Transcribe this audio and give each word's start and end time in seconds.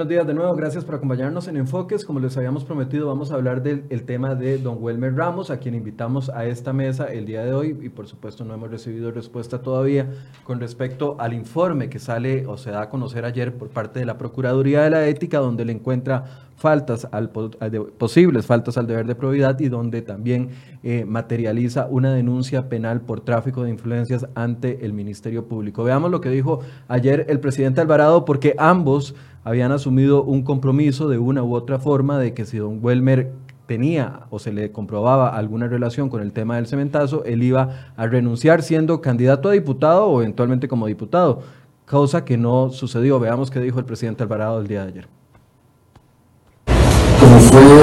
Buenos 0.00 0.12
días 0.12 0.26
de 0.26 0.32
nuevo, 0.32 0.54
gracias 0.54 0.82
por 0.82 0.94
acompañarnos 0.94 1.46
en 1.46 1.58
Enfoques. 1.58 2.06
Como 2.06 2.20
les 2.20 2.34
habíamos 2.34 2.64
prometido, 2.64 3.06
vamos 3.06 3.32
a 3.32 3.34
hablar 3.34 3.62
del 3.62 4.02
tema 4.04 4.34
de 4.34 4.56
don 4.56 4.78
Welmer 4.80 5.14
Ramos, 5.14 5.50
a 5.50 5.58
quien 5.58 5.74
invitamos 5.74 6.30
a 6.30 6.46
esta 6.46 6.72
mesa 6.72 7.12
el 7.12 7.26
día 7.26 7.44
de 7.44 7.52
hoy 7.52 7.78
y 7.82 7.90
por 7.90 8.08
supuesto 8.08 8.42
no 8.46 8.54
hemos 8.54 8.70
recibido 8.70 9.10
respuesta 9.10 9.60
todavía 9.60 10.08
con 10.44 10.58
respecto 10.58 11.16
al 11.18 11.34
informe 11.34 11.90
que 11.90 11.98
sale 11.98 12.46
o 12.46 12.56
se 12.56 12.70
da 12.70 12.80
a 12.80 12.88
conocer 12.88 13.26
ayer 13.26 13.58
por 13.58 13.68
parte 13.68 14.00
de 14.00 14.06
la 14.06 14.16
Procuraduría 14.16 14.80
de 14.80 14.88
la 14.88 15.06
Ética, 15.06 15.38
donde 15.38 15.66
le 15.66 15.72
encuentra 15.72 16.48
faltas 16.60 17.08
al, 17.10 17.30
posibles 17.30 18.44
faltas 18.44 18.76
al 18.76 18.86
deber 18.86 19.06
de 19.06 19.14
probidad 19.14 19.58
y 19.60 19.70
donde 19.70 20.02
también 20.02 20.50
eh, 20.82 21.06
materializa 21.06 21.86
una 21.90 22.12
denuncia 22.12 22.68
penal 22.68 23.00
por 23.00 23.22
tráfico 23.22 23.64
de 23.64 23.70
influencias 23.70 24.26
ante 24.34 24.84
el 24.84 24.92
Ministerio 24.92 25.46
Público. 25.46 25.84
Veamos 25.84 26.10
lo 26.10 26.20
que 26.20 26.28
dijo 26.28 26.60
ayer 26.86 27.24
el 27.30 27.40
presidente 27.40 27.80
Alvarado, 27.80 28.26
porque 28.26 28.54
ambos 28.58 29.14
habían 29.42 29.72
asumido 29.72 30.22
un 30.22 30.42
compromiso 30.42 31.08
de 31.08 31.16
una 31.16 31.42
u 31.42 31.54
otra 31.54 31.78
forma 31.78 32.18
de 32.18 32.34
que 32.34 32.44
si 32.44 32.58
don 32.58 32.84
Welmer 32.84 33.32
tenía 33.64 34.26
o 34.28 34.38
se 34.38 34.52
le 34.52 34.70
comprobaba 34.70 35.34
alguna 35.34 35.66
relación 35.66 36.10
con 36.10 36.20
el 36.20 36.34
tema 36.34 36.56
del 36.56 36.66
cementazo, 36.66 37.24
él 37.24 37.42
iba 37.42 37.92
a 37.96 38.06
renunciar 38.06 38.62
siendo 38.62 39.00
candidato 39.00 39.48
a 39.48 39.52
diputado 39.52 40.08
o 40.08 40.20
eventualmente 40.20 40.68
como 40.68 40.86
diputado, 40.86 41.40
cosa 41.86 42.26
que 42.26 42.36
no 42.36 42.68
sucedió. 42.68 43.18
Veamos 43.18 43.50
qué 43.50 43.60
dijo 43.60 43.78
el 43.78 43.86
presidente 43.86 44.22
Alvarado 44.22 44.60
el 44.60 44.66
día 44.66 44.82
de 44.82 44.88
ayer. 44.88 45.19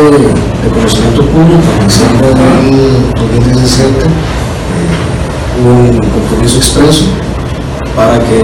De 0.08 0.69
conocimiento 0.69 1.22
público, 1.22 1.67
en 1.81 1.86
diciembre 1.86 2.30
del 2.30 3.11
2017 3.13 4.05
eh, 4.05 4.08
un 5.59 6.00
compromiso 6.00 6.59
expreso 6.59 7.03
para 7.94 8.17
que 8.19 8.41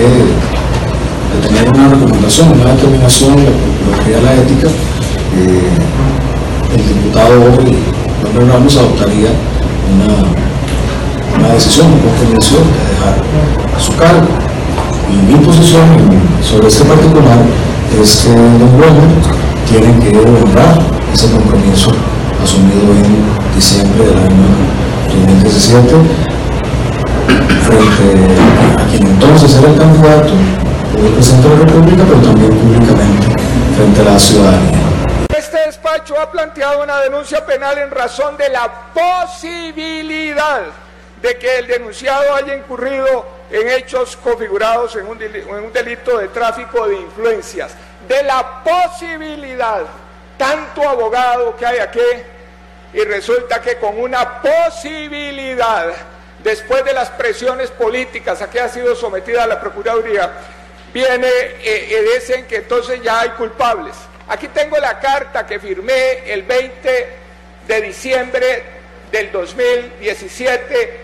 tener 1.48 1.70
una 1.74 1.88
recomendación, 1.88 2.52
una 2.60 2.74
determinación 2.74 3.38
de 3.38 3.44
Procuraduría 3.46 4.18
de 4.18 4.24
la 4.24 4.34
Ética, 4.34 4.68
eh, 5.38 5.72
el 6.76 6.86
diputado 6.86 7.32
hoy, 7.32 7.78
Don 8.36 8.50
Ramos, 8.50 8.76
adoptaría 8.76 9.30
una, 9.96 11.40
una 11.40 11.54
decisión, 11.54 11.88
un 11.94 12.00
compromiso 12.00 12.56
de 12.58 12.90
dejar 12.94 13.24
su 13.80 13.96
cargo. 13.96 14.28
Y 15.10 15.32
mi 15.32 15.40
posición 15.46 15.82
sobre 16.44 16.68
este 16.68 16.84
particular 16.84 17.40
es 18.02 18.18
que 18.18 18.34
Don 18.34 18.78
Bueno 18.78 19.00
tiene 19.70 19.98
que 20.00 20.20
honrar 20.20 21.03
ese 21.14 21.30
compromiso 21.32 21.92
asumido 22.44 22.92
en 22.92 23.56
diciembre 23.56 24.06
del 24.06 24.18
año 24.18 24.48
2017 25.10 25.96
frente 27.66 28.82
a 28.82 28.88
quien 28.90 29.08
entonces 29.08 29.56
era 29.58 29.70
el 29.70 29.78
candidato 29.78 30.34
el 30.98 31.14
presidente 31.14 31.50
de 31.50 31.56
la 31.56 31.66
República, 31.66 32.04
pero 32.08 32.22
también 32.22 32.52
públicamente 32.52 33.28
frente 33.76 34.02
a 34.02 34.04
la 34.04 34.20
ciudadanía. 34.20 34.80
Este 35.36 35.58
despacho 35.66 36.20
ha 36.20 36.32
planteado 36.32 36.84
una 36.84 37.00
denuncia 37.00 37.46
penal 37.46 37.78
en 37.78 37.92
razón 37.92 38.38
de 38.38 38.50
la 38.50 38.72
posibilidad 38.94 40.62
de 41.22 41.38
que 41.38 41.60
el 41.60 41.68
denunciado 41.68 42.36
haya 42.36 42.56
incurrido 42.56 43.26
en 43.50 43.70
hechos 43.70 44.18
configurados 44.18 44.96
en 44.96 45.08
un, 45.08 45.18
delito 45.74 46.18
de 46.18 46.28
tráfico 46.30 46.88
de 46.88 46.96
influencias. 47.02 47.72
De 48.08 48.24
la 48.24 48.64
posibilidad, 48.64 49.84
tanto 50.38 50.88
abogado 50.88 51.56
que 51.56 51.66
hay 51.66 51.80
aquí, 51.80 52.00
y 52.94 53.04
resulta 53.06 53.62
que 53.62 53.78
con 53.78 54.00
una 54.00 54.42
posibilidad, 54.42 55.94
después 56.44 56.86
de 56.86 56.94
las 56.94 57.10
presiones 57.12 57.72
políticas 57.72 58.42
a 58.42 58.50
que 58.50 58.60
ha 58.60 58.70
sido 58.70 58.96
sometida 58.96 59.48
la 59.48 59.60
Procuraduría, 59.60 60.32
viene 60.94 61.28
eh, 61.28 62.00
y 62.00 62.16
dicen 62.16 62.46
que 62.46 62.58
entonces 62.58 63.02
ya 63.02 63.22
hay 63.22 63.30
culpables. 63.30 63.96
Aquí 64.28 64.48
tengo 64.50 64.78
la 64.78 65.00
carta 65.00 65.46
que 65.46 65.60
firmé 65.60 66.32
el 66.32 66.44
20 66.44 67.10
de 67.68 67.82
diciembre 67.82 68.64
del 69.12 69.32
2017 69.32 71.00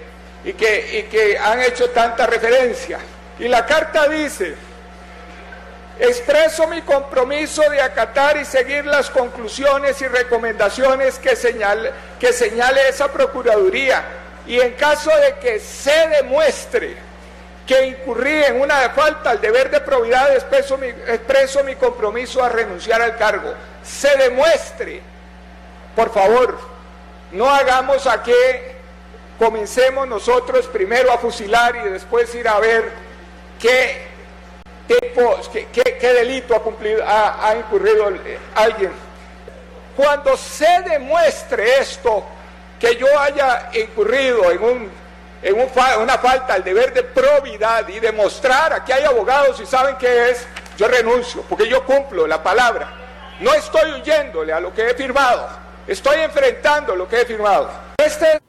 y 0.45 0.53
que, 0.53 0.99
y 0.99 1.03
que 1.09 1.37
han 1.37 1.61
hecho 1.61 1.89
tanta 1.89 2.27
referencia. 2.27 2.99
Y 3.39 3.47
la 3.47 3.65
carta 3.65 4.07
dice, 4.07 4.55
expreso 5.99 6.67
mi 6.67 6.81
compromiso 6.81 7.61
de 7.69 7.81
acatar 7.81 8.37
y 8.37 8.45
seguir 8.45 8.85
las 8.85 9.09
conclusiones 9.09 10.01
y 10.01 10.07
recomendaciones 10.07 11.19
que 11.19 11.35
señale, 11.35 11.91
esa 12.87 13.11
Procuraduría 13.11 14.03
y 14.47 14.59
en 14.59 14.73
caso 14.73 15.11
de 15.17 15.35
que 15.35 15.59
se 15.59 16.07
demuestre 16.07 16.95
que 17.67 17.85
incurrí 17.85 18.43
en 18.45 18.61
una 18.61 18.89
falta 18.89 19.29
al 19.29 19.41
deber 19.41 19.69
de 19.69 19.79
probidad, 19.81 20.33
expreso 20.33 20.77
mi, 20.77 20.87
expreso 20.87 21.63
mi 21.63 21.75
compromiso 21.75 22.43
a 22.43 22.49
renunciar 22.49 22.99
al 23.01 23.15
cargo. 23.15 23.53
Se 23.83 24.09
demuestre, 24.17 25.01
por 25.95 26.11
favor, 26.11 26.57
no 27.31 27.47
hagamos 27.47 28.07
a 28.07 28.23
que 28.23 28.75
comencemos 29.37 30.07
nosotros 30.07 30.65
primero 30.67 31.11
a 31.11 31.19
fusilar 31.19 31.75
y 31.75 31.89
después 31.89 32.33
ir 32.33 32.47
a 32.47 32.59
ver 32.59 32.91
qué 33.59 34.08
qué, 34.89 36.13
delito 36.13 36.55
ha, 36.55 36.61
cumplido, 36.61 37.03
ha 37.05 37.55
incurrido 37.57 38.11
alguien. 38.55 38.91
Cuando 39.95 40.35
se 40.37 40.81
demuestre 40.81 41.79
esto, 41.79 42.23
que 42.79 42.95
yo 42.95 43.07
haya 43.19 43.69
incurrido 43.73 44.51
en 44.51 44.63
un 44.63 44.99
en 45.41 45.55
una 45.55 46.17
falta 46.17 46.53
al 46.53 46.63
deber 46.63 46.93
de 46.93 47.03
probidad 47.03 47.87
y 47.87 47.99
demostrar, 47.99 48.73
aquí 48.73 48.91
hay 48.91 49.03
abogados 49.03 49.59
y 49.59 49.65
saben 49.65 49.95
qué 49.97 50.31
es, 50.31 50.45
yo 50.77 50.87
renuncio, 50.87 51.43
porque 51.47 51.67
yo 51.67 51.85
cumplo 51.85 52.27
la 52.27 52.43
palabra. 52.43 52.91
No 53.39 53.53
estoy 53.53 53.91
huyéndole 53.93 54.51
a 54.51 54.59
lo 54.59 54.73
que 54.73 54.89
he 54.89 54.93
firmado, 54.93 55.47
estoy 55.87 56.19
enfrentando 56.19 56.95
lo 56.95 57.07
que 57.07 57.21
he 57.21 57.25
firmado. 57.25 57.69
Este 57.97 58.41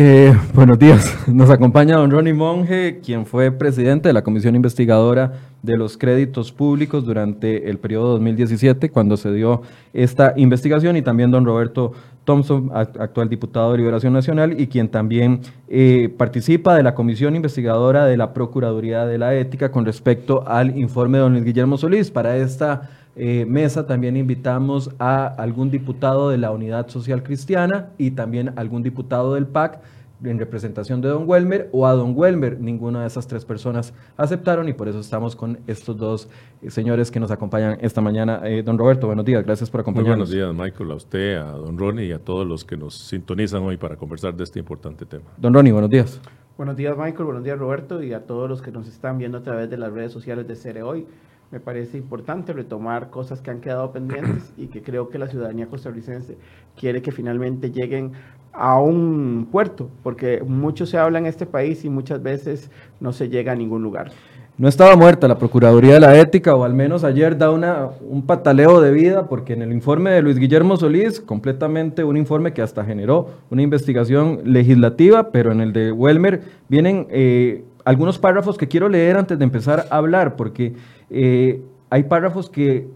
eh, 0.00 0.32
buenos 0.54 0.78
días. 0.78 1.12
Nos 1.26 1.50
acompaña 1.50 1.96
don 1.96 2.12
Ronnie 2.12 2.32
Monge, 2.32 3.00
quien 3.04 3.26
fue 3.26 3.50
presidente 3.50 4.08
de 4.08 4.12
la 4.12 4.22
Comisión 4.22 4.54
Investigadora 4.54 5.32
de 5.60 5.76
los 5.76 5.98
Créditos 5.98 6.52
Públicos 6.52 7.04
durante 7.04 7.68
el 7.68 7.78
periodo 7.78 8.10
2017, 8.10 8.90
cuando 8.90 9.16
se 9.16 9.32
dio 9.32 9.62
esta 9.92 10.34
investigación, 10.36 10.96
y 10.96 11.02
también 11.02 11.32
don 11.32 11.44
Roberto 11.44 11.94
Thompson, 12.22 12.70
actual 12.72 13.28
diputado 13.28 13.72
de 13.72 13.78
Liberación 13.78 14.12
Nacional, 14.12 14.60
y 14.60 14.68
quien 14.68 14.88
también 14.88 15.40
eh, 15.68 16.14
participa 16.16 16.76
de 16.76 16.84
la 16.84 16.94
Comisión 16.94 17.34
Investigadora 17.34 18.06
de 18.06 18.16
la 18.16 18.32
Procuraduría 18.32 19.04
de 19.04 19.18
la 19.18 19.34
Ética 19.34 19.72
con 19.72 19.84
respecto 19.84 20.46
al 20.46 20.78
informe 20.78 21.18
de 21.18 21.22
don 21.24 21.44
Guillermo 21.44 21.76
Solís. 21.76 22.12
Para 22.12 22.36
esta 22.36 22.88
eh, 23.20 23.44
mesa 23.46 23.84
también 23.84 24.16
invitamos 24.16 24.90
a 25.00 25.26
algún 25.26 25.72
diputado 25.72 26.30
de 26.30 26.38
la 26.38 26.52
Unidad 26.52 26.88
Social 26.88 27.24
Cristiana 27.24 27.90
y 27.98 28.12
también 28.12 28.52
algún 28.54 28.84
diputado 28.84 29.34
del 29.34 29.48
PAC 29.48 29.80
en 30.22 30.38
representación 30.38 31.00
de 31.00 31.08
Don 31.08 31.28
Welmer 31.28 31.68
o 31.72 31.88
a 31.88 31.94
Don 31.94 32.12
Welmer. 32.16 32.60
Ninguna 32.60 33.00
de 33.00 33.08
esas 33.08 33.26
tres 33.26 33.44
personas 33.44 33.92
aceptaron 34.16 34.68
y 34.68 34.72
por 34.72 34.86
eso 34.86 35.00
estamos 35.00 35.34
con 35.34 35.58
estos 35.66 35.96
dos 35.96 36.28
eh, 36.62 36.70
señores 36.70 37.10
que 37.10 37.18
nos 37.18 37.32
acompañan 37.32 37.78
esta 37.80 38.00
mañana. 38.00 38.40
Eh, 38.44 38.62
don 38.62 38.78
Roberto, 38.78 39.08
buenos 39.08 39.24
días, 39.24 39.44
gracias 39.44 39.68
por 39.68 39.80
acompañarnos. 39.80 40.30
buenos 40.30 40.54
días, 40.54 40.54
Michael, 40.54 40.92
a 40.92 40.94
usted, 40.94 41.36
a 41.38 41.50
Don 41.50 41.76
Ronnie 41.76 42.06
y 42.06 42.12
a 42.12 42.20
todos 42.20 42.46
los 42.46 42.64
que 42.64 42.76
nos 42.76 42.96
sintonizan 42.96 43.64
hoy 43.64 43.78
para 43.78 43.96
conversar 43.96 44.32
de 44.36 44.44
este 44.44 44.60
importante 44.60 45.06
tema. 45.06 45.24
Don 45.36 45.52
Ronnie, 45.52 45.72
buenos 45.72 45.90
días. 45.90 46.20
Buenos 46.56 46.76
días, 46.76 46.96
Michael, 46.96 47.24
buenos 47.24 47.42
días, 47.42 47.58
Roberto, 47.58 48.00
y 48.00 48.12
a 48.12 48.26
todos 48.26 48.48
los 48.48 48.62
que 48.62 48.70
nos 48.70 48.86
están 48.86 49.18
viendo 49.18 49.38
a 49.38 49.42
través 49.42 49.68
de 49.70 49.76
las 49.76 49.92
redes 49.92 50.12
sociales 50.12 50.46
de 50.46 50.54
Cere 50.54 50.84
Hoy 50.84 51.04
me 51.50 51.60
parece 51.60 51.96
importante 51.96 52.52
retomar 52.52 53.10
cosas 53.10 53.40
que 53.40 53.50
han 53.50 53.60
quedado 53.60 53.90
pendientes 53.90 54.52
y 54.56 54.66
que 54.66 54.82
creo 54.82 55.08
que 55.08 55.18
la 55.18 55.28
ciudadanía 55.28 55.66
costarricense 55.66 56.36
quiere 56.76 57.00
que 57.00 57.10
finalmente 57.10 57.70
lleguen 57.70 58.12
a 58.52 58.78
un 58.80 59.48
puerto, 59.50 59.88
porque 60.02 60.42
mucho 60.42 60.84
se 60.84 60.98
habla 60.98 61.18
en 61.18 61.26
este 61.26 61.46
país 61.46 61.84
y 61.84 61.88
muchas 61.88 62.22
veces 62.22 62.70
no 63.00 63.12
se 63.12 63.28
llega 63.28 63.52
a 63.52 63.54
ningún 63.54 63.82
lugar. 63.82 64.10
No 64.58 64.66
estaba 64.66 64.96
muerta 64.96 65.28
la 65.28 65.38
Procuraduría 65.38 65.94
de 65.94 66.00
la 66.00 66.18
Ética, 66.18 66.56
o 66.56 66.64
al 66.64 66.74
menos 66.74 67.04
ayer 67.04 67.38
da 67.38 67.52
una, 67.52 67.90
un 68.00 68.26
pataleo 68.26 68.80
de 68.80 68.90
vida, 68.90 69.28
porque 69.28 69.52
en 69.52 69.62
el 69.62 69.72
informe 69.72 70.10
de 70.10 70.20
Luis 70.20 70.36
Guillermo 70.36 70.76
Solís, 70.76 71.20
completamente 71.20 72.02
un 72.02 72.16
informe 72.16 72.52
que 72.52 72.60
hasta 72.60 72.84
generó 72.84 73.28
una 73.50 73.62
investigación 73.62 74.40
legislativa, 74.44 75.30
pero 75.30 75.52
en 75.52 75.60
el 75.60 75.72
de 75.72 75.92
Welmer 75.92 76.42
vienen 76.68 77.06
eh, 77.10 77.62
algunos 77.84 78.18
párrafos 78.18 78.58
que 78.58 78.66
quiero 78.66 78.88
leer 78.88 79.16
antes 79.16 79.38
de 79.38 79.44
empezar 79.44 79.86
a 79.90 79.96
hablar, 79.96 80.34
porque 80.34 80.74
eh, 81.10 81.62
hay 81.90 82.04
párrafos 82.04 82.50
que 82.50 82.88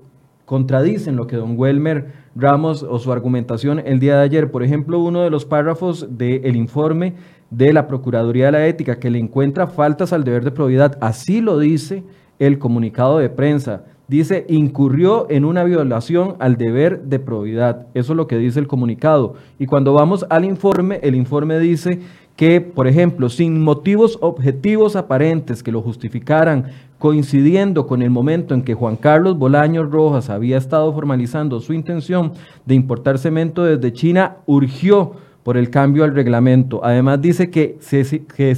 contradicen 0.44 1.16
lo 1.16 1.26
que 1.26 1.36
don 1.36 1.58
Welmer 1.58 2.22
Ramos 2.34 2.82
o 2.82 2.98
su 2.98 3.12
argumentación 3.12 3.78
el 3.78 4.00
día 4.00 4.16
de 4.16 4.22
ayer. 4.22 4.50
Por 4.50 4.62
ejemplo, 4.62 4.98
uno 4.98 5.22
de 5.22 5.30
los 5.30 5.44
párrafos 5.44 6.16
del 6.16 6.56
informe 6.56 7.14
de 7.50 7.72
la 7.72 7.86
Procuraduría 7.86 8.46
de 8.46 8.52
la 8.52 8.66
Ética 8.66 8.98
que 8.98 9.10
le 9.10 9.18
encuentra 9.18 9.66
faltas 9.66 10.12
al 10.12 10.24
deber 10.24 10.44
de 10.44 10.50
probidad. 10.50 10.96
Así 11.00 11.40
lo 11.40 11.58
dice 11.58 12.04
el 12.38 12.58
comunicado 12.58 13.18
de 13.18 13.28
prensa. 13.28 13.84
Dice, 14.08 14.44
incurrió 14.48 15.26
en 15.30 15.44
una 15.44 15.64
violación 15.64 16.36
al 16.38 16.56
deber 16.56 17.02
de 17.04 17.18
probidad. 17.18 17.86
Eso 17.94 18.12
es 18.12 18.16
lo 18.16 18.26
que 18.26 18.36
dice 18.36 18.58
el 18.58 18.66
comunicado. 18.66 19.34
Y 19.58 19.66
cuando 19.66 19.94
vamos 19.94 20.26
al 20.28 20.44
informe, 20.44 21.00
el 21.02 21.14
informe 21.14 21.58
dice 21.58 22.00
que, 22.36 22.60
por 22.60 22.88
ejemplo, 22.88 23.28
sin 23.28 23.62
motivos 23.62 24.18
objetivos 24.20 24.96
aparentes 24.96 25.62
que 25.62 25.72
lo 25.72 25.82
justificaran 25.82 26.66
coincidiendo 27.02 27.88
con 27.88 28.00
el 28.00 28.10
momento 28.10 28.54
en 28.54 28.62
que 28.62 28.74
Juan 28.74 28.94
Carlos 28.94 29.36
Bolaños 29.36 29.90
Rojas 29.90 30.30
había 30.30 30.56
estado 30.56 30.92
formalizando 30.92 31.58
su 31.58 31.72
intención 31.72 32.34
de 32.64 32.76
importar 32.76 33.18
cemento 33.18 33.64
desde 33.64 33.92
China, 33.92 34.36
urgió 34.46 35.14
por 35.42 35.56
el 35.56 35.68
cambio 35.68 36.04
al 36.04 36.14
reglamento. 36.14 36.80
Además 36.84 37.20
dice 37.20 37.50
que, 37.50 37.76
se, 37.80 38.24
que 38.24 38.56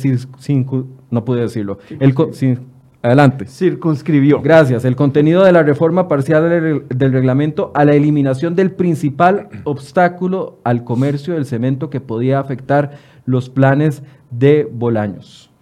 no 1.10 1.24
pude 1.24 1.40
decirlo, 1.40 1.78
el, 1.98 2.14
Adelante. 3.00 3.46
Circunscribió. 3.46 4.42
Gracias. 4.42 4.84
El 4.84 4.94
contenido 4.94 5.42
de 5.42 5.52
la 5.52 5.62
reforma 5.62 6.06
parcial 6.06 6.50
del, 6.50 7.12
reglamento 7.12 7.72
a 7.74 7.86
la 7.86 7.94
eliminación 7.94 8.54
del 8.54 8.72
principal 8.72 9.48
obstáculo 9.64 10.58
al 10.64 10.84
comercio 10.84 11.32
del 11.32 11.46
cemento 11.46 11.88
que 11.88 12.02
podía 12.02 12.40
afectar 12.40 12.98
los 13.24 13.48
planes 13.48 14.02
de 14.30 14.68
Bolaños. 14.70 15.53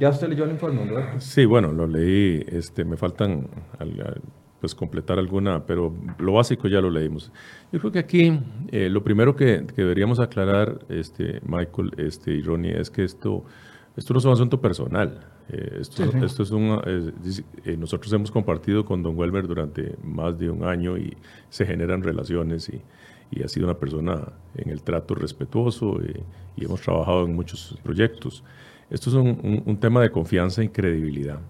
¿Ya 0.00 0.10
usted 0.10 0.28
leyó 0.28 0.44
el 0.44 0.50
informe, 0.50 0.84
¿verdad? 0.84 1.14
Sí, 1.18 1.44
bueno, 1.44 1.72
lo 1.72 1.86
leí. 1.86 2.44
Este, 2.48 2.84
me 2.84 2.96
faltan 2.96 3.48
pues 4.60 4.74
completar 4.74 5.18
alguna, 5.18 5.64
pero 5.66 5.94
lo 6.18 6.32
básico 6.32 6.68
ya 6.68 6.80
lo 6.80 6.90
leímos. 6.90 7.32
Yo 7.72 7.78
creo 7.78 7.92
que 7.92 7.98
aquí 7.98 8.40
eh, 8.68 8.88
lo 8.88 9.02
primero 9.02 9.36
que, 9.36 9.64
deberíamos 9.76 10.20
aclarar, 10.20 10.80
este, 10.88 11.40
Michael 11.46 11.92
este, 11.96 12.32
y 12.32 12.42
Ronnie, 12.42 12.78
es 12.78 12.90
que 12.90 13.04
esto, 13.04 13.44
esto 13.96 14.14
no 14.14 14.18
es 14.18 14.24
un 14.24 14.32
asunto 14.32 14.60
personal. 14.60 15.20
Eh, 15.48 15.78
esto, 15.80 16.04
esto, 16.04 16.42
es 16.42 16.50
un, 16.50 16.80
eh, 17.64 17.76
nosotros 17.76 18.12
hemos 18.12 18.30
compartido 18.30 18.84
con 18.84 19.02
Don 19.02 19.16
Welmer 19.16 19.46
durante 19.46 19.96
más 20.02 20.38
de 20.38 20.50
un 20.50 20.64
año 20.64 20.98
y 20.98 21.16
se 21.48 21.64
generan 21.64 22.02
relaciones 22.02 22.68
y, 22.68 22.82
y 23.30 23.42
ha 23.42 23.48
sido 23.48 23.66
una 23.66 23.78
persona 23.78 24.32
en 24.56 24.70
el 24.70 24.82
trato 24.82 25.14
respetuoso 25.14 26.00
y, 26.02 26.60
y 26.60 26.64
hemos 26.64 26.82
trabajado 26.82 27.24
en 27.24 27.34
muchos 27.34 27.78
proyectos. 27.82 28.44
Esto 28.90 29.10
es 29.10 29.16
un, 29.16 29.76
tema 29.80 30.00
de 30.00 30.10
confianza 30.10 30.64
y 30.64 30.70
credibilidad, 30.70 31.40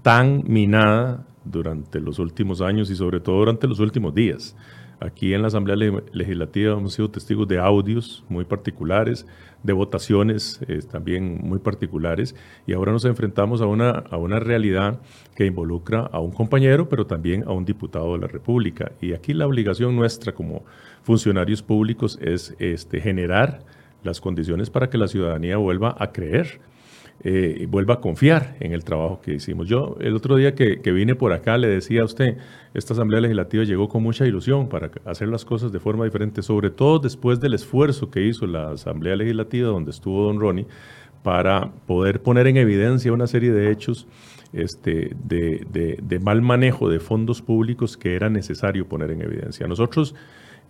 tan 0.00 0.44
minada 0.46 1.26
durante 1.44 2.00
los 2.00 2.18
últimos 2.18 2.62
años 2.62 2.90
y 2.90 2.96
sobre 2.96 3.20
todo 3.20 3.36
durante 3.36 3.68
los 3.68 3.80
últimos 3.80 4.14
días. 4.14 4.56
Aquí 4.98 5.34
en 5.34 5.42
la 5.42 5.48
Asamblea 5.48 5.76
Legislativa 5.76 6.72
hemos 6.72 6.94
sido 6.94 7.10
testigos 7.10 7.46
de 7.48 7.58
audios 7.58 8.24
muy 8.30 8.46
particulares, 8.46 9.26
de 9.62 9.74
votaciones 9.74 10.60
eh, 10.68 10.80
también 10.90 11.40
muy 11.42 11.58
particulares 11.58 12.34
y 12.66 12.72
ahora 12.72 12.92
nos 12.92 13.04
enfrentamos 13.04 13.60
a 13.60 13.66
una, 13.66 13.90
a 13.90 14.16
una 14.16 14.40
realidad 14.40 15.00
que 15.34 15.44
involucra 15.44 16.00
a 16.00 16.18
un 16.20 16.32
compañero, 16.32 16.88
pero 16.88 17.06
también 17.06 17.44
a 17.46 17.52
un 17.52 17.66
diputado 17.66 18.14
de 18.14 18.20
la 18.20 18.26
República. 18.26 18.92
Y 19.02 19.12
aquí 19.12 19.34
la 19.34 19.46
obligación 19.46 19.96
nuestra 19.96 20.32
como 20.32 20.64
funcionarios 21.02 21.62
públicos 21.62 22.18
es 22.22 22.54
este, 22.58 23.02
generar 23.02 23.60
las 24.02 24.18
condiciones 24.20 24.70
para 24.70 24.88
que 24.88 24.96
la 24.96 25.08
ciudadanía 25.08 25.58
vuelva 25.58 25.94
a 25.98 26.12
creer 26.12 26.60
eh, 27.22 27.66
vuelva 27.68 27.94
a 27.94 28.00
confiar 28.00 28.56
en 28.60 28.72
el 28.72 28.84
trabajo 28.84 29.20
que 29.20 29.34
hicimos. 29.34 29.68
Yo 29.68 29.96
el 30.00 30.16
otro 30.16 30.36
día 30.36 30.54
que, 30.54 30.76
vine 30.92 31.14
por 31.14 31.32
acá 31.32 31.58
le 31.58 31.68
decía 31.68 32.02
a 32.02 32.04
usted, 32.04 32.38
esta 32.74 32.94
Asamblea 32.94 33.20
Legislativa 33.20 33.64
llegó 33.64 33.88
con 33.88 34.02
mucha 34.02 34.26
ilusión 34.26 34.68
para 34.68 34.90
hacer 35.04 35.28
las 35.28 35.44
cosas 35.44 35.72
de 35.72 35.80
forma 35.80 36.04
diferente, 36.04 36.42
sobre 36.42 36.70
todo 36.70 36.98
después 36.98 37.40
del 37.40 37.54
esfuerzo 37.54 38.10
que 38.10 38.26
hizo 38.26 38.46
la 38.46 38.70
Asamblea 38.70 39.16
Legislativa, 39.16 39.68
donde 39.68 39.90
estuvo 39.90 40.24
don 40.24 40.40
Ronnie, 40.40 40.66
para 41.22 41.70
poder 41.86 42.22
poner 42.22 42.46
en 42.46 42.56
evidencia 42.56 43.12
una 43.12 43.26
serie 43.26 43.52
de 43.52 43.70
hechos 43.70 44.06
este, 44.52 45.14
de 45.22 46.20
mal 46.22 46.40
manejo 46.40 46.88
de 46.88 46.98
fondos 47.00 47.42
públicos 47.42 47.96
que 47.96 48.14
era 48.14 48.30
necesario 48.30 48.88
poner 48.88 49.10
en 49.10 49.20
evidencia. 49.20 49.66
Nosotros 49.66 50.14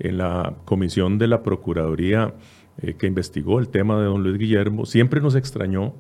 en 0.00 0.18
la 0.18 0.56
comisión 0.64 1.18
de 1.18 1.28
la 1.28 1.42
Procuraduría 1.42 2.34
eh, 2.82 2.94
que 2.94 3.06
investigó 3.06 3.60
el 3.60 3.68
tema 3.68 3.98
de 3.98 4.06
don 4.06 4.22
Luis 4.22 4.38
Guillermo, 4.38 4.86
siempre 4.86 5.20
nos 5.20 5.34
extrañó 5.34 5.94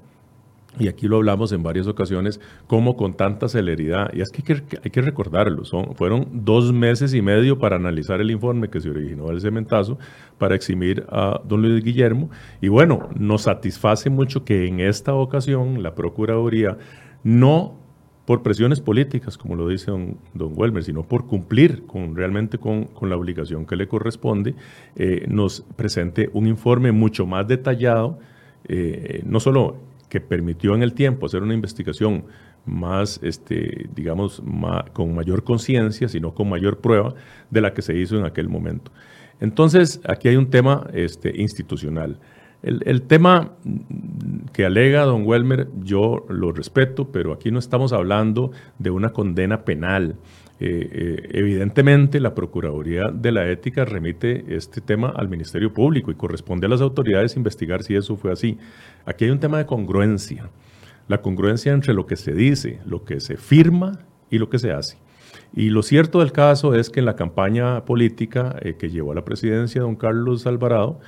y 0.78 0.88
aquí 0.88 1.08
lo 1.08 1.16
hablamos 1.16 1.52
en 1.52 1.62
varias 1.62 1.88
ocasiones, 1.88 2.40
como 2.66 2.96
con 2.96 3.14
tanta 3.14 3.48
celeridad, 3.48 4.12
y 4.14 4.20
es 4.20 4.30
que 4.30 4.62
hay 4.82 4.90
que, 4.90 5.02
recordarlo, 5.02 5.64
son, 5.64 5.96
fueron 5.96 6.28
dos 6.32 6.72
meses 6.72 7.12
y 7.12 7.22
medio 7.22 7.58
para 7.58 7.76
analizar 7.76 8.20
el 8.20 8.30
informe 8.30 8.68
que 8.68 8.80
se 8.80 8.90
originó 8.90 9.26
del 9.28 9.40
cementazo, 9.40 9.98
para 10.38 10.54
eximir 10.54 11.04
a 11.10 11.40
don 11.44 11.62
Luis 11.62 11.82
Guillermo, 11.82 12.30
y 12.60 12.68
bueno, 12.68 13.08
nos 13.16 13.42
satisface 13.42 14.10
mucho 14.10 14.44
que 14.44 14.66
en 14.66 14.80
esta 14.80 15.14
ocasión 15.14 15.82
la 15.82 15.94
Procuraduría 15.94 16.78
no 17.24 17.74
por 18.24 18.42
presiones 18.42 18.80
políticas, 18.80 19.36
como 19.36 19.56
lo 19.56 19.66
dice 19.66 19.90
don, 19.90 20.18
don 20.34 20.52
Welmer, 20.54 20.84
sino 20.84 21.02
por 21.02 21.26
cumplir 21.26 21.84
con, 21.86 22.14
realmente 22.14 22.58
con, 22.58 22.88
la 23.02 23.16
obligación 23.16 23.66
que 23.66 23.74
le 23.74 23.88
corresponde, 23.88 24.54
eh, 24.94 25.24
nos 25.26 25.62
presente 25.74 26.30
un 26.32 26.46
informe 26.46 26.92
mucho 26.92 27.26
más 27.26 27.48
detallado, 27.48 28.20
eh, 28.68 29.22
no 29.26 29.40
solo 29.40 29.89
que 30.10 30.20
permitió 30.20 30.74
en 30.74 30.82
el 30.82 30.92
tiempo 30.92 31.24
hacer 31.24 31.42
una 31.42 31.54
investigación 31.54 32.26
más, 32.66 33.18
este, 33.22 33.88
digamos, 33.94 34.42
con 34.92 35.14
mayor 35.14 35.44
conciencia, 35.44 36.08
sino 36.08 36.34
con 36.34 36.50
mayor 36.50 36.80
prueba 36.80 37.14
de 37.48 37.60
la 37.62 37.72
que 37.72 37.80
se 37.80 37.96
hizo 37.96 38.18
en 38.18 38.26
aquel 38.26 38.50
momento. 38.50 38.92
Entonces, 39.40 40.00
aquí 40.06 40.28
hay 40.28 40.36
un 40.36 40.50
tema 40.50 40.86
este, 40.92 41.40
institucional. 41.40 42.18
El, 42.62 43.02
tema 43.02 43.52
que 44.52 44.66
alega 44.66 45.04
don 45.04 45.26
Welmer, 45.26 45.68
yo 45.82 46.26
lo 46.28 46.52
respeto, 46.52 47.10
pero 47.10 47.32
aquí 47.32 47.50
no 47.50 47.58
estamos 47.58 47.94
hablando 47.94 48.50
de 48.78 48.90
una 48.90 49.10
condena 49.10 49.64
penal. 49.64 50.16
Eh, 50.62 50.90
eh, 50.92 51.28
evidentemente, 51.32 52.20
la 52.20 52.34
Procuraduría 52.34 53.10
de 53.10 53.32
la 53.32 53.48
Ética 53.48 53.86
remite 53.86 54.44
este 54.54 54.82
tema 54.82 55.08
al 55.08 55.26
Ministerio 55.26 55.72
Público 55.72 56.10
y 56.10 56.16
corresponde 56.16 56.66
a 56.66 56.68
las 56.68 56.82
autoridades 56.82 57.34
investigar 57.34 57.82
si 57.82 57.94
eso 57.94 58.14
fue 58.16 58.30
así. 58.30 58.58
Aquí 59.06 59.24
hay 59.24 59.30
un 59.30 59.40
tema 59.40 59.56
de 59.56 59.64
congruencia, 59.64 60.50
la 61.08 61.22
congruencia 61.22 61.72
entre 61.72 61.94
lo 61.94 62.06
que 62.06 62.16
se 62.16 62.34
dice, 62.34 62.78
lo 62.84 63.04
que 63.04 63.20
se 63.20 63.38
firma 63.38 64.00
y 64.28 64.36
lo 64.36 64.50
que 64.50 64.58
se 64.58 64.70
hace. 64.70 64.98
Y 65.54 65.70
lo 65.70 65.82
cierto 65.82 66.18
del 66.18 66.30
caso 66.30 66.74
es 66.74 66.90
que 66.90 67.00
en 67.00 67.06
la 67.06 67.16
campaña 67.16 67.86
política 67.86 68.54
eh, 68.60 68.74
que 68.74 68.90
llevó 68.90 69.12
a 69.12 69.14
la 69.14 69.24
presidencia 69.24 69.80
don 69.80 69.96
Carlos 69.96 70.46
Alvarado, 70.46 71.00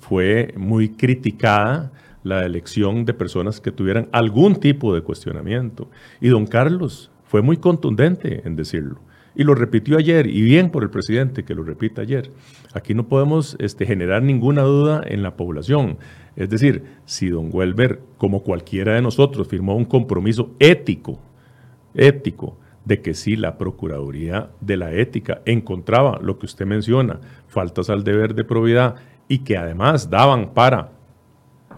fue 0.00 0.52
muy 0.56 0.88
criticada 0.88 1.92
la 2.24 2.44
elección 2.44 3.04
de 3.04 3.14
personas 3.14 3.60
que 3.60 3.70
tuvieran 3.70 4.08
algún 4.10 4.56
tipo 4.56 4.92
de 4.92 5.02
cuestionamiento. 5.02 5.88
Y 6.20 6.30
don 6.30 6.48
Carlos 6.48 7.12
fue 7.30 7.42
muy 7.42 7.58
contundente 7.58 8.42
en 8.44 8.56
decirlo. 8.56 8.98
Y 9.36 9.44
lo 9.44 9.54
repitió 9.54 9.98
ayer, 9.98 10.26
y 10.26 10.42
bien 10.42 10.70
por 10.70 10.82
el 10.82 10.90
presidente 10.90 11.44
que 11.44 11.54
lo 11.54 11.62
repita 11.62 12.02
ayer. 12.02 12.32
Aquí 12.74 12.92
no 12.92 13.06
podemos 13.06 13.56
este, 13.60 13.86
generar 13.86 14.24
ninguna 14.24 14.62
duda 14.62 15.00
en 15.06 15.22
la 15.22 15.36
población. 15.36 15.98
Es 16.34 16.50
decir, 16.50 16.82
si 17.04 17.28
don 17.28 17.50
Welber, 17.52 18.00
como 18.18 18.42
cualquiera 18.42 18.94
de 18.94 19.02
nosotros, 19.02 19.46
firmó 19.46 19.76
un 19.76 19.84
compromiso 19.84 20.56
ético, 20.58 21.20
ético, 21.94 22.58
de 22.84 23.00
que 23.00 23.14
si 23.14 23.36
la 23.36 23.58
Procuraduría 23.58 24.50
de 24.60 24.76
la 24.76 24.92
Ética 24.92 25.40
encontraba 25.44 26.18
lo 26.20 26.36
que 26.36 26.46
usted 26.46 26.66
menciona, 26.66 27.20
faltas 27.46 27.90
al 27.90 28.02
deber 28.02 28.34
de 28.34 28.42
probidad, 28.42 28.96
y 29.28 29.38
que 29.44 29.56
además 29.56 30.10
daban 30.10 30.52
para 30.52 30.90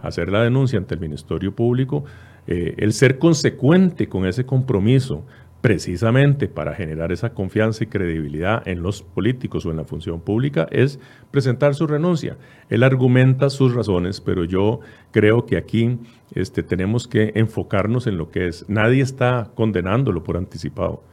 hacer 0.00 0.30
la 0.30 0.42
denuncia 0.44 0.78
ante 0.78 0.94
el 0.94 1.00
Ministerio 1.00 1.54
Público, 1.54 2.06
eh, 2.46 2.74
el 2.78 2.92
ser 2.92 3.18
consecuente 3.18 4.08
con 4.08 4.26
ese 4.26 4.44
compromiso 4.44 5.24
precisamente 5.62 6.48
para 6.48 6.74
generar 6.74 7.12
esa 7.12 7.34
confianza 7.34 7.84
y 7.84 7.86
credibilidad 7.86 8.66
en 8.66 8.82
los 8.82 9.02
políticos 9.02 9.64
o 9.64 9.70
en 9.70 9.76
la 9.76 9.84
función 9.84 10.20
pública 10.20 10.66
es 10.72 10.98
presentar 11.30 11.76
su 11.76 11.86
renuncia. 11.86 12.36
Él 12.68 12.82
argumenta 12.82 13.48
sus 13.48 13.72
razones, 13.72 14.20
pero 14.20 14.44
yo 14.44 14.80
creo 15.12 15.46
que 15.46 15.56
aquí 15.56 15.98
este, 16.34 16.64
tenemos 16.64 17.06
que 17.06 17.32
enfocarnos 17.36 18.08
en 18.08 18.18
lo 18.18 18.28
que 18.28 18.48
es. 18.48 18.68
Nadie 18.68 19.02
está 19.02 19.52
condenándolo 19.54 20.24
por 20.24 20.36
anticipado. 20.36 21.04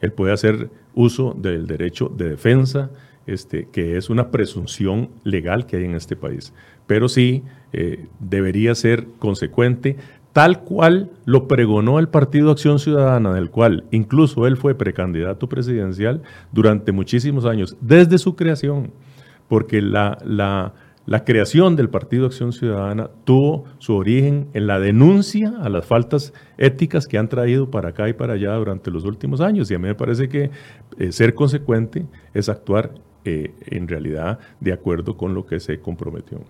Él 0.00 0.12
puede 0.12 0.32
hacer 0.32 0.70
uso 0.94 1.36
del 1.38 1.66
derecho 1.66 2.08
de 2.08 2.30
defensa, 2.30 2.90
este, 3.26 3.68
que 3.70 3.98
es 3.98 4.08
una 4.08 4.30
presunción 4.30 5.10
legal 5.22 5.66
que 5.66 5.76
hay 5.76 5.84
en 5.84 5.94
este 5.94 6.16
país. 6.16 6.54
Pero 6.86 7.10
sí 7.10 7.42
eh, 7.74 8.06
debería 8.20 8.74
ser 8.74 9.06
consecuente 9.18 9.98
tal 10.32 10.62
cual 10.62 11.10
lo 11.24 11.48
pregonó 11.48 11.98
el 11.98 12.08
Partido 12.08 12.50
Acción 12.50 12.78
Ciudadana, 12.78 13.32
del 13.32 13.50
cual 13.50 13.84
incluso 13.90 14.46
él 14.46 14.56
fue 14.56 14.74
precandidato 14.74 15.48
presidencial 15.48 16.22
durante 16.52 16.92
muchísimos 16.92 17.44
años, 17.44 17.76
desde 17.80 18.18
su 18.18 18.36
creación, 18.36 18.92
porque 19.48 19.80
la, 19.82 20.18
la, 20.24 20.74
la 21.06 21.24
creación 21.24 21.74
del 21.74 21.88
Partido 21.88 22.26
Acción 22.26 22.52
Ciudadana 22.52 23.08
tuvo 23.24 23.64
su 23.78 23.94
origen 23.94 24.48
en 24.52 24.66
la 24.66 24.78
denuncia 24.78 25.54
a 25.60 25.70
las 25.70 25.86
faltas 25.86 26.34
éticas 26.58 27.06
que 27.06 27.16
han 27.16 27.28
traído 27.28 27.70
para 27.70 27.88
acá 27.88 28.08
y 28.08 28.12
para 28.12 28.34
allá 28.34 28.52
durante 28.54 28.90
los 28.90 29.04
últimos 29.04 29.40
años. 29.40 29.70
Y 29.70 29.74
a 29.74 29.78
mí 29.78 29.88
me 29.88 29.94
parece 29.94 30.28
que 30.28 30.50
eh, 30.98 31.12
ser 31.12 31.34
consecuente 31.34 32.04
es 32.34 32.50
actuar 32.50 32.92
eh, 33.24 33.54
en 33.66 33.88
realidad 33.88 34.38
de 34.60 34.72
acuerdo 34.72 35.16
con 35.16 35.32
lo 35.32 35.46
que 35.46 35.60
se 35.60 35.80
comprometió. 35.80 36.40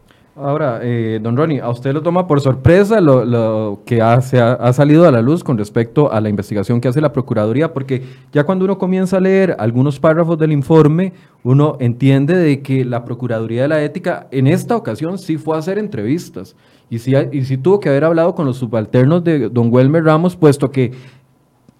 Ahora, 0.40 0.78
eh, 0.84 1.18
don 1.20 1.36
Ronnie, 1.36 1.60
¿a 1.60 1.68
usted 1.68 1.92
lo 1.92 2.00
toma 2.00 2.28
por 2.28 2.40
sorpresa 2.40 3.00
lo, 3.00 3.80
que 3.84 4.00
ha, 4.00 4.14
ha, 4.14 4.72
salido 4.72 5.08
a 5.08 5.10
la 5.10 5.20
luz 5.20 5.42
con 5.42 5.58
respecto 5.58 6.12
a 6.12 6.20
la 6.20 6.28
investigación 6.28 6.80
que 6.80 6.86
hace 6.86 7.00
la 7.00 7.12
Procuraduría? 7.12 7.72
Porque 7.72 8.04
ya 8.32 8.44
cuando 8.44 8.64
uno 8.64 8.78
comienza 8.78 9.16
a 9.16 9.20
leer 9.20 9.56
algunos 9.58 9.98
párrafos 9.98 10.38
del 10.38 10.52
informe, 10.52 11.12
uno 11.42 11.76
entiende 11.80 12.36
de 12.36 12.62
que 12.62 12.84
la 12.84 13.04
Procuraduría 13.04 13.62
de 13.62 13.68
la 13.68 13.82
Ética 13.82 14.28
en 14.30 14.46
esta 14.46 14.76
ocasión 14.76 15.18
sí 15.18 15.38
fue 15.38 15.56
a 15.56 15.58
hacer 15.58 15.76
entrevistas 15.76 16.54
y 16.88 17.00
sí, 17.00 17.14
y 17.32 17.44
sí 17.44 17.56
tuvo 17.58 17.80
que 17.80 17.88
haber 17.88 18.04
hablado 18.04 18.36
con 18.36 18.46
los 18.46 18.58
subalternos 18.58 19.24
de 19.24 19.48
don 19.48 19.72
Welmer 19.72 20.04
Ramos, 20.04 20.36
puesto 20.36 20.70
que 20.70 20.92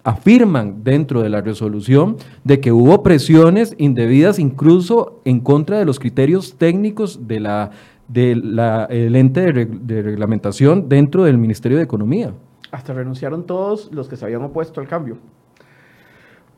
afirman 0.03 0.83
dentro 0.83 1.21
de 1.21 1.29
la 1.29 1.39
resolución 1.39 2.17
de 2.43 2.59
que 2.59 2.73
hubo 2.73 3.03
presiones 3.03 3.75
indebidas 3.77 4.37
incluso 4.37 5.21
en 5.23 5.39
contra 5.39 5.77
de 5.77 5.85
los 5.85 5.99
criterios 5.99 6.55
técnicos 6.57 7.27
de 7.27 7.39
la 7.39 7.71
del 8.09 9.15
ente 9.15 9.53
de, 9.53 10.01
reglamentación 10.01 10.89
dentro 10.89 11.23
del 11.23 11.37
Ministerio 11.37 11.77
de 11.77 11.83
Economía. 11.83 12.33
Hasta 12.71 12.93
renunciaron 12.93 13.45
todos 13.45 13.91
los 13.93 14.09
que 14.09 14.17
se 14.17 14.25
habían 14.25 14.41
opuesto 14.41 14.81
al 14.81 14.87
cambio. 14.87 15.17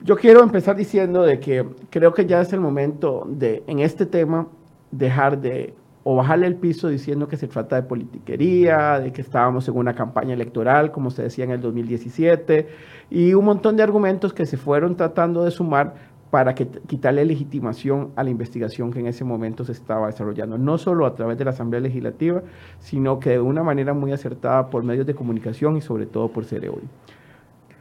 Yo 0.03 0.15
quiero 0.15 0.41
empezar 0.41 0.75
diciendo 0.75 1.21
de 1.23 1.39
que 1.39 1.65
creo 1.89 2.13
que 2.13 2.25
ya 2.25 2.41
es 2.41 2.51
el 2.53 2.59
momento 2.59 3.27
de, 3.29 3.63
en 3.67 3.79
este 3.79 4.05
tema, 4.05 4.47
dejar 4.91 5.39
de 5.39 5.75
o 6.03 6.15
bajarle 6.15 6.47
el 6.47 6.55
piso 6.55 6.87
diciendo 6.87 7.27
que 7.27 7.37
se 7.37 7.47
trata 7.47 7.75
de 7.75 7.83
politiquería, 7.83 8.99
de 8.99 9.11
que 9.11 9.21
estábamos 9.21 9.67
en 9.67 9.77
una 9.77 9.93
campaña 9.93 10.33
electoral, 10.33 10.91
como 10.91 11.11
se 11.11 11.23
decía 11.23 11.45
en 11.45 11.51
el 11.51 11.61
2017, 11.61 12.67
y 13.11 13.33
un 13.35 13.45
montón 13.45 13.77
de 13.77 13.83
argumentos 13.83 14.33
que 14.33 14.47
se 14.47 14.57
fueron 14.57 14.95
tratando 14.95 15.43
de 15.43 15.51
sumar 15.51 15.93
para 16.31 16.55
que, 16.55 16.65
quitarle 16.65 17.25
legitimación 17.25 18.11
a 18.15 18.23
la 18.23 18.29
investigación 18.29 18.91
que 18.91 19.01
en 19.01 19.07
ese 19.07 19.25
momento 19.25 19.65
se 19.65 19.73
estaba 19.73 20.07
desarrollando, 20.07 20.57
no 20.57 20.77
solo 20.77 21.05
a 21.05 21.13
través 21.13 21.37
de 21.37 21.43
la 21.43 21.51
Asamblea 21.51 21.81
Legislativa, 21.81 22.41
sino 22.79 23.19
que 23.19 23.31
de 23.31 23.39
una 23.41 23.63
manera 23.63 23.93
muy 23.93 24.13
acertada 24.13 24.69
por 24.69 24.83
medios 24.83 25.05
de 25.05 25.13
comunicación 25.13 25.75
y 25.75 25.81
sobre 25.81 26.05
todo 26.05 26.29
por 26.29 26.45
hoy. 26.45 26.83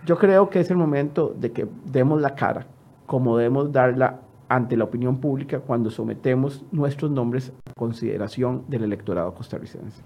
Yo 0.04 0.18
creo 0.18 0.50
que 0.50 0.60
es 0.60 0.70
el 0.70 0.76
momento 0.76 1.34
de 1.38 1.52
que 1.52 1.68
demos 1.84 2.20
la 2.20 2.34
cara, 2.34 2.66
como 3.06 3.36
debemos 3.36 3.70
darla 3.72 4.20
ante 4.48 4.76
la 4.76 4.84
opinión 4.84 5.18
pública 5.18 5.60
cuando 5.60 5.90
sometemos 5.90 6.64
nuestros 6.72 7.10
nombres 7.10 7.52
a 7.68 7.72
consideración 7.74 8.64
del 8.66 8.82
electorado 8.82 9.32
costarricense. 9.32 10.02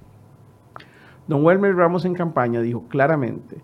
Don 1.26 1.42
Welmer 1.42 1.74
Ramos 1.74 2.04
en 2.04 2.12
campaña 2.12 2.60
dijo 2.60 2.84
claramente, 2.88 3.56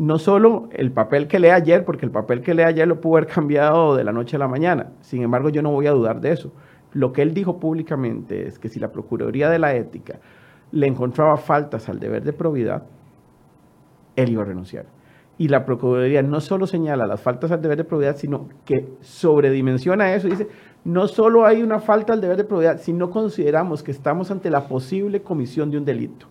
no 0.00 0.18
solo 0.18 0.70
el 0.72 0.92
papel 0.92 1.28
que 1.28 1.38
lee 1.38 1.50
ayer, 1.50 1.84
porque 1.84 2.06
el 2.06 2.10
papel 2.10 2.40
que 2.40 2.54
lee 2.54 2.62
ayer 2.62 2.88
lo 2.88 3.02
pudo 3.02 3.18
haber 3.18 3.28
cambiado 3.28 3.94
de 3.96 4.02
la 4.02 4.12
noche 4.12 4.36
a 4.36 4.38
la 4.38 4.48
mañana, 4.48 4.92
sin 5.02 5.22
embargo 5.22 5.50
yo 5.50 5.60
no 5.60 5.72
voy 5.72 5.88
a 5.88 5.90
dudar 5.90 6.22
de 6.22 6.32
eso. 6.32 6.52
Lo 6.94 7.12
que 7.12 7.20
él 7.20 7.34
dijo 7.34 7.60
públicamente 7.60 8.46
es 8.48 8.58
que 8.58 8.70
si 8.70 8.80
la 8.80 8.92
Procuraduría 8.92 9.50
de 9.50 9.58
la 9.58 9.74
Ética 9.74 10.18
le 10.72 10.86
encontraba 10.86 11.36
faltas 11.36 11.90
al 11.90 12.00
deber 12.00 12.24
de 12.24 12.32
probidad, 12.32 12.84
él 14.16 14.30
iba 14.30 14.40
a 14.40 14.46
renunciar 14.46 14.86
y 15.36 15.48
la 15.48 15.66
Procuraduría 15.66 16.22
no 16.22 16.40
solo 16.40 16.66
señala 16.66 17.06
las 17.06 17.20
faltas 17.20 17.52
al 17.52 17.60
deber 17.60 17.76
de 17.76 17.84
probidad, 17.84 18.16
sino 18.16 18.48
que 18.64 18.88
sobredimensiona 19.02 20.14
eso 20.14 20.28
dice, 20.28 20.48
no 20.82 21.08
solo 21.08 21.44
hay 21.44 21.62
una 21.62 21.78
falta 21.78 22.14
al 22.14 22.22
deber 22.22 22.38
de 22.38 22.44
probidad, 22.44 22.80
sino 22.80 23.10
consideramos 23.10 23.82
que 23.82 23.90
estamos 23.90 24.30
ante 24.30 24.48
la 24.48 24.66
posible 24.66 25.20
comisión 25.20 25.70
de 25.70 25.76
un 25.76 25.84
delito. 25.84 26.26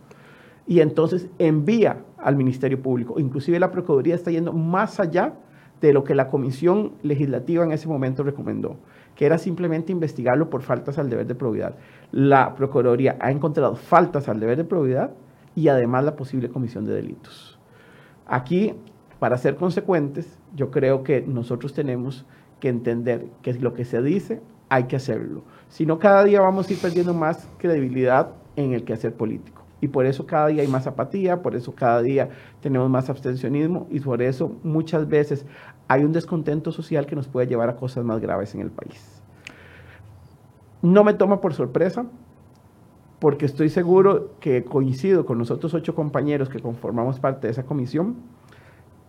Y 0.69 0.81
entonces 0.81 1.27
envía 1.39 2.05
al 2.19 2.35
Ministerio 2.35 2.79
Público. 2.79 3.19
Inclusive 3.19 3.59
la 3.59 3.71
Procuraduría 3.71 4.13
está 4.13 4.29
yendo 4.29 4.53
más 4.53 4.99
allá 4.99 5.33
de 5.81 5.93
lo 5.93 6.03
que 6.03 6.13
la 6.13 6.29
Comisión 6.29 6.91
Legislativa 7.01 7.63
en 7.63 7.71
ese 7.71 7.87
momento 7.87 8.21
recomendó, 8.21 8.77
que 9.15 9.25
era 9.25 9.39
simplemente 9.39 9.91
investigarlo 9.91 10.51
por 10.51 10.61
faltas 10.61 10.99
al 10.99 11.09
deber 11.09 11.25
de 11.25 11.33
probidad. 11.33 11.73
La 12.11 12.53
Procuraduría 12.53 13.17
ha 13.19 13.31
encontrado 13.31 13.75
faltas 13.75 14.29
al 14.29 14.39
deber 14.39 14.57
de 14.57 14.63
probidad 14.63 15.09
y 15.55 15.69
además 15.69 16.03
la 16.03 16.15
posible 16.15 16.49
comisión 16.49 16.85
de 16.85 16.93
delitos. 16.93 17.57
Aquí 18.27 18.75
para 19.17 19.39
ser 19.39 19.55
consecuentes, 19.55 20.37
yo 20.55 20.69
creo 20.69 21.01
que 21.01 21.21
nosotros 21.21 21.73
tenemos 21.73 22.27
que 22.59 22.69
entender 22.69 23.25
que 23.41 23.55
lo 23.55 23.73
que 23.73 23.85
se 23.85 24.03
dice 24.03 24.39
hay 24.69 24.83
que 24.83 24.97
hacerlo. 24.97 25.41
Si 25.67 25.87
no, 25.87 25.97
cada 25.97 26.23
día 26.23 26.41
vamos 26.41 26.69
a 26.69 26.73
ir 26.73 26.79
perdiendo 26.79 27.15
más 27.15 27.49
credibilidad 27.57 28.35
en 28.55 28.73
el 28.73 28.83
quehacer 28.83 29.15
político. 29.15 29.58
Y 29.81 29.87
por 29.87 30.05
eso 30.05 30.25
cada 30.25 30.47
día 30.47 30.61
hay 30.61 30.67
más 30.67 30.87
apatía, 30.87 31.41
por 31.41 31.55
eso 31.55 31.73
cada 31.73 32.01
día 32.01 32.29
tenemos 32.61 32.89
más 32.89 33.09
abstencionismo 33.09 33.87
y 33.89 33.99
por 33.99 34.21
eso 34.21 34.57
muchas 34.63 35.07
veces 35.07 35.45
hay 35.87 36.03
un 36.03 36.11
descontento 36.11 36.71
social 36.71 37.05
que 37.05 37.15
nos 37.15 37.27
puede 37.27 37.47
llevar 37.47 37.69
a 37.69 37.75
cosas 37.75 38.03
más 38.03 38.19
graves 38.19 38.53
en 38.55 38.61
el 38.61 38.71
país. 38.71 39.23
No 40.81 41.03
me 41.03 41.13
toma 41.13 41.41
por 41.41 41.53
sorpresa, 41.53 42.05
porque 43.19 43.45
estoy 43.45 43.69
seguro 43.69 44.31
que 44.39 44.63
coincido 44.63 45.25
con 45.25 45.37
los 45.37 45.51
otros 45.51 45.73
ocho 45.73 45.93
compañeros 45.93 46.49
que 46.49 46.59
conformamos 46.59 47.19
parte 47.19 47.47
de 47.47 47.51
esa 47.51 47.63
comisión 47.63 48.15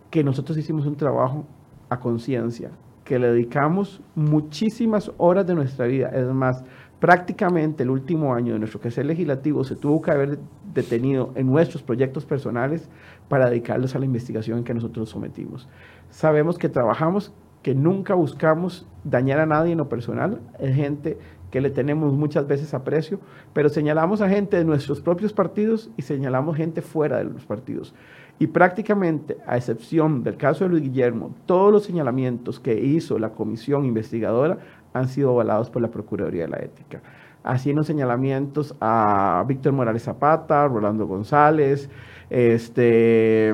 que 0.09 0.23
nosotros 0.23 0.57
hicimos 0.57 0.85
un 0.85 0.97
trabajo 0.97 1.45
a 1.89 1.99
conciencia, 1.99 2.71
que 3.05 3.17
le 3.17 3.31
dedicamos 3.31 4.01
muchísimas 4.13 5.11
horas 5.17 5.47
de 5.47 5.55
nuestra 5.55 5.87
vida. 5.87 6.09
Es 6.09 6.27
más, 6.27 6.63
prácticamente 7.01 7.81
el 7.81 7.89
último 7.89 8.35
año 8.35 8.53
de 8.53 8.59
nuestro 8.59 8.79
quehacer 8.79 9.07
legislativo 9.07 9.63
se 9.63 9.75
tuvo 9.75 10.03
que 10.03 10.11
haber 10.11 10.37
detenido 10.71 11.31
en 11.33 11.47
nuestros 11.47 11.81
proyectos 11.81 12.25
personales 12.25 12.87
para 13.27 13.49
dedicarlos 13.49 13.95
a 13.95 13.99
la 13.99 14.05
investigación 14.05 14.63
que 14.63 14.75
nosotros 14.75 15.09
sometimos. 15.09 15.67
Sabemos 16.11 16.59
que 16.59 16.69
trabajamos, 16.69 17.33
que 17.63 17.73
nunca 17.73 18.13
buscamos 18.13 18.87
dañar 19.03 19.39
a 19.39 19.47
nadie 19.47 19.71
en 19.71 19.79
lo 19.79 19.89
personal, 19.89 20.41
es 20.59 20.75
gente 20.75 21.17
que 21.49 21.59
le 21.59 21.71
tenemos 21.71 22.13
muchas 22.13 22.47
veces 22.47 22.73
aprecio, 22.75 23.19
pero 23.51 23.69
señalamos 23.69 24.21
a 24.21 24.29
gente 24.29 24.57
de 24.57 24.63
nuestros 24.63 25.01
propios 25.01 25.33
partidos 25.33 25.89
y 25.97 26.03
señalamos 26.03 26.55
gente 26.55 26.83
fuera 26.83 27.17
de 27.17 27.25
los 27.25 27.45
partidos. 27.45 27.95
Y 28.37 28.47
prácticamente, 28.47 29.37
a 29.45 29.57
excepción 29.57 30.23
del 30.23 30.37
caso 30.37 30.63
de 30.63 30.71
Luis 30.71 30.83
Guillermo, 30.83 31.35
todos 31.45 31.71
los 31.71 31.83
señalamientos 31.83 32.59
que 32.59 32.73
hizo 32.73 33.19
la 33.19 33.31
comisión 33.31 33.85
investigadora 33.85 34.59
han 34.93 35.07
sido 35.07 35.31
avalados 35.31 35.69
por 35.69 35.81
la 35.81 35.89
Procuraduría 35.89 36.43
de 36.43 36.49
la 36.49 36.57
Ética. 36.57 37.01
Haciendo 37.43 37.83
señalamientos 37.83 38.75
a 38.79 39.43
Víctor 39.47 39.73
Morales 39.73 40.03
Zapata, 40.03 40.67
Rolando 40.67 41.07
González, 41.07 41.89
este, 42.29 43.53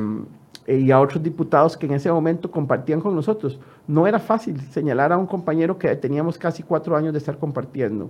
y 0.67 0.91
a 0.91 0.99
otros 0.99 1.23
diputados 1.23 1.77
que 1.77 1.85
en 1.85 1.93
ese 1.93 2.11
momento 2.11 2.51
compartían 2.51 2.99
con 2.99 3.15
nosotros. 3.15 3.59
No 3.87 4.05
era 4.05 4.19
fácil 4.19 4.59
señalar 4.71 5.13
a 5.13 5.17
un 5.17 5.25
compañero 5.25 5.77
que 5.77 5.95
teníamos 5.95 6.37
casi 6.37 6.63
cuatro 6.63 6.95
años 6.95 7.13
de 7.13 7.19
estar 7.19 7.37
compartiendo 7.37 8.09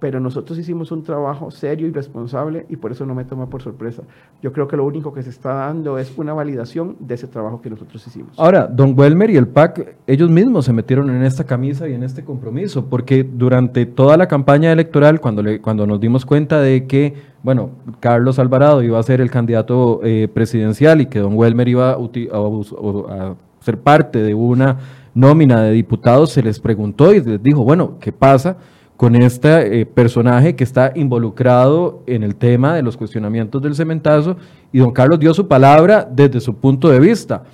pero 0.00 0.20
nosotros 0.20 0.58
hicimos 0.58 0.92
un 0.92 1.02
trabajo 1.02 1.50
serio 1.50 1.86
y 1.86 1.90
responsable 1.90 2.66
y 2.68 2.76
por 2.76 2.92
eso 2.92 3.04
no 3.04 3.14
me 3.14 3.24
toma 3.24 3.46
por 3.46 3.62
sorpresa. 3.62 4.02
Yo 4.42 4.52
creo 4.52 4.68
que 4.68 4.76
lo 4.76 4.84
único 4.84 5.12
que 5.12 5.22
se 5.22 5.30
está 5.30 5.54
dando 5.54 5.98
es 5.98 6.12
una 6.16 6.32
validación 6.32 6.96
de 7.00 7.14
ese 7.14 7.26
trabajo 7.26 7.60
que 7.60 7.70
nosotros 7.70 8.06
hicimos. 8.06 8.32
Ahora, 8.36 8.66
don 8.66 8.94
Welmer 8.96 9.30
y 9.30 9.36
el 9.36 9.48
PAC, 9.48 9.96
ellos 10.06 10.30
mismos 10.30 10.66
se 10.66 10.72
metieron 10.72 11.10
en 11.10 11.22
esta 11.22 11.44
camisa 11.44 11.88
y 11.88 11.94
en 11.94 12.04
este 12.04 12.24
compromiso, 12.24 12.86
porque 12.86 13.24
durante 13.24 13.86
toda 13.86 14.16
la 14.16 14.28
campaña 14.28 14.70
electoral, 14.70 15.20
cuando, 15.20 15.42
le, 15.42 15.60
cuando 15.60 15.86
nos 15.86 16.00
dimos 16.00 16.24
cuenta 16.24 16.60
de 16.60 16.86
que, 16.86 17.14
bueno, 17.42 17.70
Carlos 17.98 18.38
Alvarado 18.38 18.82
iba 18.82 18.98
a 18.98 19.02
ser 19.02 19.20
el 19.20 19.30
candidato 19.30 20.00
eh, 20.04 20.28
presidencial 20.32 21.00
y 21.00 21.06
que 21.06 21.18
don 21.18 21.34
Welmer 21.34 21.68
iba 21.68 21.90
a, 21.90 21.96
a 21.96 23.34
ser 23.60 23.78
parte 23.78 24.22
de 24.22 24.34
una 24.34 24.78
nómina 25.14 25.62
de 25.62 25.72
diputados, 25.72 26.30
se 26.30 26.42
les 26.42 26.60
preguntó 26.60 27.12
y 27.12 27.20
les 27.20 27.42
dijo, 27.42 27.64
bueno, 27.64 27.96
¿qué 27.98 28.12
pasa? 28.12 28.56
Con 28.98 29.14
este 29.14 29.80
eh, 29.80 29.86
personaje 29.86 30.56
que 30.56 30.64
está 30.64 30.90
involucrado 30.96 32.02
en 32.08 32.24
el 32.24 32.34
tema 32.34 32.74
de 32.74 32.82
los 32.82 32.96
cuestionamientos 32.96 33.62
del 33.62 33.76
cementazo 33.76 34.36
y 34.72 34.80
don 34.80 34.90
Carlos 34.90 35.20
dio 35.20 35.32
su 35.32 35.46
palabra 35.46 36.06
desde 36.10 36.40
su 36.40 36.56
punto 36.56 36.88
de 36.88 36.98
vista. 36.98 37.44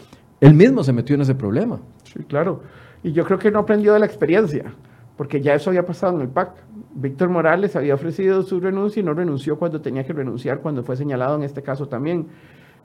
Él 0.41 0.55
mismo 0.55 0.83
se 0.83 0.95
metió 0.95 1.15
en 1.15 1.21
ese 1.21 1.35
problema. 1.35 1.81
Sí, 2.05 2.21
claro. 2.27 2.63
Y 3.03 3.13
yo 3.13 3.27
creo 3.27 3.39
que 3.39 3.51
no 3.51 3.59
aprendió 3.59 3.93
de 3.93 3.99
la 3.99 4.07
experiencia, 4.07 4.73
porque 5.19 5.43
ya 5.43 5.53
eso 5.53 5.69
había 5.69 5.85
pasado 5.85 6.17
en 6.17 6.23
el 6.23 6.29
PAC. 6.29 6.53
Víctor 6.95 7.29
Morales 7.29 7.77
había 7.77 7.93
ofrecido 7.93 8.43
su 8.43 8.59
renuncia 8.59 9.01
y 9.01 9.03
no 9.03 9.13
renunció 9.13 9.59
cuando 9.59 9.83
tenía 9.83 10.03
que 10.05 10.15
renunciar, 10.15 10.61
cuando 10.61 10.83
fue 10.83 10.97
señalado 10.97 11.37
en 11.37 11.43
este 11.43 11.61
caso 11.61 11.89
también. 11.89 12.29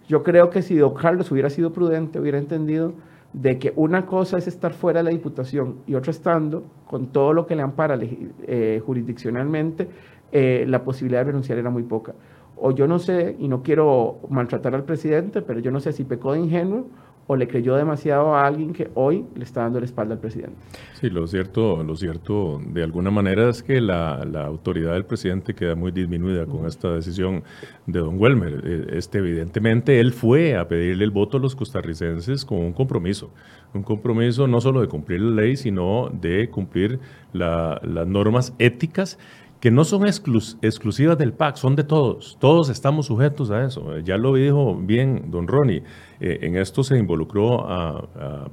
Yo 0.10 0.22
creo 0.22 0.50
que 0.50 0.64
si 0.64 0.76
don 0.76 0.96
Carlos 0.96 1.32
hubiera 1.32 1.50
sido 1.50 1.72
prudente, 1.72 2.20
hubiera 2.20 2.38
entendido 2.38 2.92
de 3.34 3.60
que 3.60 3.74
una 3.76 4.06
cosa 4.06 4.38
es 4.38 4.48
estar 4.48 4.74
fuera 4.74 5.00
de 5.00 5.04
la 5.04 5.10
Diputación 5.12 5.78
y 5.86 5.96
otra 5.96 6.12
estando, 6.12 6.64
con 6.88 7.08
todo 7.08 7.34
lo 7.34 7.46
que 7.46 7.56
le 7.56 7.62
ampara 7.62 7.98
eh, 8.02 8.82
jurisdiccionalmente, 8.86 9.88
eh, 10.32 10.66
la 10.68 10.84
posibilidad 10.84 11.22
de 11.22 11.26
renunciar 11.26 11.58
era 11.58 11.70
muy 11.70 11.84
poca. 11.84 12.14
O 12.56 12.72
yo 12.72 12.88
no 12.88 13.00
sé, 13.00 13.36
y 13.40 13.48
no 13.48 13.64
quiero 13.64 14.20
maltratar 14.30 14.76
al 14.76 14.84
presidente, 14.84 15.42
pero 15.42 15.60
yo 15.60 15.72
no 15.72 15.80
sé 15.80 15.94
si 15.94 16.04
pecó 16.04 16.34
de 16.34 16.40
ingenuo 16.40 16.88
o 17.32 17.36
le 17.36 17.48
creyó 17.48 17.76
demasiado 17.76 18.34
a 18.34 18.48
alguien 18.48 18.74
que 18.74 18.90
hoy 18.96 19.24
le 19.36 19.44
está 19.44 19.62
dando 19.62 19.80
la 19.80 19.86
espalda 19.86 20.16
al 20.16 20.20
presidente. 20.20 20.56
Sí, 20.94 21.12
lo 21.12 21.28
cierto, 21.28 21.84
lo 21.84 21.96
cierto 21.96 22.60
de 22.66 22.82
alguna 22.82 23.12
manera 23.12 23.48
es 23.48 23.62
que 23.62 23.80
la, 23.80 24.16
autoridad 24.48 24.94
del 24.94 25.06
presidente 25.06 25.54
queda 25.54 25.76
muy 25.76 25.92
disminuida 25.92 26.48
con 26.48 26.66
esta 26.66 26.92
decisión 26.92 27.44
de 27.86 28.00
don 28.00 28.20
Welmer. 28.20 28.64
E, 28.66 28.98
este, 28.98 29.20
evidentemente, 29.20 30.00
él 30.00 30.12
fue 30.12 30.58
a 30.58 30.68
pedirle 30.68 31.04
el 31.04 31.12
voto 31.12 31.38
a 31.38 31.40
los 31.40 31.56
costarricenses 31.56 32.44
con 32.44 32.58
un 32.58 32.74
compromiso. 32.74 33.30
Un 33.76 33.84
compromiso 33.84 34.48
no 34.48 34.60
solo 34.60 34.82
de 34.82 34.88
cumplir 34.88 35.22
la 35.22 35.44
ley, 35.44 35.56
sino 35.56 36.10
de 36.12 36.50
cumplir 36.50 37.00
las 37.32 37.80
normas 38.08 38.56
éticas 38.58 39.20
que 39.60 39.72
no 39.72 39.84
son 39.84 40.08
exclusivas 40.08 41.18
del 41.18 41.34
PAC, 41.34 41.58
son 41.58 41.76
de 41.76 41.84
todos. 41.84 42.38
Todos 42.40 42.70
estamos 42.70 43.08
sujetos 43.08 43.52
a 43.52 43.64
eso. 43.66 44.00
Ya 44.00 44.18
lo 44.18 44.34
dijo 44.34 44.76
bien 44.76 45.30
don 45.30 45.48
Ronnie. 45.48 45.84
Eh, 46.20 46.40
en 46.42 46.58
esto 46.58 46.84
se 46.84 46.98
involucró 46.98 47.68
a, 47.68 48.50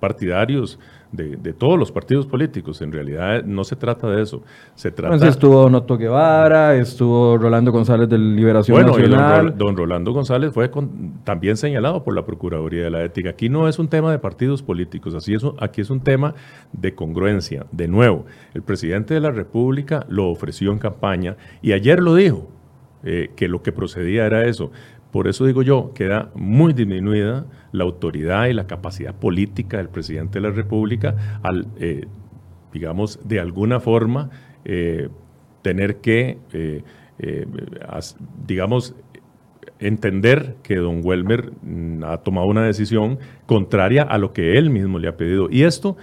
partidarios 0.00 0.78
de, 1.12 1.52
todos 1.52 1.78
los 1.78 1.92
partidos 1.92 2.26
políticos. 2.26 2.80
En 2.80 2.90
realidad 2.90 3.44
no 3.44 3.64
se 3.64 3.76
trata 3.76 4.08
de 4.08 4.22
eso. 4.22 4.42
Se 4.74 4.90
trata... 4.90 5.14
Entonces 5.14 5.36
estuvo 5.36 5.68
Noto 5.68 5.98
Guevara, 5.98 6.74
estuvo 6.74 7.36
Rolando 7.36 7.70
González 7.70 8.08
de 8.08 8.16
Liberación 8.16 8.76
bueno, 8.76 8.96
Nacional. 8.96 9.52
Y 9.54 9.58
don, 9.58 9.76
Rolando 9.76 10.12
González 10.12 10.52
fue 10.52 10.70
también 11.24 11.56
señalado 11.56 12.02
por 12.02 12.14
la 12.14 12.24
Procuraduría 12.24 12.84
de 12.84 12.90
la 12.90 13.04
Ética. 13.04 13.30
Aquí 13.30 13.48
no 13.50 13.68
es 13.68 13.78
un 13.78 13.88
tema 13.88 14.10
de 14.10 14.18
partidos 14.18 14.62
políticos, 14.62 15.14
así 15.14 15.34
es, 15.34 15.42
aquí 15.58 15.82
es 15.82 15.90
un 15.90 16.00
tema 16.00 16.34
de 16.72 16.94
congruencia. 16.94 17.66
De 17.72 17.86
nuevo, 17.86 18.24
el 18.54 18.62
presidente 18.62 19.12
de 19.12 19.20
la 19.20 19.30
República 19.30 20.06
lo 20.08 20.30
ofreció 20.30 20.72
en 20.72 20.78
campaña 20.78 21.36
y 21.60 21.72
ayer 21.72 22.00
lo 22.00 22.14
dijo, 22.14 22.48
eh, 23.02 23.30
que 23.34 23.48
lo 23.48 23.62
que 23.62 23.72
procedía 23.72 24.26
era 24.26 24.44
eso. 24.44 24.70
Por 25.12 25.26
eso 25.28 25.44
digo 25.44 25.62
yo, 25.62 25.92
queda 25.94 26.30
muy 26.34 26.72
disminuida 26.72 27.46
la 27.72 27.84
autoridad 27.84 28.46
y 28.46 28.52
la 28.52 28.66
capacidad 28.66 29.14
política 29.14 29.78
del 29.78 29.88
presidente 29.88 30.40
de 30.40 30.48
la 30.48 30.54
República 30.54 31.40
al, 31.42 31.66
eh, 31.78 32.06
digamos, 32.72 33.18
de 33.24 33.40
alguna 33.40 33.80
forma 33.80 34.30
eh, 34.64 35.08
tener 35.62 35.96
que, 35.96 36.38
eh, 36.52 36.82
digamos, 38.46 38.94
entender 39.78 40.56
que 40.62 40.76
don 40.76 41.00
Welmer 41.02 41.52
mm, 41.62 42.04
ha 42.04 42.18
tomado 42.18 42.46
una 42.46 42.62
decisión 42.62 43.18
contraria 43.46 44.02
a 44.02 44.18
lo 44.18 44.32
que 44.32 44.58
él 44.58 44.70
mismo 44.70 44.98
le 44.98 45.08
ha 45.08 45.16
pedido. 45.16 45.48
Y 45.50 45.64
esto 45.64 45.96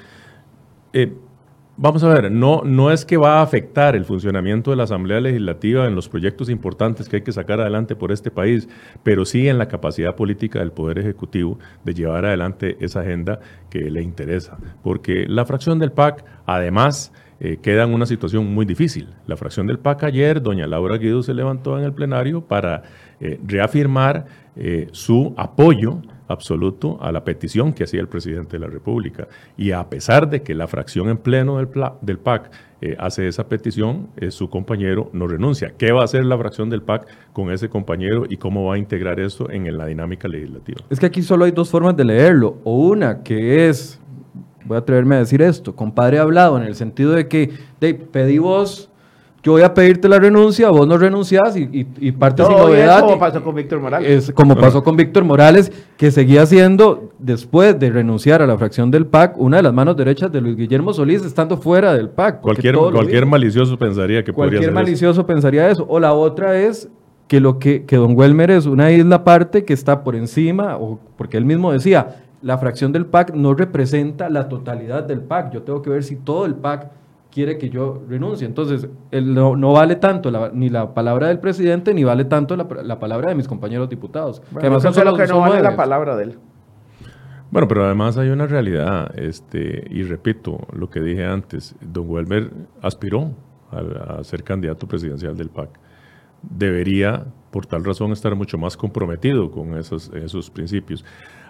Vamos 1.79 2.03
a 2.03 2.07
ver, 2.07 2.31
no, 2.31 2.63
no 2.65 2.89
es 2.89 3.05
que 3.05 3.17
va 3.17 3.38
a 3.38 3.43
afectar 3.43 3.96
el 3.96 4.03
funcionamiento 4.03 4.72
de 4.72 4.77
la 4.77 4.86
Asamblea 4.86 5.22
Legislativa 5.22 5.86
en 5.86 5.93
los 5.93 6.10
proyectos 6.10 6.50
importantes 6.50 7.07
que 7.07 7.17
hay 7.17 7.22
que 7.22 7.31
sacar 7.31 7.62
adelante 7.62 7.96
por 7.96 8.12
este 8.12 8.31
país, 8.31 8.67
pero 9.03 9.25
sí 9.25 9.48
en 9.48 9.60
la 9.60 9.67
capacidad 9.67 10.15
política 10.15 10.57
del 10.57 10.72
Poder 10.72 10.98
Ejecutivo 10.98 11.60
de 11.84 11.93
llevar 11.93 12.25
adelante 12.25 12.77
esa 12.79 13.01
agenda 13.01 13.41
que 13.69 13.91
le 13.91 14.01
interesa. 14.01 14.57
Porque 14.81 15.27
la 15.27 15.46
fracción 15.46 15.77
del 15.77 15.91
PAC, 15.91 16.25
además, 16.48 17.13
eh, 17.39 17.57
queda 17.62 17.84
en 17.84 17.93
una 17.93 18.07
situación 18.07 18.51
muy 18.51 18.65
difícil. 18.65 19.10
La 19.27 19.38
fracción 19.38 19.67
del 19.67 19.77
PAC 19.77 20.05
ayer, 20.05 20.41
doña 20.41 20.65
Laura 20.65 20.98
Guido 20.98 21.22
se 21.22 21.36
levantó 21.36 21.77
en 21.77 21.86
el 21.86 21.93
plenario 21.93 22.41
para 22.41 22.81
eh, 23.19 23.39
reafirmar 23.46 24.25
eh, 24.55 24.88
su 24.93 25.36
apoyo 25.38 26.01
absoluto 26.27 26.98
a 27.01 27.12
la 27.12 27.24
petición 27.24 27.74
que 27.74 27.84
hacía 27.84 28.01
el 28.01 28.07
presidente 28.07 28.57
de 28.57 28.60
la 28.60 28.67
República. 28.67 29.27
Y 29.57 29.72
a 29.72 29.89
pesar 29.89 30.29
de 30.29 30.41
que 30.41 30.55
la 30.55 30.67
fracción 30.67 31.10
en 31.10 31.17
pleno 31.17 31.57
del, 31.57 31.69
del 32.01 32.19
PAC 32.19 32.51
eh, 32.79 32.96
hace 33.00 33.27
esa 33.27 33.48
petición, 33.48 34.10
eh, 34.17 34.29
su 34.29 34.50
compañero 34.50 35.10
no 35.12 35.27
renuncia. 35.27 35.74
¿Qué 35.77 35.91
va 35.91 36.01
a 36.01 36.03
hacer 36.03 36.24
la 36.25 36.38
fracción 36.38 36.69
del 36.69 36.84
PAC 36.84 37.07
con 37.34 37.51
ese 37.51 37.69
compañero 37.69 38.25
y 38.29 38.38
cómo 38.38 38.65
va 38.65 38.75
a 38.75 38.77
integrar 38.77 39.19
eso 39.19 39.50
en 39.50 39.75
la 39.75 39.88
dinámica 39.88 40.27
legislativa? 40.27 40.81
Es 40.89 41.00
que 41.00 41.07
aquí 41.07 41.24
solo 41.24 41.46
hay 41.46 41.51
dos 41.51 41.69
formas 41.69 41.98
de 41.98 42.05
leerlo. 42.05 42.60
O 42.63 42.77
una 42.77 43.24
que 43.24 43.67
es, 43.67 44.00
voy 44.65 44.75
a 44.75 44.79
atreverme 44.81 45.15
a 45.15 45.19
decir 45.19 45.41
esto, 45.41 45.75
compadre 45.75 46.19
hablado, 46.19 46.57
en 46.57 46.63
el 46.63 46.75
sentido 46.75 47.13
de 47.13 47.27
que 47.27 47.51
de, 47.81 47.96
pedí 47.96 48.38
vos 48.38 48.91
yo 49.48 49.54
voy 49.54 49.62
a 49.62 49.74
pedirte 49.74 50.10
la 50.10 50.20
renuncia, 50.20 50.70
vos 50.72 50.86
no 50.86 50.98
renunciás 50.98 51.55
y, 51.55 51.62
y, 51.72 51.88
y 52.01 52.12
parte 52.12 52.44
sin 52.44 52.51
novedad. 52.51 53.00
como 53.00 53.18
pasó 53.18 53.42
con 53.42 53.55
Víctor 53.55 53.79
Morales. 53.79 54.27
Es 54.27 54.33
como 54.33 54.57
pasó 54.57 54.83
con 54.83 54.98
Víctor 54.98 55.24
Morales, 55.24 55.72
que 55.96 56.12
seguía 56.12 56.46
siendo, 56.46 57.12
después 57.18 57.79
de 57.79 57.90
renunciar 57.90 58.42
a 58.42 58.46
la 58.46 58.57
fracción 58.57 58.92
del 58.92 59.05
PAC, 59.05 59.38
una 59.38 59.55
de 59.55 59.64
las 59.64 59.74
manos 59.74 59.96
derechas 59.96 60.33
de 60.33 60.42
Luis 60.42 60.57
Guillermo 60.57 60.92
Solís, 60.92 61.24
estando 61.24 61.55
fuera 61.55 61.94
del 61.94 62.10
PAC. 62.10 62.42
Cualquier, 62.42 62.75
cualquier 62.75 63.25
malicioso 63.25 63.77
pensaría 63.79 64.22
que 64.22 64.33
podría 64.33 64.60
Cualquier 64.60 64.74
malicioso 64.74 65.25
pensaría 65.25 65.70
eso. 65.70 65.86
O 65.88 65.98
la 65.98 66.12
otra 66.12 66.60
es 66.60 66.90
que 67.29 67.40
lo 67.40 67.57
que, 67.57 67.86
que 67.86 67.96
Don 67.96 68.18
Welmer 68.18 68.51
es 68.51 68.66
una 68.66 68.92
isla 68.92 69.16
aparte 69.16 69.64
que 69.64 69.72
está 69.72 70.03
por 70.03 70.18
encima, 70.18 70.75
o 70.75 71.00
porque 71.16 71.38
él 71.38 71.46
mismo 71.46 71.72
decía, 71.72 72.18
la 72.42 72.57
fracción 72.57 72.92
del 72.92 73.05
PAC 73.05 73.33
no 73.33 73.53
representa 73.53 74.29
la 74.29 74.50
totalidad 74.50 75.03
del 75.03 75.22
PAC. 75.22 75.53
Yo 75.53 75.62
tengo 75.62 75.81
que 75.81 75.90
ver 75.90 76.03
si 76.03 76.18
todo 76.18 76.46
el 76.46 76.55
PAC 76.55 76.92
quiere 77.37 77.59
que 77.59 77.69
yo 77.69 78.01
renuncie. 78.09 78.47
Entonces, 78.47 78.89
no, 79.11 79.71
vale 79.71 79.97
tanto 79.97 80.31
ni 80.53 80.69
la 80.69 80.95
palabra 80.95 81.27
del 81.27 81.37
presidente, 81.37 81.93
ni 81.93 82.03
vale 82.03 82.25
tanto 82.25 82.55
la, 82.55 83.00
palabra 83.00 83.29
de 83.29 83.35
mis 83.35 83.47
compañeros 83.47 83.87
diputados. 83.89 84.41
Bueno, 84.50 84.79
que 84.79 85.05
lo 85.05 85.15
que 85.15 85.27
no 85.27 85.41
vale 85.41 85.61
la 85.61 85.75
palabra 85.75 86.15
de 86.15 86.23
él. 86.23 86.39
Bueno, 87.51 87.67
pero 87.67 87.85
además 87.85 88.17
hay 88.17 88.29
una 88.29 88.47
realidad, 88.47 89.11
este, 89.19 89.85
y 89.91 90.01
repito 90.01 90.57
lo 90.73 90.89
que 90.89 91.00
dije 91.00 91.25
antes, 91.25 91.75
don 91.79 92.09
Welmer 92.09 92.50
aspiró 92.81 93.29
a, 93.69 94.23
ser 94.23 94.43
candidato 94.43 94.87
presidencial 94.87 95.37
del 95.37 95.50
PAC. 95.50 95.69
Debería, 96.41 97.23
por 97.51 97.67
tal 97.67 97.85
razón, 97.85 98.13
estar 98.13 98.33
mucho 98.33 98.57
más 98.57 98.75
comprometido 98.75 99.51
con 99.51 99.77
esos, 99.77 100.11
esos 100.15 100.50
principios. 100.50 101.05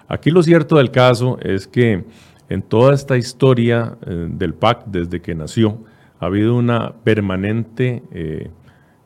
Aquí 0.10 0.32
lo 0.32 0.44
cierto 0.44 0.76
del 0.76 0.92
caso 0.92 1.38
es 1.42 1.66
que 1.66 2.04
en 2.50 2.62
toda 2.62 2.94
esta 2.94 3.18
historia 3.18 3.98
eh, 4.06 4.28
del 4.30 4.54
PAC 4.54 4.86
desde 4.86 5.22
que 5.22 5.36
nació, 5.36 5.84
ha 6.20 6.26
habido 6.26 6.56
una 6.56 6.94
permanente 7.04 8.04
eh, 8.12 8.50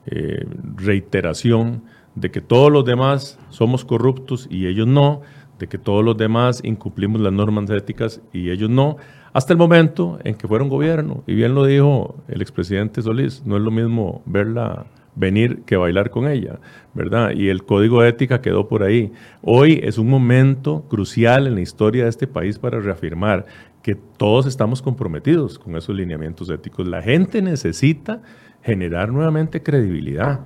eh, 0.05 0.45
reiteración 0.75 1.83
de 2.15 2.31
que 2.31 2.41
todos 2.41 2.71
los 2.71 2.85
demás 2.85 3.39
somos 3.49 3.85
corruptos 3.85 4.47
y 4.49 4.67
ellos 4.67 4.87
no, 4.87 5.21
de 5.59 5.67
que 5.67 5.77
todos 5.77 6.03
los 6.03 6.17
demás 6.17 6.61
incumplimos 6.63 7.21
las 7.21 7.33
normas 7.33 7.69
éticas 7.69 8.21
y 8.33 8.49
ellos 8.49 8.69
no, 8.69 8.97
hasta 9.33 9.53
el 9.53 9.59
momento 9.59 10.19
en 10.23 10.35
que 10.35 10.47
fueron 10.47 10.69
gobierno. 10.69 11.23
Y 11.27 11.35
bien 11.35 11.55
lo 11.55 11.65
dijo 11.65 12.15
el 12.27 12.41
expresidente 12.41 13.01
Solís, 13.01 13.43
no 13.45 13.57
es 13.57 13.63
lo 13.63 13.71
mismo 13.71 14.23
verla 14.25 14.87
venir 15.15 15.63
que 15.65 15.77
bailar 15.77 16.09
con 16.09 16.27
ella, 16.27 16.59
¿verdad? 16.93 17.31
Y 17.31 17.49
el 17.49 17.63
código 17.63 18.01
de 18.01 18.09
ética 18.09 18.41
quedó 18.41 18.67
por 18.67 18.83
ahí. 18.83 19.11
Hoy 19.41 19.79
es 19.83 19.97
un 19.97 20.09
momento 20.09 20.85
crucial 20.89 21.47
en 21.47 21.55
la 21.55 21.61
historia 21.61 22.03
de 22.03 22.09
este 22.09 22.27
país 22.27 22.57
para 22.59 22.79
reafirmar 22.79 23.45
que 23.81 23.95
todos 23.95 24.45
estamos 24.45 24.81
comprometidos 24.81 25.57
con 25.57 25.75
esos 25.75 25.95
lineamientos 25.95 26.49
éticos. 26.49 26.87
La 26.87 27.01
gente 27.01 27.41
necesita 27.41 28.21
generar 28.61 29.11
nuevamente 29.11 29.61
credibilidad. 29.63 30.41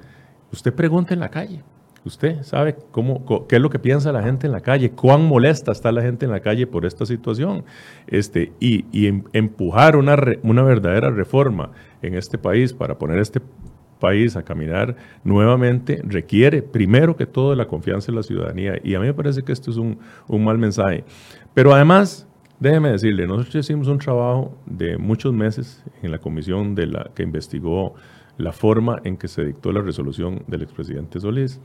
Usted 0.51 0.73
pregunta 0.73 1.13
en 1.13 1.19
la 1.19 1.29
calle. 1.29 1.61
Usted 2.05 2.43
sabe 2.43 2.75
cómo, 2.91 3.47
qué 3.47 3.55
es 3.55 3.61
lo 3.61 3.71
que 3.71 3.79
piensa 3.79 4.11
la 4.11 4.21
gente 4.21 4.45
en 4.45 4.53
la 4.53 4.61
calle, 4.61 4.91
cuán 4.91 5.25
molesta 5.25 5.71
está 5.71 5.91
la 5.91 6.03
gente 6.03 6.25
en 6.25 6.31
la 6.31 6.39
calle 6.39 6.67
por 6.67 6.85
esta 6.85 7.03
situación. 7.05 7.65
Este, 8.05 8.53
y, 8.59 9.07
em, 9.07 9.23
empujar 9.33 9.95
una, 9.95 10.15
una 10.43 10.61
verdadera 10.61 11.09
reforma 11.09 11.71
en 12.03 12.13
este 12.13 12.37
país 12.37 12.73
para 12.73 12.99
poner 12.99 13.17
este 13.17 13.41
país 14.05 14.35
a 14.35 14.43
caminar 14.43 14.95
nuevamente 15.23 15.99
requiere 16.03 16.61
primero 16.61 17.15
que 17.15 17.25
todo 17.25 17.55
la 17.55 17.65
confianza 17.65 18.11
en 18.11 18.15
la 18.17 18.23
ciudadanía. 18.23 18.79
Y 18.83 18.93
a 18.93 18.99
mí 18.99 19.07
me 19.07 19.13
parece 19.15 19.41
que 19.41 19.51
esto 19.51 19.71
es 19.71 19.77
un, 19.77 19.97
mal 20.29 20.59
mensaje. 20.59 21.03
Pero 21.55 21.73
además, 21.73 22.27
déjeme 22.59 22.91
decirle, 22.91 23.25
nosotros 23.25 23.55
hicimos 23.55 23.87
un 23.87 23.97
trabajo 23.97 24.55
de 24.67 24.99
muchos 24.99 25.33
meses 25.33 25.83
en 26.03 26.11
la 26.11 26.19
comisión 26.19 26.75
de 26.75 26.85
la, 26.85 27.09
que 27.15 27.23
investigó 27.23 27.95
la 28.37 28.51
forma 28.51 29.01
en 29.03 29.17
que 29.17 29.27
se 29.27 29.43
dictó 29.43 29.71
la 29.71 29.81
resolución 29.81 30.43
del 30.45 30.61
expresidente 30.61 31.19
Solís. 31.19 31.59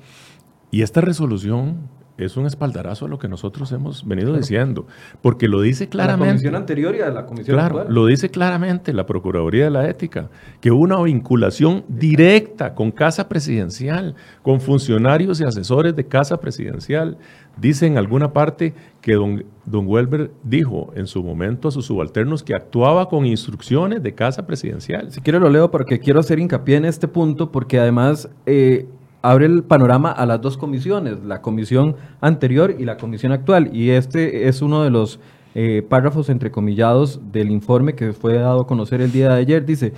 Y 0.71 0.81
esta 0.81 1.03
resolución 1.03 1.91
es 2.25 2.37
un 2.37 2.47
espaldarazo 2.47 3.07
a 3.07 3.09
lo 3.09 3.19
que 3.19 3.29
nosotros 3.29 3.73
hemos 3.73 4.07
venido 4.07 4.37
diciendo, 4.37 4.87
porque 5.23 5.49
lo 5.49 5.61
dice 5.61 5.89
claramente. 5.89 6.27
La 6.27 6.33
comisión 6.33 6.55
anterior 6.55 6.95
y 6.97 7.01
a 7.01 7.11
la 7.11 7.27
comisión 7.27 7.57
Claro, 7.57 7.87
lo 7.89 8.07
dice 8.07 8.31
claramente 8.31 8.93
la 8.93 9.07
Procuraduría 9.07 9.65
de 9.65 9.71
la 9.71 9.89
Ética, 9.89 10.31
que 10.61 10.71
hubo 10.71 10.83
una 10.83 11.01
vinculación 11.03 11.85
directa 11.89 12.75
con 12.75 12.91
Casa 12.91 13.29
Presidencial, 13.29 14.15
con 14.43 14.61
funcionarios 14.61 15.41
y 15.41 15.45
asesores 15.45 15.95
de 15.97 16.07
Casa 16.07 16.39
Presidencial. 16.39 17.19
Dice 17.57 17.87
en 17.87 17.99
alguna 17.99 18.33
parte 18.33 18.75
que 19.01 19.15
don, 19.15 19.45
don 19.65 19.87
Welber 19.87 20.31
dijo 20.45 20.93
en 20.95 21.07
su 21.07 21.23
momento 21.23 21.69
a 21.69 21.71
sus 21.71 21.87
subalternos 21.87 22.43
que 22.43 22.55
actuaba 22.55 23.09
con 23.09 23.27
instrucciones 23.27 24.03
de 24.03 24.15
Casa 24.15 24.47
Presidencial. 24.47 25.11
Si 25.11 25.21
quiero 25.21 25.41
lo 25.41 25.51
leo 25.51 25.71
porque 25.71 25.99
quiero 25.99 26.21
hacer 26.21 26.39
hincapié 26.39 26.77
en 26.77 26.85
este 26.85 27.09
punto, 27.09 27.51
porque 27.51 27.79
además... 27.79 28.29
Eh, 28.47 28.87
abre 29.23 29.47
el 29.47 29.63
panorama 29.63 30.11
a 30.11 30.27
las 30.27 30.41
dos 30.41 30.57
comisiones, 30.57 31.23
la 31.25 31.43
comisión 31.43 31.97
anterior 32.21 32.75
y 32.79 32.85
la 32.85 32.97
comisión 32.97 33.33
actual. 33.33 33.71
Y 33.75 33.91
este 33.91 34.49
es 34.49 34.63
uno 34.63 34.83
de 34.83 34.91
los 34.91 35.21
eh, 35.55 35.85
párrafos 35.89 36.29
entrecomillados 36.29 37.21
del 37.33 37.51
informe 37.51 37.95
que 37.95 38.13
fue 38.13 38.35
dado 38.35 38.63
a 38.63 38.67
conocer 38.67 39.01
el 39.01 39.13
día 39.13 39.31
de 39.31 39.41
ayer. 39.41 39.65
Dice 39.65 39.93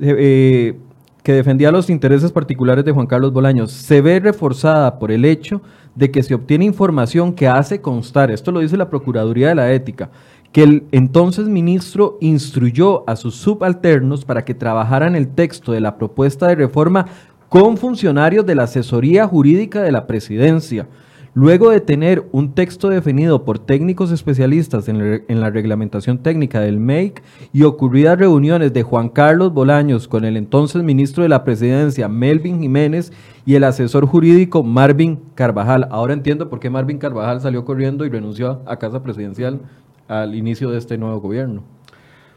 eh, 0.00 0.78
que 1.22 1.32
defendía 1.32 1.72
los 1.72 1.88
intereses 1.88 2.32
particulares 2.32 2.84
de 2.84 2.92
Juan 2.92 3.06
Carlos 3.06 3.32
Bolaños. 3.32 3.72
Se 3.72 4.00
ve 4.02 4.20
reforzada 4.20 4.98
por 4.98 5.10
el 5.10 5.24
hecho 5.24 5.62
de 5.94 6.10
que 6.10 6.22
se 6.22 6.34
obtiene 6.34 6.64
información 6.64 7.32
que 7.32 7.48
hace 7.48 7.80
constar, 7.80 8.30
esto 8.30 8.52
lo 8.52 8.60
dice 8.60 8.76
la 8.76 8.90
Procuraduría 8.90 9.48
de 9.48 9.54
la 9.54 9.72
Ética, 9.72 10.10
que 10.52 10.62
el 10.62 10.84
entonces 10.92 11.48
ministro 11.48 12.18
instruyó 12.20 13.08
a 13.08 13.16
sus 13.16 13.36
subalternos 13.36 14.24
para 14.24 14.44
que 14.44 14.54
trabajaran 14.54 15.16
el 15.16 15.28
texto 15.28 15.72
de 15.72 15.80
la 15.80 15.96
propuesta 15.96 16.46
de 16.46 16.56
reforma 16.56 17.06
con 17.54 17.76
funcionarios 17.76 18.44
de 18.46 18.56
la 18.56 18.64
asesoría 18.64 19.28
jurídica 19.28 19.80
de 19.80 19.92
la 19.92 20.08
presidencia. 20.08 20.88
Luego 21.34 21.70
de 21.70 21.80
tener 21.80 22.26
un 22.32 22.52
texto 22.52 22.88
definido 22.88 23.44
por 23.44 23.60
técnicos 23.60 24.10
especialistas 24.10 24.88
en, 24.88 25.22
la 25.28 25.50
reglamentación 25.50 26.18
técnica 26.18 26.58
del 26.58 26.80
MEIC 26.80 27.22
y 27.52 27.62
ocurridas 27.62 28.18
reuniones 28.18 28.72
de 28.72 28.82
Juan 28.82 29.08
Carlos 29.08 29.54
Bolaños 29.54 30.08
con 30.08 30.24
el 30.24 30.36
entonces 30.36 30.82
ministro 30.82 31.22
de 31.22 31.28
la 31.28 31.44
presidencia 31.44 32.08
Melvin 32.08 32.60
Jiménez 32.60 33.12
y 33.46 33.54
el 33.54 33.62
asesor 33.62 34.04
jurídico 34.04 34.64
Marvin 34.64 35.20
Carvajal. 35.36 35.86
Ahora 35.92 36.12
entiendo 36.12 36.50
por 36.50 36.58
qué 36.58 36.70
Marvin 36.70 36.98
Carvajal 36.98 37.40
salió 37.40 37.64
corriendo 37.64 38.04
y 38.04 38.08
renunció 38.08 38.62
a 38.66 38.80
casa 38.80 39.00
presidencial 39.04 39.60
al 40.08 40.34
inicio 40.34 40.72
de 40.72 40.78
este 40.78 40.98
nuevo 40.98 41.20
gobierno. 41.20 41.62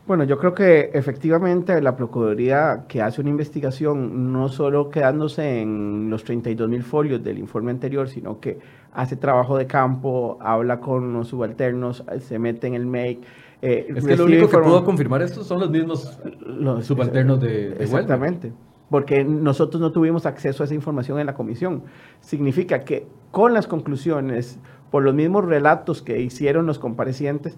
Bueno, 0.08 0.24
yo 0.24 0.38
creo 0.38 0.54
que 0.54 0.90
efectivamente 0.94 1.82
la 1.82 1.98
Procuraduría 1.98 2.86
que 2.88 3.02
hace 3.02 3.20
una 3.20 3.30
investigación 3.30 4.32
no 4.32 4.48
solo 4.48 4.90
quedándose 4.90 5.60
en 5.60 6.10
los 6.10 6.24
32 6.24 6.70
mil 6.70 6.82
folios 6.82 7.22
del 7.22 7.38
informe 7.38 7.72
anterior, 7.72 8.08
sino 8.08 8.40
que 8.40 8.58
hace 8.94 9.18
trabajo 9.18 9.58
de 9.58 9.68
campo, 9.68 10.38
habla 10.40 10.80
con 10.80 11.12
los 11.12 11.28
subalternos, 11.28 12.06
se 12.22 12.40
mete 12.40 12.68
en 12.68 12.76
el 12.76 12.86
make. 12.86 13.20
Eh, 13.62 13.88
es 13.94 14.06
que 14.06 14.16
lo 14.16 14.24
único 14.24 14.48
que 14.48 14.58
pudo 14.60 14.86
confirmar 14.86 15.22
esto 15.24 15.44
son 15.44 15.60
los 15.60 15.70
mismos 15.70 16.18
los, 16.40 16.86
subalternos 16.86 17.42
de, 17.42 17.72
de 17.72 17.84
Exactamente. 17.84 18.54
Porque 18.90 19.26
nosotros 19.26 19.82
no 19.82 19.92
tuvimos 19.92 20.26
acceso 20.26 20.64
a 20.64 20.68
esa 20.68 20.76
información 20.76 21.20
en 21.20 21.26
la 21.26 21.34
comisión. 21.34 21.84
Significa 22.22 22.86
que 22.86 23.08
con 23.32 23.54
las 23.54 23.68
conclusiones, 23.68 24.58
por 24.90 25.04
los 25.04 25.14
mismos 25.14 25.44
relatos 25.44 26.02
que 26.02 26.22
hicieron 26.22 26.66
los 26.66 26.80
comparecientes, 26.80 27.58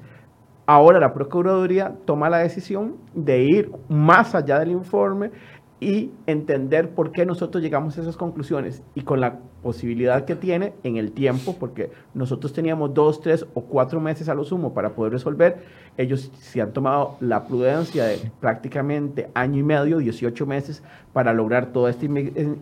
Ahora 0.72 1.00
la 1.00 1.16
Procuraduría 1.16 1.96
toma 2.06 2.30
la 2.30 2.38
decisión 2.38 2.98
de 3.16 3.42
ir 3.42 3.72
más 3.88 4.36
allá 4.36 4.60
del 4.60 4.70
informe 4.70 5.32
y 5.80 6.12
entender 6.28 6.90
por 6.90 7.12
qué 7.12 7.26
nosotros 7.26 7.64
llegamos 7.64 7.98
a 7.98 8.02
esas 8.02 8.18
conclusiones 8.18 8.84
y 8.96 9.02
con 9.02 9.22
la 9.22 9.40
posibilidad 9.64 10.26
que 10.26 10.36
tiene 10.36 10.74
en 10.84 10.98
el 10.98 11.12
tiempo, 11.14 11.56
porque 11.58 11.92
nosotros 12.14 12.52
teníamos 12.52 12.94
dos, 12.94 13.22
tres 13.22 13.46
o 13.54 13.62
cuatro 13.62 14.02
meses 14.02 14.28
a 14.28 14.34
lo 14.34 14.44
sumo 14.44 14.74
para 14.74 14.90
poder 14.92 15.14
resolver, 15.14 15.64
ellos 15.98 16.32
se 16.38 16.62
han 16.62 16.74
tomado 16.74 17.16
la 17.22 17.46
prudencia 17.46 18.06
de 18.06 18.20
prácticamente 18.40 19.30
año 19.34 19.60
y 19.60 19.64
medio, 19.64 20.00
18 20.00 20.46
meses, 20.46 20.84
para 21.14 21.34
lograr 21.34 21.72
toda 21.72 21.90
esta, 21.90 22.06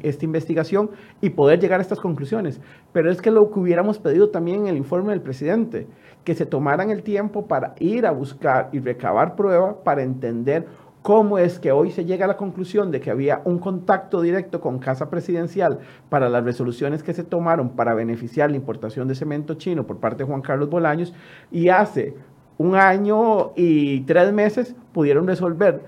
esta 0.01 0.25
investigación 0.25 0.91
y 1.21 1.29
poder 1.29 1.59
llegar 1.59 1.79
a 1.79 1.83
estas 1.83 1.99
conclusiones. 1.99 2.61
Pero 2.93 3.11
es 3.11 3.21
que 3.21 3.31
lo 3.31 3.51
que 3.51 3.59
hubiéramos 3.59 3.99
pedido 3.99 4.29
también 4.29 4.61
en 4.61 4.67
el 4.67 4.77
informe 4.77 5.11
del 5.11 5.21
presidente, 5.21 5.87
que 6.23 6.35
se 6.35 6.45
tomaran 6.45 6.89
el 6.89 7.03
tiempo 7.03 7.47
para 7.47 7.75
ir 7.79 8.05
a 8.05 8.11
buscar 8.11 8.69
y 8.71 8.79
recabar 8.79 9.35
prueba 9.35 9.83
para 9.83 10.03
entender 10.03 10.65
cómo 11.01 11.37
es 11.37 11.59
que 11.59 11.71
hoy 11.71 11.91
se 11.91 12.05
llega 12.05 12.25
a 12.25 12.27
la 12.27 12.37
conclusión 12.37 12.91
de 12.91 12.99
que 12.99 13.11
había 13.11 13.41
un 13.45 13.59
contacto 13.59 14.21
directo 14.21 14.59
con 14.59 14.79
Casa 14.79 15.09
Presidencial 15.09 15.79
para 16.09 16.29
las 16.29 16.43
resoluciones 16.43 17.03
que 17.03 17.13
se 17.13 17.23
tomaron 17.23 17.69
para 17.69 17.93
beneficiar 17.93 18.49
la 18.51 18.57
importación 18.57 19.07
de 19.07 19.15
cemento 19.15 19.53
chino 19.55 19.85
por 19.85 19.97
parte 19.97 20.23
de 20.23 20.25
Juan 20.25 20.41
Carlos 20.41 20.69
Bolaños 20.69 21.13
y 21.51 21.69
hace 21.69 22.15
un 22.57 22.75
año 22.75 23.51
y 23.55 24.01
tres 24.01 24.33
meses 24.33 24.75
pudieron 24.91 25.27
resolver 25.27 25.81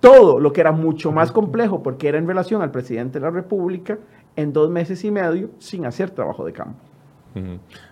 todo 0.00 0.38
lo 0.38 0.52
que 0.52 0.60
era 0.60 0.72
mucho 0.72 1.10
más 1.10 1.32
complejo 1.32 1.82
porque 1.82 2.08
era 2.08 2.18
en 2.18 2.28
relación 2.28 2.62
al 2.62 2.70
presidente 2.70 3.18
de 3.18 3.24
la 3.24 3.30
República 3.30 3.98
en 4.36 4.52
dos 4.52 4.70
meses 4.70 5.02
y 5.04 5.10
medio 5.10 5.50
sin 5.58 5.86
hacer 5.86 6.10
trabajo 6.10 6.44
de 6.44 6.52
campo. 6.52 6.78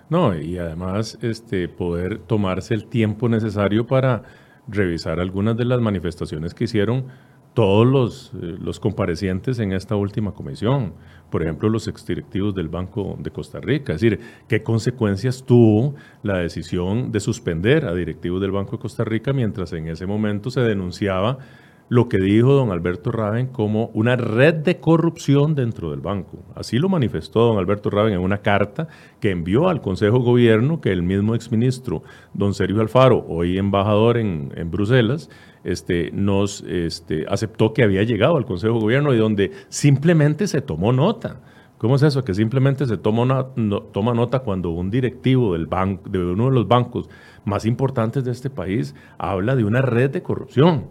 No, 0.08 0.34
y 0.34 0.56
además 0.56 1.18
este, 1.20 1.68
poder 1.68 2.18
tomarse 2.18 2.72
el 2.74 2.86
tiempo 2.86 3.28
necesario 3.28 3.86
para 3.86 4.22
revisar 4.68 5.20
algunas 5.20 5.56
de 5.56 5.64
las 5.64 5.80
manifestaciones 5.80 6.54
que 6.54 6.64
hicieron 6.64 7.06
todos 7.54 7.86
los, 7.86 8.32
eh, 8.34 8.56
los 8.60 8.80
comparecientes 8.80 9.60
en 9.60 9.72
esta 9.72 9.94
última 9.94 10.32
comisión. 10.32 10.92
Por 11.30 11.42
ejemplo, 11.42 11.68
los 11.68 11.88
exdirectivos 11.88 12.54
del 12.54 12.68
Banco 12.68 13.16
de 13.20 13.30
Costa 13.30 13.60
Rica. 13.60 13.94
Es 13.94 14.00
decir, 14.00 14.20
qué 14.48 14.62
consecuencias 14.62 15.44
tuvo 15.44 15.94
la 16.22 16.38
decisión 16.38 17.12
de 17.12 17.20
suspender 17.20 17.86
a 17.86 17.94
directivos 17.94 18.40
del 18.40 18.50
Banco 18.50 18.72
de 18.72 18.82
Costa 18.82 19.04
Rica 19.04 19.32
mientras 19.32 19.72
en 19.72 19.86
ese 19.88 20.06
momento 20.06 20.50
se 20.50 20.60
denunciaba 20.60 21.38
lo 21.88 22.08
que 22.08 22.18
dijo 22.18 22.54
don 22.54 22.70
Alberto 22.70 23.12
Raven 23.12 23.48
como 23.48 23.90
una 23.94 24.16
red 24.16 24.54
de 24.54 24.78
corrupción 24.80 25.54
dentro 25.54 25.90
del 25.90 26.00
banco. 26.00 26.38
Así 26.54 26.78
lo 26.78 26.88
manifestó 26.88 27.40
don 27.40 27.58
Alberto 27.58 27.90
Raven 27.90 28.14
en 28.14 28.20
una 28.20 28.38
carta 28.38 28.88
que 29.20 29.30
envió 29.30 29.68
al 29.68 29.80
Consejo 29.80 30.18
de 30.18 30.24
Gobierno 30.24 30.80
que 30.80 30.92
el 30.92 31.02
mismo 31.02 31.34
exministro 31.34 32.02
don 32.32 32.54
Sergio 32.54 32.80
Alfaro, 32.80 33.24
hoy 33.28 33.58
embajador 33.58 34.16
en, 34.16 34.50
Bruselas, 34.70 35.28
este, 35.62 36.10
nos 36.12 36.62
este, 36.62 37.26
aceptó 37.28 37.74
que 37.74 37.82
había 37.82 38.02
llegado 38.02 38.36
al 38.36 38.46
Consejo 38.46 38.74
de 38.74 38.80
Gobierno 38.80 39.12
y 39.14 39.18
donde 39.18 39.52
simplemente 39.68 40.46
se 40.46 40.62
tomó 40.62 40.92
nota. 40.92 41.40
¿Cómo 41.78 41.96
es 41.96 42.02
eso? 42.02 42.24
Que 42.24 42.32
simplemente 42.32 42.86
se 42.86 42.96
toma, 42.96 43.48
toma 43.92 44.14
nota 44.14 44.38
cuando 44.38 44.70
un 44.70 44.90
directivo 44.90 45.52
del 45.52 45.66
banco, 45.66 46.08
de 46.08 46.18
uno 46.18 46.46
de 46.46 46.52
los 46.52 46.66
bancos 46.66 47.10
más 47.44 47.66
importantes 47.66 48.24
de 48.24 48.30
este 48.30 48.48
país 48.48 48.94
habla 49.18 49.54
de 49.54 49.64
una 49.64 49.82
red 49.82 50.10
de 50.10 50.22
corrupción. 50.22 50.86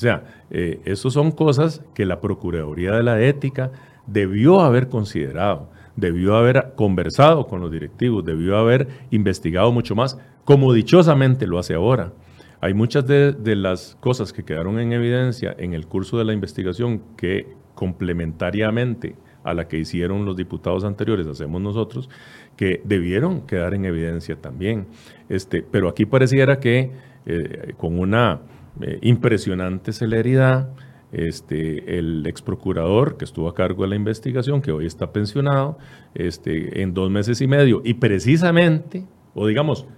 O 0.00 0.02
sea, 0.02 0.24
eh, 0.50 0.80
eso 0.86 1.10
son 1.10 1.30
cosas 1.30 1.82
que 1.92 2.06
la 2.06 2.22
Procuraduría 2.22 2.92
de 2.92 3.02
la 3.02 3.20
Ética 3.20 3.70
debió 4.06 4.60
haber 4.62 4.88
considerado, 4.88 5.68
debió 5.94 6.36
haber 6.36 6.72
conversado 6.74 7.46
con 7.46 7.60
los 7.60 7.70
directivos, 7.70 8.24
debió 8.24 8.56
haber 8.56 8.88
investigado 9.10 9.70
mucho 9.72 9.94
más, 9.94 10.18
como 10.46 10.72
dichosamente 10.72 11.46
lo 11.46 11.58
hace 11.58 11.74
ahora. 11.74 12.14
Hay 12.62 12.72
muchas 12.72 13.06
de, 13.06 13.34
las 13.56 13.98
cosas 14.00 14.32
que 14.32 14.42
quedaron 14.42 14.80
en 14.80 14.94
evidencia 14.94 15.54
en 15.58 15.74
el 15.74 15.86
curso 15.86 16.16
de 16.16 16.24
la 16.24 16.32
investigación 16.32 17.02
que 17.18 17.48
complementariamente 17.74 19.16
a 19.44 19.52
la 19.52 19.68
que 19.68 19.76
hicieron 19.76 20.24
los 20.24 20.34
diputados 20.34 20.82
anteriores, 20.82 21.26
hacemos 21.26 21.60
nosotros, 21.60 22.08
que 22.56 22.80
debieron 22.86 23.42
quedar 23.42 23.74
en 23.74 23.84
evidencia 23.84 24.36
también. 24.36 24.86
Este, 25.28 25.62
pero 25.62 25.90
aquí 25.90 26.06
pareciera 26.06 26.58
que 26.58 26.90
eh, 27.26 27.74
con 27.76 27.98
una 27.98 28.40
eh, 28.82 28.98
impresionante 29.02 29.92
celeridad. 29.92 30.70
Este, 31.12 31.98
el 31.98 32.24
ex 32.24 32.40
procurador 32.40 33.16
que 33.16 33.24
estuvo 33.24 33.48
a 33.48 33.54
cargo 33.54 33.82
de 33.82 33.88
la 33.88 33.96
investigación, 33.96 34.62
que 34.62 34.70
hoy 34.70 34.86
está 34.86 35.12
pensionado, 35.12 35.76
este, 36.14 36.82
en 36.82 36.94
dos 36.94 37.10
meses 37.10 37.40
y 37.40 37.48
medio, 37.48 37.82
y 37.84 37.94
precisamente, 37.94 39.08
o 39.34 39.48
digamos, 39.48 39.88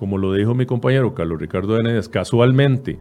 como 0.00 0.16
lo 0.16 0.32
dijo 0.32 0.54
mi 0.54 0.64
compañero 0.64 1.12
Carlos 1.12 1.38
Ricardo 1.38 1.74
Benedes, 1.74 2.08
casualmente, 2.08 2.98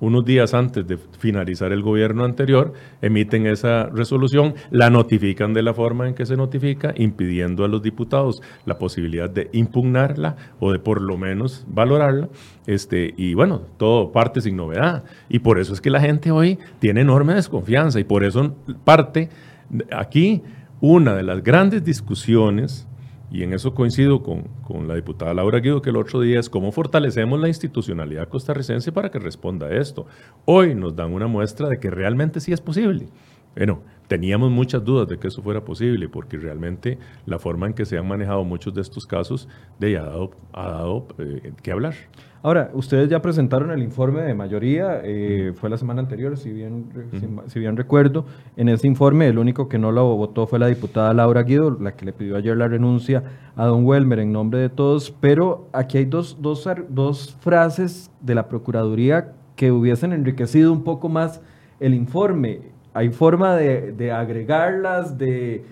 unos 0.00 0.24
días 0.24 0.52
antes 0.52 0.84
de 0.84 0.96
finalizar 0.96 1.70
el 1.70 1.80
gobierno 1.80 2.24
anterior, 2.24 2.72
emiten 3.00 3.46
esa 3.46 3.86
resolución, 3.86 4.56
la 4.72 4.90
notifican 4.90 5.54
de 5.54 5.62
la 5.62 5.74
forma 5.74 6.08
en 6.08 6.14
que 6.16 6.26
se 6.26 6.36
notifica, 6.36 6.92
impidiendo 6.96 7.64
a 7.64 7.68
los 7.68 7.84
diputados 7.84 8.42
la 8.66 8.78
posibilidad 8.78 9.30
de 9.30 9.48
impugnarla 9.52 10.34
o 10.58 10.72
de 10.72 10.80
por 10.80 11.00
lo 11.02 11.16
menos 11.16 11.64
valorarla. 11.68 12.28
Este, 12.66 13.14
y 13.16 13.34
bueno, 13.34 13.60
todo 13.76 14.10
parte 14.10 14.40
sin 14.40 14.56
novedad. 14.56 15.04
Y 15.28 15.38
por 15.38 15.60
eso 15.60 15.72
es 15.72 15.80
que 15.80 15.88
la 15.88 16.00
gente 16.00 16.32
hoy 16.32 16.58
tiene 16.80 17.02
enorme 17.02 17.34
desconfianza 17.34 18.00
y 18.00 18.04
por 18.04 18.24
eso 18.24 18.56
parte 18.82 19.28
aquí 19.92 20.42
una 20.80 21.14
de 21.14 21.22
las 21.22 21.44
grandes 21.44 21.84
discusiones 21.84 22.88
y 23.34 23.42
en 23.42 23.52
eso 23.52 23.74
coincido 23.74 24.22
con, 24.22 24.86
la 24.86 24.94
diputada 24.94 25.34
Laura 25.34 25.58
Guido 25.58 25.82
que 25.82 25.90
el 25.90 25.96
otro 25.96 26.20
día 26.20 26.38
es 26.38 26.48
cómo 26.48 26.70
fortalecemos 26.70 27.40
la 27.40 27.48
institucionalidad 27.48 28.28
costarricense 28.28 28.92
para 28.92 29.10
que 29.10 29.18
responda 29.18 29.66
a 29.66 29.74
esto. 29.74 30.06
Hoy 30.44 30.76
nos 30.76 30.94
dan 30.94 31.12
una 31.12 31.26
muestra 31.26 31.68
de 31.68 31.80
que 31.80 31.90
realmente 31.90 32.38
sí 32.38 32.52
es 32.52 32.60
posible. 32.60 33.08
Bueno, 33.56 33.82
teníamos 34.08 34.50
muchas 34.50 34.84
dudas 34.84 35.08
de 35.08 35.18
que 35.18 35.28
eso 35.28 35.42
fuera 35.42 35.64
posible, 35.64 36.08
porque 36.08 36.36
realmente 36.36 36.98
la 37.26 37.38
forma 37.38 37.66
en 37.66 37.74
que 37.74 37.84
se 37.84 37.98
han 37.98 38.06
manejado 38.06 38.44
muchos 38.44 38.74
de 38.74 38.82
estos 38.82 39.06
casos 39.06 39.48
de, 39.78 39.96
ha 39.98 40.04
dado, 40.04 40.30
ha 40.52 40.68
dado 40.68 41.06
eh, 41.18 41.52
que 41.62 41.72
hablar. 41.72 41.94
Ahora, 42.44 42.70
ustedes 42.74 43.08
ya 43.08 43.22
presentaron 43.22 43.70
el 43.70 43.82
informe 43.82 44.20
de 44.20 44.34
mayoría, 44.34 45.00
eh, 45.02 45.54
fue 45.54 45.70
la 45.70 45.78
semana 45.78 46.02
anterior, 46.02 46.36
si 46.36 46.52
bien, 46.52 46.90
si, 47.46 47.58
bien 47.58 47.74
recuerdo. 47.74 48.26
En 48.58 48.68
ese 48.68 48.86
informe, 48.86 49.28
el 49.28 49.38
único 49.38 49.66
que 49.66 49.78
no 49.78 49.92
lo 49.92 50.14
votó 50.14 50.46
fue 50.46 50.58
la 50.58 50.66
diputada 50.66 51.14
Laura 51.14 51.42
Guido, 51.42 51.78
la 51.80 51.96
que 51.96 52.04
le 52.04 52.12
pidió 52.12 52.36
ayer 52.36 52.54
la 52.54 52.68
renuncia 52.68 53.22
a 53.56 53.64
don 53.64 53.86
Welmer 53.86 54.18
en 54.18 54.30
nombre 54.30 54.58
de 54.58 54.68
todos. 54.68 55.10
Pero 55.22 55.70
aquí 55.72 55.96
hay 55.96 56.04
dos, 56.04 56.36
dos, 56.38 56.68
dos 56.90 57.34
frases 57.40 58.10
de 58.20 58.34
la 58.34 58.46
Procuraduría 58.46 59.32
que 59.56 59.72
hubiesen 59.72 60.12
enriquecido 60.12 60.70
un 60.70 60.84
poco 60.84 61.08
más 61.08 61.40
el 61.80 61.94
informe 61.94 62.73
hay 62.94 63.10
forma 63.10 63.56
de, 63.56 64.12
agregarlas, 64.12 65.18
de, 65.18 65.64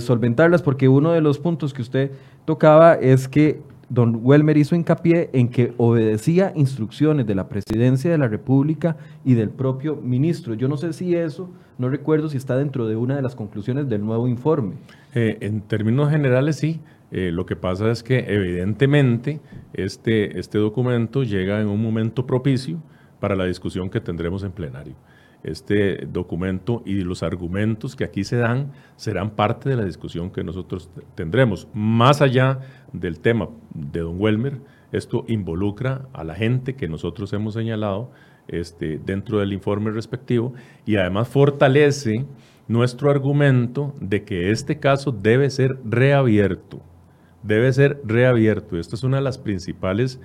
solventarlas, 0.00 0.62
porque 0.62 0.88
uno 0.88 1.10
de 1.10 1.20
los 1.20 1.38
puntos 1.38 1.74
que 1.74 1.82
usted 1.82 2.12
tocaba 2.44 2.94
es 2.94 3.28
que 3.28 3.60
don 3.88 4.20
Welmer 4.22 4.56
hizo 4.56 4.76
hincapié 4.76 5.30
en 5.32 5.48
que 5.48 5.74
obedecía 5.76 6.52
instrucciones 6.54 7.26
de 7.26 7.34
la 7.34 7.48
presidencia 7.48 8.08
de 8.08 8.18
la 8.18 8.28
República 8.28 8.96
y 9.24 9.34
del 9.34 9.50
propio 9.50 9.96
ministro. 9.96 10.54
Yo 10.54 10.68
no 10.68 10.76
sé 10.76 10.92
si 10.92 11.16
eso, 11.16 11.50
no 11.76 11.88
recuerdo 11.88 12.28
si 12.28 12.36
está 12.36 12.56
dentro 12.56 12.86
de 12.86 12.94
una 12.94 13.16
de 13.16 13.22
las 13.22 13.34
conclusiones 13.34 13.88
del 13.88 14.06
nuevo 14.06 14.28
informe. 14.28 14.76
Eh, 15.12 15.38
en 15.40 15.62
términos 15.62 16.08
generales, 16.08 16.56
sí. 16.56 16.80
Eh, 17.10 17.32
lo 17.32 17.44
que 17.44 17.56
pasa 17.56 17.90
es 17.90 18.04
que 18.04 18.20
evidentemente 18.28 19.40
este, 19.72 20.38
este 20.38 20.58
documento 20.58 21.24
llega 21.24 21.60
en 21.60 21.66
un 21.66 21.82
momento 21.82 22.24
propicio 22.24 22.80
para 23.18 23.34
la 23.34 23.46
discusión 23.46 23.90
que 23.90 24.00
tendremos 24.00 24.44
en 24.44 24.52
plenario 24.52 24.94
este 25.42 26.06
documento 26.06 26.82
y 26.84 27.00
los 27.00 27.22
argumentos 27.22 27.96
que 27.96 28.04
aquí 28.04 28.24
se 28.24 28.36
dan 28.36 28.72
serán 28.96 29.30
parte 29.30 29.68
de 29.68 29.76
la 29.76 29.84
discusión 29.84 30.30
que 30.30 30.44
nosotros 30.44 30.90
tendremos. 31.14 31.68
Más 31.72 32.20
allá 32.20 32.60
del 32.92 33.20
tema 33.20 33.48
de 33.74 34.00
don 34.00 34.20
Welmer, 34.20 34.60
esto 34.92 35.24
involucra 35.28 36.08
a 36.12 36.24
la 36.24 36.34
gente 36.34 36.74
que 36.74 36.88
nosotros 36.88 37.32
hemos 37.32 37.54
señalado 37.54 38.10
este, 38.48 38.98
dentro 38.98 39.38
del 39.38 39.52
informe 39.52 39.90
respectivo 39.90 40.54
y 40.84 40.96
además 40.96 41.28
fortalece 41.28 42.26
nuestro 42.66 43.10
argumento 43.10 43.94
de 44.00 44.24
que 44.24 44.50
este 44.50 44.78
caso 44.78 45.12
debe 45.12 45.50
ser 45.50 45.78
reabierto. 45.84 46.80
Debe 47.42 47.72
ser 47.72 48.00
reabierto. 48.04 48.78
Esta 48.78 48.96
es 48.96 49.02
una 49.02 49.16
de 49.16 49.22
las 49.22 49.38
principales 49.38 50.20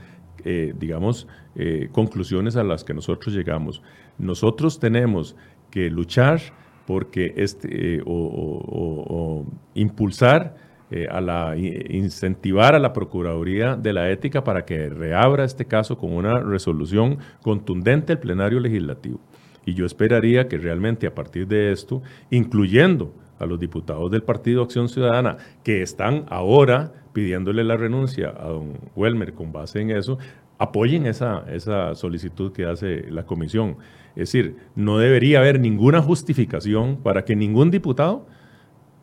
eh, 0.46 0.74
digamos, 0.78 1.28
eh, 1.56 1.90
conclusiones 1.92 2.56
a 2.56 2.64
las 2.64 2.84
que 2.84 2.94
nosotros 2.94 3.36
llegamos. 3.36 3.82
Nosotros 4.18 4.80
tenemos 4.80 5.36
que 5.72 5.90
luchar 5.90 6.40
porque 6.86 7.34
este, 7.36 8.02
o, 8.06 9.46
impulsar 9.74 10.64
a 11.10 11.20
la, 11.20 11.58
incentivar 11.58 12.76
a 12.76 12.80
la 12.80 12.94
Procuraduría 12.94 13.76
de 13.76 13.92
la 13.92 14.12
Ética 14.12 14.44
para 14.44 14.66
que 14.66 14.88
reabra 14.88 15.44
este 15.44 15.66
caso 15.66 15.98
con 15.98 16.14
una 16.14 16.40
resolución 16.40 17.18
contundente 17.42 18.14
al 18.14 18.20
plenario 18.20 18.60
legislativo. 18.60 19.20
Y 19.66 19.74
yo 19.74 19.86
esperaría 19.86 20.48
que 20.48 20.60
realmente 20.60 21.08
a 21.08 21.16
partir 21.16 21.48
de 21.48 21.72
esto, 21.72 22.04
incluyendo 22.30 23.14
a 23.40 23.46
los 23.46 23.60
diputados 23.60 24.12
del 24.12 24.24
Partido 24.24 24.64
Acción 24.64 24.90
Ciudadana 24.90 25.38
que 25.64 25.82
están 25.82 26.26
ahora 26.30 26.92
pidiéndole 27.14 27.64
la 27.64 27.78
renuncia 27.78 28.34
a 28.38 28.48
don 28.50 28.74
Welmer 28.96 29.34
con 29.34 29.52
base 29.52 29.82
en 29.82 29.92
eso, 29.92 30.18
apoyen 30.58 31.06
esa, 31.06 31.46
esa 31.52 31.96
solicitud 31.96 32.52
que 32.52 32.66
hace 32.66 33.10
la 33.10 33.26
comisión. 33.26 33.78
Es 34.16 34.32
decir, 34.32 34.58
no 34.76 34.98
debería 34.98 35.40
haber 35.40 35.60
ninguna 35.60 36.02
justificación 36.02 36.98
para 36.98 37.26
que 37.26 37.36
ningún 37.36 37.72
diputado 37.72 38.28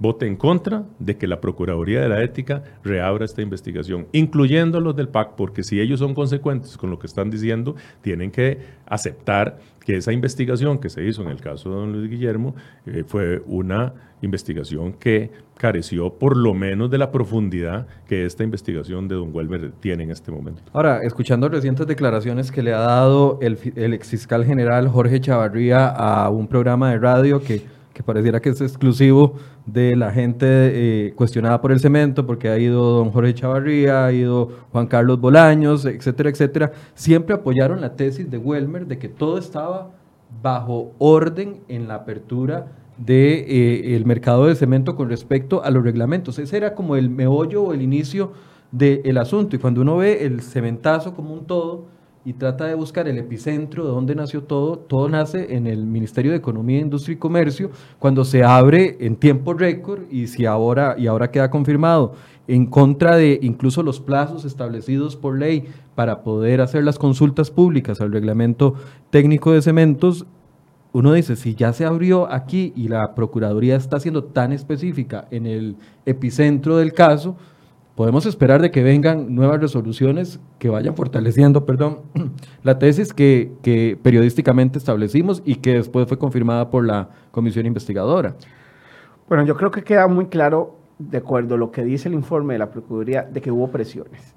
vote 0.02 0.26
en 0.26 0.36
contra 0.36 0.84
de 0.98 1.16
que 1.16 1.28
la 1.28 1.40
Procuraduría 1.40 2.00
de 2.00 2.08
la 2.08 2.22
Ética 2.22 2.64
reabra 2.82 3.24
esta 3.24 3.40
investigación, 3.40 4.08
incluyendo 4.12 4.80
los 4.80 4.96
del 4.96 5.08
PAC, 5.08 5.36
porque 5.36 5.62
si 5.62 5.80
ellos 5.80 6.00
son 6.00 6.12
consecuentes 6.12 6.76
con 6.76 6.90
lo 6.90 6.98
que 6.98 7.06
están 7.06 7.30
diciendo, 7.30 7.76
tienen 8.02 8.32
que 8.32 8.58
aceptar 8.86 9.58
que 9.84 9.96
esa 9.96 10.12
investigación 10.12 10.78
que 10.78 10.90
se 10.90 11.04
hizo 11.04 11.22
en 11.22 11.28
el 11.28 11.40
caso 11.40 11.70
de 11.70 11.76
don 11.76 11.92
Luis 11.92 12.10
Guillermo 12.10 12.54
eh, 12.86 13.04
fue 13.06 13.42
una 13.46 13.94
investigación 14.22 14.92
que 14.92 15.30
careció 15.56 16.14
por 16.14 16.36
lo 16.36 16.54
menos 16.54 16.90
de 16.90 16.98
la 16.98 17.10
profundidad 17.10 17.86
que 18.08 18.24
esta 18.24 18.42
investigación 18.42 19.08
de 19.08 19.16
don 19.16 19.34
Welmer 19.34 19.72
tiene 19.80 20.04
en 20.04 20.10
este 20.10 20.30
momento. 20.30 20.62
Ahora, 20.72 21.00
escuchando 21.02 21.48
recientes 21.48 21.86
declaraciones 21.86 22.50
que 22.50 22.62
le 22.62 22.72
ha 22.72 22.80
dado 22.80 23.38
el, 23.40 23.58
el 23.76 23.94
ex 23.94 24.10
fiscal 24.10 24.44
general 24.44 24.88
Jorge 24.88 25.20
Chavarría 25.20 25.88
a 25.88 26.28
un 26.30 26.48
programa 26.48 26.90
de 26.90 26.98
radio 26.98 27.40
que 27.42 27.62
que 27.92 28.02
pareciera 28.02 28.40
que 28.40 28.50
es 28.50 28.60
exclusivo 28.60 29.34
de 29.66 29.96
la 29.96 30.10
gente 30.10 30.46
eh, 30.48 31.12
cuestionada 31.14 31.60
por 31.60 31.72
el 31.72 31.80
cemento, 31.80 32.26
porque 32.26 32.48
ha 32.48 32.58
ido 32.58 32.82
don 32.98 33.10
Jorge 33.10 33.34
Chavarría, 33.34 34.06
ha 34.06 34.12
ido 34.12 34.48
Juan 34.72 34.86
Carlos 34.86 35.20
Bolaños, 35.20 35.84
etcétera, 35.84 36.30
etcétera, 36.30 36.72
siempre 36.94 37.34
apoyaron 37.34 37.80
la 37.80 37.94
tesis 37.94 38.30
de 38.30 38.38
Welmer 38.38 38.86
de 38.86 38.98
que 38.98 39.08
todo 39.08 39.38
estaba 39.38 39.90
bajo 40.42 40.92
orden 40.98 41.60
en 41.68 41.88
la 41.88 41.96
apertura 41.96 42.66
del 42.96 43.06
de, 43.06 43.96
eh, 43.96 44.02
mercado 44.04 44.46
de 44.46 44.54
cemento 44.54 44.96
con 44.96 45.08
respecto 45.08 45.62
a 45.64 45.70
los 45.70 45.82
reglamentos. 45.82 46.38
Ese 46.38 46.56
era 46.56 46.74
como 46.74 46.96
el 46.96 47.10
meollo 47.10 47.64
o 47.64 47.72
el 47.72 47.82
inicio 47.82 48.32
del 48.70 49.18
asunto. 49.18 49.56
Y 49.56 49.58
cuando 49.58 49.82
uno 49.82 49.96
ve 49.98 50.24
el 50.24 50.40
cementazo 50.40 51.14
como 51.14 51.34
un 51.34 51.46
todo, 51.46 51.86
y 52.24 52.34
trata 52.34 52.66
de 52.66 52.74
buscar 52.74 53.08
el 53.08 53.18
epicentro 53.18 53.84
de 53.84 53.90
dónde 53.90 54.14
nació 54.14 54.44
todo. 54.44 54.78
Todo 54.78 55.08
nace 55.08 55.56
en 55.56 55.66
el 55.66 55.86
Ministerio 55.86 56.30
de 56.30 56.38
Economía, 56.38 56.78
Industria 56.78 57.14
y 57.14 57.18
Comercio, 57.18 57.70
cuando 57.98 58.24
se 58.24 58.44
abre 58.44 58.96
en 59.00 59.16
tiempo 59.16 59.54
récord 59.54 60.02
y 60.10 60.28
si 60.28 60.46
ahora 60.46 60.94
y 60.96 61.06
ahora 61.06 61.30
queda 61.30 61.50
confirmado 61.50 62.14
en 62.46 62.66
contra 62.66 63.16
de 63.16 63.38
incluso 63.42 63.82
los 63.82 64.00
plazos 64.00 64.44
establecidos 64.44 65.16
por 65.16 65.38
ley 65.38 65.68
para 65.94 66.22
poder 66.22 66.60
hacer 66.60 66.84
las 66.84 66.98
consultas 66.98 67.50
públicas 67.50 68.00
al 68.00 68.12
reglamento 68.12 68.74
técnico 69.10 69.52
de 69.52 69.62
cementos. 69.62 70.26
Uno 70.92 71.14
dice, 71.14 71.36
si 71.36 71.54
ya 71.54 71.72
se 71.72 71.86
abrió 71.86 72.30
aquí 72.30 72.72
y 72.76 72.88
la 72.88 73.14
Procuraduría 73.14 73.76
está 73.76 73.98
siendo 73.98 74.24
tan 74.24 74.52
específica 74.52 75.26
en 75.30 75.46
el 75.46 75.76
epicentro 76.04 76.76
del 76.76 76.92
caso, 76.92 77.36
podemos 77.94 78.26
esperar 78.26 78.62
de 78.62 78.70
que 78.70 78.82
vengan 78.82 79.34
nuevas 79.34 79.60
resoluciones 79.60 80.40
que 80.58 80.68
vayan 80.68 80.94
fortaleciendo, 80.94 81.64
perdón, 81.64 82.00
la 82.62 82.78
tesis 82.78 83.12
que, 83.12 83.52
que, 83.62 83.98
periodísticamente 84.02 84.78
establecimos 84.78 85.42
y 85.44 85.56
que 85.56 85.74
después 85.74 86.06
fue 86.08 86.18
confirmada 86.18 86.70
por 86.70 86.86
la 86.86 87.10
comisión 87.30 87.66
investigadora. 87.66 88.34
Bueno, 89.28 89.44
yo 89.44 89.54
creo 89.54 89.70
que 89.70 89.82
queda 89.82 90.08
muy 90.08 90.26
claro, 90.26 90.76
de 90.98 91.18
acuerdo 91.18 91.54
a 91.54 91.58
lo 91.58 91.70
que 91.70 91.82
dice 91.82 92.08
el 92.08 92.14
informe 92.14 92.54
de 92.54 92.58
la 92.58 92.70
Procuraduría, 92.70 93.22
de 93.22 93.40
que 93.40 93.50
hubo 93.50 93.68
presiones. 93.68 94.34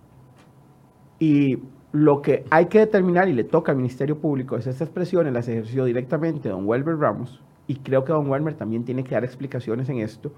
Y 1.19 1.57
lo 1.91 2.21
que 2.21 2.43
hay 2.49 2.65
que 2.65 2.79
determinar 2.79 3.29
y 3.29 3.33
le 3.33 3.45
toca 3.45 3.71
al 3.71 3.77
Ministerio 3.77 4.19
Público 4.19 4.57
es 4.57 4.67
estas 4.67 4.89
presiones 4.89 5.33
las 5.33 5.47
ejerció 5.47 5.85
directamente 5.85 6.49
don 6.49 6.67
Welber 6.67 6.97
Ramos, 6.97 7.41
y 7.67 7.75
creo 7.75 8.03
que 8.03 8.11
don 8.11 8.29
Welmer 8.29 8.55
también 8.55 8.83
tiene 8.83 9.03
que 9.03 9.15
dar 9.15 9.23
explicaciones 9.23 9.89
en 9.89 9.99
esto, 9.99 10.31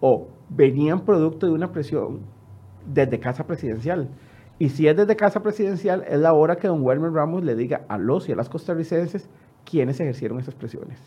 o 0.00 0.28
venían 0.50 1.00
producto 1.04 1.46
de 1.46 1.52
una 1.52 1.72
presión 1.72 2.20
desde 2.86 3.18
Casa 3.18 3.44
Presidencial. 3.44 4.08
Y 4.58 4.68
si 4.68 4.86
es 4.86 4.96
desde 4.96 5.16
Casa 5.16 5.40
Presidencial, 5.40 6.04
es 6.08 6.18
la 6.18 6.34
hora 6.34 6.56
que 6.56 6.68
don 6.68 6.82
Werner 6.82 7.10
Ramos 7.10 7.44
le 7.44 7.54
diga 7.54 7.82
a 7.88 7.98
los 7.98 8.28
y 8.28 8.32
a 8.32 8.36
las 8.36 8.48
costarricenses 8.48 9.28
quiénes 9.64 10.00
ejercieron 10.00 10.38
esas 10.38 10.54
presiones. 10.54 10.98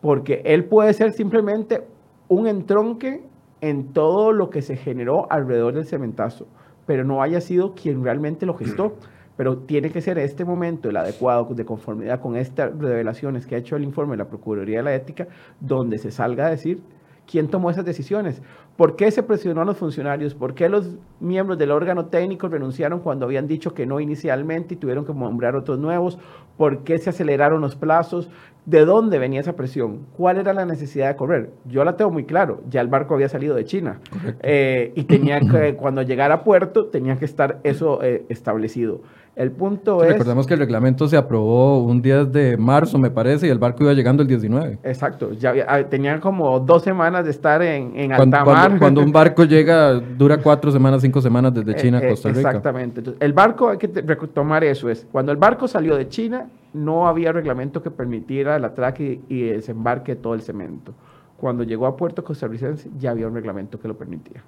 Porque 0.00 0.42
él 0.44 0.66
puede 0.66 0.92
ser 0.92 1.12
simplemente 1.12 1.86
un 2.28 2.46
entronque 2.46 3.22
en 3.60 3.92
todo 3.92 4.32
lo 4.32 4.50
que 4.50 4.60
se 4.60 4.76
generó 4.76 5.30
alrededor 5.30 5.74
del 5.74 5.86
cementazo, 5.86 6.46
pero 6.86 7.04
no 7.04 7.22
haya 7.22 7.40
sido 7.40 7.72
quien 7.74 8.04
realmente 8.04 8.46
lo 8.46 8.54
gestó. 8.54 8.96
Pero 9.36 9.58
tiene 9.58 9.90
que 9.90 10.00
ser 10.00 10.16
este 10.18 10.44
momento 10.44 10.88
el 10.88 10.96
adecuado 10.96 11.52
de 11.56 11.64
conformidad 11.64 12.20
con 12.20 12.36
estas 12.36 12.70
revelaciones 12.78 13.48
que 13.48 13.56
ha 13.56 13.58
hecho 13.58 13.74
el 13.74 13.82
informe 13.82 14.12
de 14.12 14.18
la 14.18 14.28
Procuraduría 14.28 14.76
de 14.76 14.84
la 14.84 14.94
Ética, 14.94 15.26
donde 15.58 15.98
se 15.98 16.12
salga 16.12 16.46
a 16.46 16.50
decir 16.50 16.80
quién 17.26 17.48
tomó 17.48 17.68
esas 17.68 17.84
decisiones. 17.84 18.40
¿Por 18.76 18.96
qué 18.96 19.10
se 19.12 19.22
presionó 19.22 19.62
a 19.62 19.64
los 19.64 19.76
funcionarios? 19.76 20.34
¿Por 20.34 20.54
qué 20.54 20.68
los 20.68 20.90
miembros 21.20 21.58
del 21.58 21.70
órgano 21.70 22.06
técnico 22.06 22.48
renunciaron 22.48 22.98
cuando 22.98 23.24
habían 23.24 23.46
dicho 23.46 23.72
que 23.72 23.86
no 23.86 24.00
inicialmente 24.00 24.74
y 24.74 24.76
tuvieron 24.76 25.04
que 25.04 25.14
nombrar 25.14 25.54
otros 25.54 25.78
nuevos? 25.78 26.18
¿Por 26.56 26.82
qué 26.82 26.98
se 26.98 27.10
aceleraron 27.10 27.60
los 27.60 27.76
plazos? 27.76 28.28
¿De 28.66 28.84
dónde 28.84 29.20
venía 29.20 29.40
esa 29.40 29.54
presión? 29.54 30.06
¿Cuál 30.16 30.38
era 30.38 30.52
la 30.52 30.64
necesidad 30.64 31.08
de 31.08 31.16
correr? 31.16 31.50
Yo 31.66 31.84
la 31.84 31.96
tengo 31.96 32.10
muy 32.10 32.24
claro. 32.24 32.62
Ya 32.68 32.80
el 32.80 32.88
barco 32.88 33.14
había 33.14 33.28
salido 33.28 33.54
de 33.54 33.64
China 33.64 34.00
eh, 34.42 34.92
y 34.96 35.04
tenía 35.04 35.38
que, 35.38 35.76
cuando 35.76 36.02
llegara 36.02 36.34
a 36.34 36.44
puerto, 36.44 36.86
tenía 36.86 37.16
que 37.16 37.26
estar 37.26 37.60
eso 37.62 38.02
eh, 38.02 38.24
establecido. 38.28 39.02
El 39.36 39.50
punto 39.50 40.04
es... 40.04 40.12
Recordemos 40.12 40.46
que 40.46 40.54
el 40.54 40.60
reglamento 40.60 41.08
se 41.08 41.16
aprobó 41.16 41.82
un 41.82 42.00
10 42.00 42.30
de 42.30 42.56
marzo, 42.56 42.98
me 42.98 43.10
parece, 43.10 43.48
y 43.48 43.50
el 43.50 43.58
barco 43.58 43.82
iba 43.82 43.92
llegando 43.92 44.22
el 44.22 44.28
19. 44.28 44.78
Exacto, 44.84 45.32
ya 45.32 45.52
ah, 45.66 45.82
tenían 45.82 46.20
como 46.20 46.60
dos 46.60 46.82
semanas 46.82 47.24
de 47.24 47.32
estar 47.32 47.60
en, 47.62 47.96
en 47.98 48.14
cuando, 48.14 48.36
alta 48.36 48.52
mar. 48.52 48.78
Cuando, 48.78 49.00
un 49.02 49.10
barco 49.10 49.44
llega, 49.44 49.94
dura 49.94 50.38
cuatro 50.38 50.70
semanas, 50.70 51.02
cinco 51.02 51.20
semanas 51.20 51.52
desde 51.52 51.72
eh, 51.72 51.76
China 51.76 51.98
a 51.98 52.04
eh, 52.04 52.10
Costa 52.10 52.28
Rica. 52.28 52.40
Exactamente. 52.50 53.00
Entonces, 53.00 53.20
el 53.20 53.32
barco, 53.32 53.70
hay 53.70 53.78
que 53.78 53.88
retomar 53.88 54.62
eso, 54.62 54.88
es 54.88 55.04
cuando 55.10 55.32
el 55.32 55.38
barco 55.38 55.66
salió 55.66 55.96
de 55.96 56.08
China, 56.08 56.46
no 56.72 57.08
había 57.08 57.32
reglamento 57.32 57.82
que 57.82 57.90
permitiera 57.90 58.54
el 58.54 58.64
atraque 58.64 59.20
y 59.28 59.42
desembarque 59.42 60.14
de 60.14 60.20
todo 60.20 60.34
el 60.34 60.42
cemento. 60.42 60.94
Cuando 61.36 61.64
llegó 61.64 61.86
a 61.86 61.96
Puerto 61.96 62.22
Costarricense, 62.22 62.88
ya 62.98 63.10
había 63.10 63.26
un 63.26 63.34
reglamento 63.34 63.80
que 63.80 63.88
lo 63.88 63.96
permitía. 63.96 64.42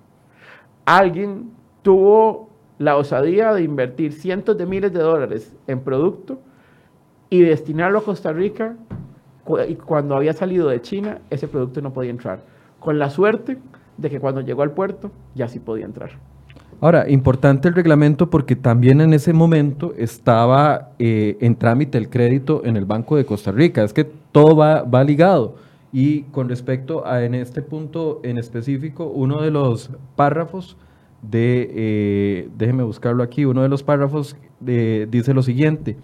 Alguien 0.85 1.51
tuvo 1.83 2.56
la 2.79 2.97
osadía 2.97 3.53
de 3.53 3.63
invertir 3.63 4.13
cientos 4.13 4.57
de 4.59 4.67
miles 4.67 4.93
de 4.93 5.01
dólares 5.01 5.55
en 5.67 5.81
producto 5.81 6.39
y 7.31 7.41
destinarlo 7.41 7.99
a 7.99 8.05
Costa 8.05 8.33
Rica 8.33 8.77
y 9.69 9.75
cuando 9.77 10.17
había 10.17 10.33
salido 10.33 10.69
de 10.69 10.83
China, 10.83 11.19
ese 11.31 11.49
producto 11.49 11.81
no 11.81 11.93
podía 11.93 12.11
entrar. 12.11 12.41
Con 12.81 12.99
la 12.99 13.11
suerte 13.11 13.59
de 13.97 14.11
que 14.11 14.21
cuando 14.21 14.41
llegó 14.41 14.63
al 14.63 14.73
puerto, 14.73 15.11
ya 15.35 15.49
sí 15.49 15.61
podía 15.61 15.85
entrar. 15.85 16.11
Ahora, 16.81 17.09
importante 17.09 17.69
el 17.69 17.75
reglamento 17.75 18.29
porque 18.29 18.55
también 18.55 19.01
en 19.01 19.15
ese 19.15 19.33
momento 19.33 19.95
estaba 19.97 20.91
eh, 20.99 21.39
en 21.41 21.57
trámite 21.57 21.97
el 21.97 22.11
crédito 22.11 22.63
en 22.65 22.77
el 22.77 22.85
Banco 22.85 23.17
de 23.17 23.25
Costa 23.25 23.51
Rica. 23.51 23.83
Es 23.83 23.95
que 23.95 24.05
todo 24.05 24.57
va, 24.57 24.83
va 24.83 25.03
ligado. 25.03 25.55
Y 25.93 26.23
con 26.25 26.49
respecto 26.49 27.07
a 27.07 27.25
en 27.25 27.35
este 27.35 27.63
punto 27.63 28.21
en 28.25 28.37
específico, 28.37 29.07
uno 29.07 29.41
de 29.41 29.51
los 29.51 29.91
párrafos 30.17 30.77
de, 31.23 31.71
eh, 31.75 32.49
déjeme 32.57 32.83
buscarlo 32.83 33.23
aquí, 33.23 33.45
uno 33.45 33.63
de 33.63 33.69
los 33.69 33.83
párrafos 33.83 34.37
eh, 34.67 35.07
dice 35.11 35.35
lo 35.35 35.43
siguiente. 35.43 35.97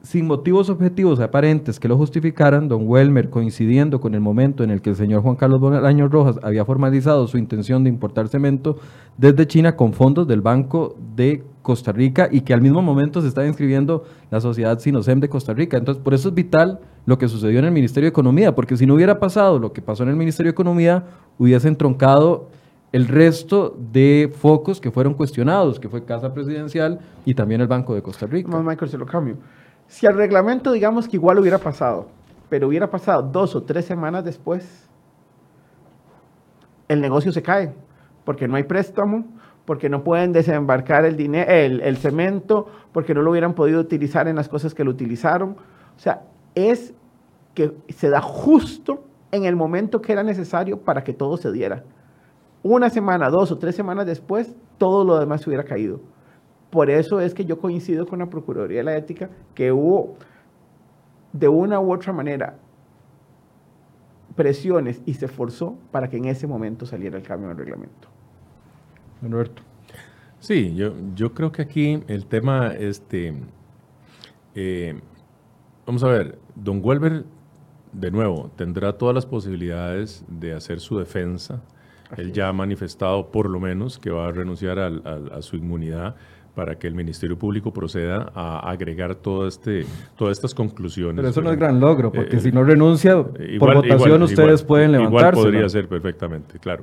Sin 0.00 0.26
motivos 0.26 0.70
objetivos 0.70 1.20
aparentes 1.20 1.78
que 1.80 1.88
lo 1.88 1.96
justificaran, 1.96 2.68
don 2.68 2.86
Welmer, 2.86 3.30
coincidiendo 3.30 4.00
con 4.00 4.14
el 4.14 4.20
momento 4.20 4.62
en 4.62 4.70
el 4.70 4.80
que 4.80 4.90
el 4.90 4.96
señor 4.96 5.22
Juan 5.22 5.36
Carlos 5.36 5.60
Bolaños 5.60 6.10
Rojas 6.10 6.38
había 6.42 6.64
formalizado 6.64 7.26
su 7.26 7.36
intención 7.36 7.82
de 7.82 7.90
importar 7.90 8.28
cemento 8.28 8.78
desde 9.18 9.46
China 9.46 9.76
con 9.76 9.92
fondos 9.92 10.26
del 10.26 10.40
Banco 10.40 10.96
de 11.16 11.44
Costa 11.62 11.92
Rica 11.92 12.28
y 12.30 12.40
que 12.42 12.54
al 12.54 12.62
mismo 12.62 12.80
momento 12.80 13.20
se 13.20 13.28
estaba 13.28 13.46
inscribiendo 13.46 14.04
la 14.30 14.40
sociedad 14.40 14.78
Sinosem 14.78 15.20
de 15.20 15.28
Costa 15.28 15.52
Rica. 15.52 15.76
Entonces, 15.76 16.02
por 16.02 16.14
eso 16.14 16.28
es 16.28 16.34
vital 16.34 16.80
lo 17.04 17.18
que 17.18 17.28
sucedió 17.28 17.58
en 17.58 17.66
el 17.66 17.72
Ministerio 17.72 18.06
de 18.06 18.10
Economía, 18.10 18.54
porque 18.54 18.76
si 18.76 18.86
no 18.86 18.94
hubiera 18.94 19.18
pasado 19.18 19.58
lo 19.58 19.72
que 19.72 19.82
pasó 19.82 20.04
en 20.04 20.10
el 20.10 20.16
Ministerio 20.16 20.52
de 20.52 20.54
Economía, 20.54 21.04
hubiese 21.38 21.68
entroncado 21.68 22.48
el 22.92 23.06
resto 23.06 23.76
de 23.78 24.32
focos 24.34 24.80
que 24.80 24.90
fueron 24.90 25.14
cuestionados, 25.14 25.78
que 25.78 25.88
fue 25.88 26.04
Casa 26.04 26.32
Presidencial 26.32 27.00
y 27.24 27.34
también 27.34 27.60
el 27.60 27.66
Banco 27.66 27.94
de 27.94 28.02
Costa 28.02 28.26
Rica. 28.26 28.50
No, 28.50 28.62
Michael, 28.62 28.90
se 28.90 28.98
lo 28.98 29.06
cambio. 29.06 29.36
Si 29.86 30.06
el 30.06 30.14
reglamento, 30.14 30.72
digamos 30.72 31.08
que 31.08 31.16
igual 31.16 31.38
hubiera 31.38 31.58
pasado, 31.58 32.08
pero 32.48 32.68
hubiera 32.68 32.90
pasado 32.90 33.22
dos 33.22 33.54
o 33.54 33.62
tres 33.62 33.84
semanas 33.84 34.24
después, 34.24 34.88
el 36.88 37.00
negocio 37.00 37.32
se 37.32 37.42
cae, 37.42 37.74
porque 38.24 38.48
no 38.48 38.56
hay 38.56 38.64
préstamo, 38.64 39.26
porque 39.66 39.90
no 39.90 40.02
pueden 40.02 40.32
desembarcar 40.32 41.04
el, 41.04 41.16
dinero, 41.16 41.50
el, 41.50 41.82
el 41.82 41.98
cemento, 41.98 42.68
porque 42.92 43.12
no 43.12 43.20
lo 43.20 43.30
hubieran 43.30 43.52
podido 43.52 43.80
utilizar 43.80 44.28
en 44.28 44.36
las 44.36 44.48
cosas 44.48 44.72
que 44.72 44.82
lo 44.82 44.90
utilizaron. 44.90 45.50
O 45.50 46.00
sea, 46.00 46.22
es 46.54 46.94
que 47.54 47.74
se 47.90 48.08
da 48.08 48.22
justo 48.22 49.04
en 49.30 49.44
el 49.44 49.56
momento 49.56 50.00
que 50.00 50.12
era 50.12 50.22
necesario 50.22 50.80
para 50.80 51.04
que 51.04 51.12
todo 51.12 51.36
se 51.36 51.52
diera. 51.52 51.84
Una 52.62 52.90
semana, 52.90 53.30
dos 53.30 53.52
o 53.52 53.58
tres 53.58 53.74
semanas 53.74 54.06
después, 54.06 54.54
todo 54.78 55.04
lo 55.04 55.18
demás 55.18 55.42
se 55.42 55.50
hubiera 55.50 55.64
caído. 55.64 56.00
Por 56.70 56.90
eso 56.90 57.20
es 57.20 57.34
que 57.34 57.44
yo 57.44 57.58
coincido 57.58 58.06
con 58.06 58.18
la 58.18 58.26
Procuraduría 58.26 58.78
de 58.78 58.84
la 58.84 58.96
Ética 58.96 59.30
que 59.54 59.72
hubo 59.72 60.16
de 61.32 61.48
una 61.48 61.80
u 61.80 61.92
otra 61.92 62.12
manera 62.12 62.58
presiones 64.34 65.02
y 65.04 65.14
se 65.14 65.26
forzó 65.26 65.76
para 65.90 66.08
que 66.08 66.16
en 66.16 66.26
ese 66.26 66.46
momento 66.46 66.86
saliera 66.86 67.16
el 67.16 67.24
cambio 67.24 67.48
del 67.48 67.58
reglamento. 67.58 68.08
Roberto. 69.22 69.62
Sí, 70.38 70.74
yo, 70.76 70.92
yo 71.16 71.34
creo 71.34 71.50
que 71.50 71.62
aquí 71.62 72.04
el 72.06 72.26
tema, 72.26 72.68
este, 72.68 73.34
eh, 74.54 75.00
vamos 75.84 76.04
a 76.04 76.08
ver, 76.08 76.38
don 76.54 76.80
Welber, 76.84 77.24
de 77.92 78.10
nuevo, 78.12 78.50
tendrá 78.54 78.92
todas 78.92 79.14
las 79.14 79.26
posibilidades 79.26 80.24
de 80.28 80.54
hacer 80.54 80.78
su 80.78 80.98
defensa. 80.98 81.62
Él 82.16 82.32
ya 82.32 82.48
ha 82.48 82.52
manifestado, 82.52 83.30
por 83.30 83.50
lo 83.50 83.60
menos, 83.60 83.98
que 83.98 84.10
va 84.10 84.28
a 84.28 84.32
renunciar 84.32 84.78
a 84.78 85.42
su 85.42 85.56
inmunidad 85.56 86.16
para 86.58 86.76
que 86.76 86.88
el 86.88 86.94
Ministerio 86.94 87.38
Público 87.38 87.72
proceda 87.72 88.32
a 88.34 88.68
agregar 88.68 89.14
todo 89.14 89.46
este, 89.46 89.86
todas 90.16 90.38
estas 90.38 90.56
conclusiones. 90.56 91.14
Pero 91.14 91.28
eso 91.28 91.40
no 91.40 91.52
es 91.52 91.56
gran 91.56 91.78
logro, 91.78 92.10
porque 92.10 92.38
eh, 92.38 92.40
si 92.40 92.50
no 92.50 92.64
renuncia 92.64 93.14
por 93.60 93.74
votación 93.74 94.20
ustedes 94.24 94.64
pueden 94.64 94.90
levantarse. 94.90 95.38
Igual 95.38 95.52
podría 95.52 95.68
ser 95.68 95.86
perfectamente, 95.86 96.58
claro. 96.58 96.82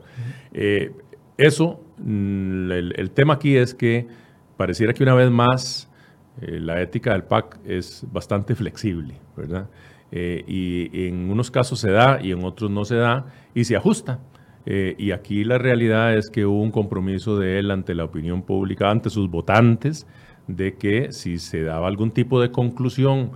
Eh, 0.53 0.93
eso, 1.37 1.81
mm, 1.97 2.71
el, 2.71 3.11
tema 3.11 3.33
aquí 3.33 3.57
es 3.57 3.75
que 3.75 4.07
pareciera 4.55 4.93
que 4.93 5.03
una 5.03 5.13
vez 5.13 5.29
más 5.29 5.91
eh, 6.39 6.57
la 6.61 6.81
ética 6.81 7.11
del 7.11 7.23
PAC 7.23 7.59
es 7.65 8.05
bastante 8.13 8.55
flexible, 8.55 9.15
¿verdad? 9.35 9.67
y 10.11 11.07
en 11.07 11.29
unos 11.29 11.51
casos 11.51 11.81
se 11.81 11.91
da 11.91 12.21
y 12.21 12.31
en 12.31 12.45
otros 12.45 12.71
no 12.71 12.85
se 12.85 12.95
da 12.95 13.25
y 13.53 13.65
se 13.65 13.75
ajusta. 13.75 14.19
Eh, 14.65 14.95
y 14.97 15.11
aquí 15.11 15.43
la 15.43 15.57
realidad 15.57 16.15
es 16.15 16.29
que 16.29 16.45
hubo 16.45 16.61
un 16.61 16.71
compromiso 16.71 17.37
de 17.37 17.59
él 17.59 17.71
ante 17.71 17.93
la 17.93 18.03
opinión 18.03 18.41
pública, 18.41 18.89
ante 18.89 19.09
sus 19.09 19.29
votantes, 19.29 20.07
de 20.47 20.75
que 20.75 21.11
si 21.11 21.37
se 21.37 21.63
daba 21.63 21.87
algún 21.87 22.11
tipo 22.11 22.41
de 22.41 22.51
conclusión 22.51 23.31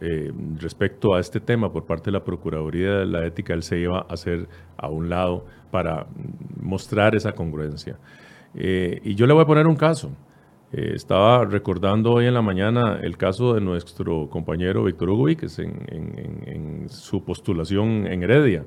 eh, 0.00 0.32
respecto 0.58 1.14
a 1.14 1.20
este 1.20 1.40
tema 1.40 1.72
por 1.72 1.84
parte 1.84 2.06
de 2.06 2.12
la 2.12 2.24
Procuraduría 2.24 2.98
de 2.98 3.06
la 3.06 3.26
Ética, 3.26 3.54
él 3.54 3.62
se 3.62 3.78
iba 3.78 3.98
a 3.98 4.12
hacer 4.12 4.48
a 4.76 4.88
un 4.88 5.08
lado 5.08 5.46
para 5.70 6.06
mostrar 6.60 7.14
esa 7.14 7.32
congruencia. 7.32 7.96
Eh, 8.54 9.00
y 9.04 9.14
yo 9.14 9.26
le 9.26 9.32
voy 9.32 9.42
a 9.42 9.46
poner 9.46 9.66
un 9.66 9.76
caso. 9.76 10.10
estaba 10.72 11.44
recordando 11.44 12.12
hoy 12.12 12.26
en 12.26 12.34
la 12.34 12.42
mañana 12.42 12.98
el 13.00 13.16
caso 13.16 13.54
de 13.54 13.60
nuestro 13.60 14.28
compañero 14.28 14.84
Víctor 14.84 15.10
Hugo 15.10 15.24
Víquez 15.24 15.58
en, 15.60 15.72
en 15.88 16.88
su 16.88 17.22
postulación 17.22 18.06
en 18.06 18.22
Heredia. 18.22 18.64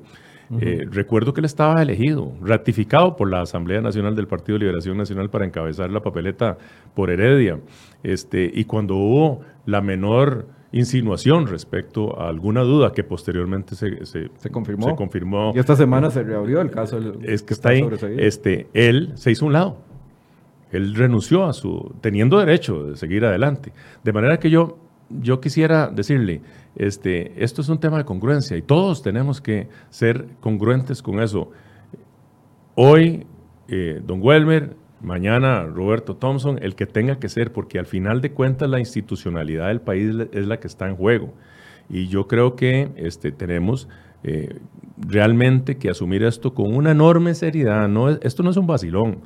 Eh, 0.60 0.86
recuerdo 0.90 1.34
que 1.34 1.40
él 1.40 1.44
estaba 1.44 1.82
elegido, 1.82 2.32
ratificado 2.40 3.16
por 3.16 3.30
la 3.30 3.42
Asamblea 3.42 3.82
Nacional 3.82 4.16
del 4.16 4.26
Partido 4.26 4.58
de 4.58 4.64
Liberación 4.64 4.96
Nacional 4.96 5.28
para 5.28 5.44
encabezar 5.44 5.90
la 5.90 6.00
papeleta 6.00 6.56
por 6.94 7.10
Heredia. 7.10 7.60
Este, 8.02 8.50
y 8.52 8.64
cuando 8.64 8.96
hubo 8.96 9.40
la 9.66 9.82
menor 9.82 10.46
insinuación 10.72 11.46
respecto 11.46 12.18
a 12.20 12.28
alguna 12.28 12.62
duda 12.62 12.92
que 12.92 13.04
posteriormente 13.04 13.74
se, 13.74 14.04
se, 14.06 14.50
confirmó. 14.50 14.86
se 14.86 14.96
confirmó. 14.96 15.52
Y 15.54 15.58
esta 15.58 15.76
semana 15.76 16.10
se 16.10 16.22
reabrió 16.22 16.60
el 16.60 16.70
caso. 16.70 16.98
es 17.22 17.42
que 17.42 17.54
está 17.54 17.70
ahí. 17.70 17.86
Este, 18.18 18.68
él 18.74 19.12
se 19.14 19.30
hizo 19.30 19.46
un 19.46 19.52
lado. 19.52 19.78
Él 20.70 20.94
renunció 20.94 21.46
a 21.46 21.52
su, 21.54 21.94
teniendo 22.00 22.38
derecho 22.38 22.84
de 22.84 22.96
seguir 22.96 23.24
adelante. 23.24 23.72
De 24.04 24.12
manera 24.12 24.38
que 24.38 24.50
yo, 24.50 24.78
yo 25.10 25.40
quisiera 25.40 25.88
decirle, 25.88 26.42
este, 26.76 27.42
esto 27.42 27.62
es 27.62 27.68
un 27.68 27.78
tema 27.78 27.98
de 27.98 28.04
congruencia 28.04 28.56
y 28.56 28.62
todos 28.62 29.02
tenemos 29.02 29.40
que 29.40 29.68
ser 29.90 30.26
congruentes 30.40 31.02
con 31.02 31.20
eso. 31.20 31.50
Hoy, 32.74 33.26
eh, 33.68 34.00
don 34.06 34.20
Welmer, 34.22 34.76
mañana 35.00 35.64
Roberto 35.64 36.16
Thompson, 36.16 36.58
el 36.62 36.74
que 36.74 36.86
tenga 36.86 37.18
que 37.18 37.28
ser, 37.28 37.52
porque 37.52 37.78
al 37.78 37.86
final 37.86 38.20
de 38.20 38.32
cuentas 38.32 38.68
la 38.68 38.78
institucionalidad 38.78 39.68
del 39.68 39.80
país 39.80 40.14
es 40.32 40.46
la 40.46 40.60
que 40.60 40.66
está 40.66 40.88
en 40.88 40.96
juego. 40.96 41.34
Y 41.88 42.08
yo 42.08 42.28
creo 42.28 42.54
que 42.54 42.90
este, 42.96 43.32
tenemos 43.32 43.88
eh, 44.22 44.58
realmente 44.98 45.78
que 45.78 45.90
asumir 45.90 46.22
esto 46.22 46.54
con 46.54 46.74
una 46.74 46.90
enorme 46.90 47.34
seriedad. 47.34 47.88
No, 47.88 48.10
esto 48.10 48.42
no 48.42 48.50
es 48.50 48.56
un 48.56 48.66
vacilón. 48.66 49.22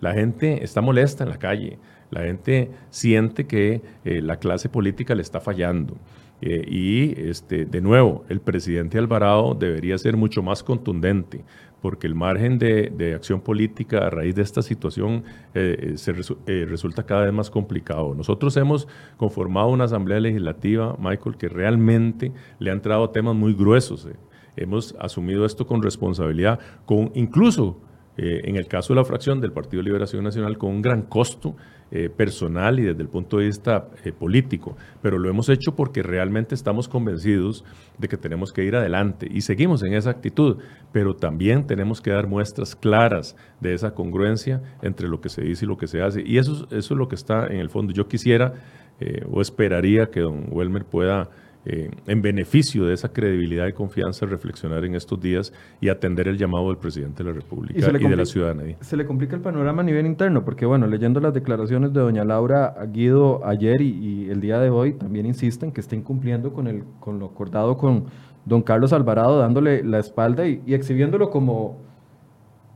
La 0.00 0.12
gente 0.14 0.62
está 0.64 0.80
molesta 0.80 1.24
en 1.24 1.30
la 1.30 1.38
calle. 1.38 1.78
La 2.10 2.22
gente 2.22 2.70
siente 2.90 3.46
que 3.46 3.82
eh, 4.04 4.20
la 4.22 4.38
clase 4.38 4.68
política 4.68 5.14
le 5.14 5.22
está 5.22 5.40
fallando. 5.40 5.96
Eh, 6.40 6.64
y 6.68 7.28
este, 7.28 7.64
de 7.64 7.80
nuevo, 7.80 8.24
el 8.28 8.40
presidente 8.40 8.98
Alvarado 8.98 9.54
debería 9.54 9.96
ser 9.96 10.16
mucho 10.16 10.42
más 10.42 10.62
contundente, 10.62 11.44
porque 11.80 12.06
el 12.06 12.14
margen 12.14 12.58
de, 12.58 13.14
acción 13.14 13.40
política 13.40 14.06
a 14.06 14.10
raíz 14.10 14.34
de 14.34 14.42
esta 14.42 14.60
situación 14.60 15.24
eh, 15.54 15.94
se 15.96 16.12
resulta 16.12 17.04
cada 17.04 17.24
vez 17.24 17.32
más 17.32 17.50
complicado. 17.50 18.14
Nosotros 18.14 18.56
hemos 18.56 18.86
conformado 19.16 19.68
una 19.68 19.84
asamblea 19.84 20.20
legislativa, 20.20 20.96
Michael, 20.98 21.36
que 21.36 21.48
realmente 21.48 22.32
le 22.58 22.70
ha 22.70 22.74
entrado 22.74 23.08
temas 23.10 23.34
muy 23.34 23.54
gruesos. 23.54 24.08
Hemos 24.56 24.94
asumido 24.98 25.44
esto 25.44 25.66
con 25.66 25.82
responsabilidad, 25.82 26.58
con 26.84 27.12
incluso 27.14 27.80
en 28.18 28.56
el 28.56 28.66
caso 28.66 28.94
de 28.94 29.00
la 29.00 29.04
fracción 29.04 29.42
del 29.42 29.52
Partido 29.52 29.82
de 29.82 29.84
Liberación 29.84 30.24
Nacional, 30.24 30.56
con 30.56 30.70
un 30.70 30.80
gran 30.80 31.02
costo 31.02 31.54
eh, 31.92 32.08
personal 32.08 32.80
y 32.80 32.82
desde 32.82 33.02
el 33.02 33.08
punto 33.08 33.38
de 33.38 33.46
vista 33.46 33.88
eh, 34.04 34.12
político, 34.12 34.76
pero 35.02 35.18
lo 35.18 35.30
hemos 35.30 35.48
hecho 35.48 35.76
porque 35.76 36.02
realmente 36.02 36.54
estamos 36.54 36.88
convencidos 36.88 37.64
de 37.98 38.08
que 38.08 38.16
tenemos 38.16 38.52
que 38.52 38.64
ir 38.64 38.74
adelante 38.74 39.28
y 39.30 39.42
seguimos 39.42 39.84
en 39.84 39.94
esa 39.94 40.10
actitud, 40.10 40.58
pero 40.90 41.14
también 41.14 41.64
tenemos 41.64 42.00
que 42.00 42.10
dar 42.10 42.26
muestras 42.26 42.74
claras 42.74 43.36
de 43.60 43.72
esa 43.72 43.94
congruencia 43.94 44.62
entre 44.82 45.06
lo 45.06 45.20
que 45.20 45.28
se 45.28 45.42
dice 45.42 45.64
y 45.64 45.68
lo 45.68 45.76
que 45.76 45.86
se 45.86 46.02
hace. 46.02 46.22
Y 46.26 46.38
eso, 46.38 46.66
es 46.72 46.90
lo 46.90 47.06
que 47.06 47.14
está 47.14 47.46
en 47.46 47.58
el 47.58 47.70
fondo. 47.70 47.92
Yo 47.92 48.08
quisiera 48.08 48.54
eh, 48.98 49.24
o 49.30 49.40
esperaría 49.40 50.10
que 50.10 50.20
don 50.20 50.46
Welmer 50.50 50.84
pueda 50.84 51.30
eh, 51.68 51.90
en 52.06 52.22
beneficio 52.22 52.84
de 52.84 52.94
esa 52.94 53.08
credibilidad 53.08 53.66
y 53.66 53.72
confianza, 53.72 54.24
reflexionar 54.24 54.84
en 54.84 54.94
estos 54.94 55.20
días 55.20 55.52
y 55.80 55.88
atender 55.88 56.28
el 56.28 56.38
llamado 56.38 56.68
del 56.68 56.76
presidente 56.76 57.24
de 57.24 57.30
la 57.30 57.34
República 57.34 57.76
y, 57.76 58.08
de 58.08 58.16
la 58.16 58.24
ciudadanía. 58.24 58.76
Se 58.82 58.96
le 58.96 59.04
complica 59.04 59.34
el 59.34 59.42
panorama 59.42 59.82
a 59.82 59.84
nivel 59.84 60.06
interno, 60.06 60.44
porque 60.44 60.64
bueno, 60.64 60.86
leyendo 60.86 61.18
las 61.18 61.34
declaraciones 61.34 61.92
de 61.92 61.98
doña 61.98 62.24
Laura 62.24 62.72
Guido 62.92 63.44
ayer 63.44 63.80
y, 63.80 64.30
el 64.30 64.40
día 64.40 64.60
de 64.60 64.70
hoy, 64.70 64.92
también 64.92 65.26
insisten 65.26 65.72
que 65.72 65.80
está 65.80 65.96
incumpliendo 65.96 66.52
con, 66.52 66.68
el, 66.68 66.84
con 67.00 67.18
lo 67.18 67.26
acordado 67.26 67.76
con 67.76 68.04
don 68.44 68.62
Carlos 68.62 68.92
Alvarado, 68.92 69.40
dándole 69.40 69.82
la 69.82 69.98
espalda 69.98 70.46
y, 70.46 70.62
exhibiéndolo 70.68 71.30
como, 71.30 71.78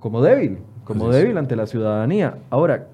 como 0.01 0.21
débil, 0.21 0.59
como 0.83 1.11
débil 1.11 1.39
ante 1.39 1.55
la 1.55 1.69
ciudadanía. 1.69 2.39
Ahora, 2.51 2.89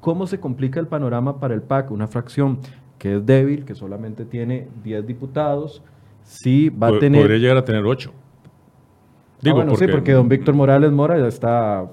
¿cómo 0.00 0.26
se 0.26 0.40
complica 0.40 0.80
el 0.80 0.86
panorama 0.86 1.38
para 1.38 1.52
el 1.52 1.60
PAC, 1.60 1.90
una 1.90 2.06
fracción 2.06 2.60
que 3.04 3.16
es 3.16 3.26
débil, 3.26 3.66
que 3.66 3.74
solamente 3.74 4.24
tiene 4.24 4.66
10 4.82 5.06
diputados, 5.06 5.82
sí 6.22 6.70
va 6.70 6.86
a 6.86 6.98
tener... 6.98 7.20
Podría 7.20 7.36
llegar 7.36 7.58
a 7.58 7.62
tener 7.62 7.84
8. 7.84 8.10
Ah, 8.10 9.38
Digo, 9.42 9.56
bueno, 9.56 9.76
sí, 9.76 9.86
porque 9.88 10.12
don 10.12 10.26
Víctor 10.26 10.54
Morales 10.54 10.90
Mora 10.90 11.18
ya 11.18 11.26
está 11.26 11.86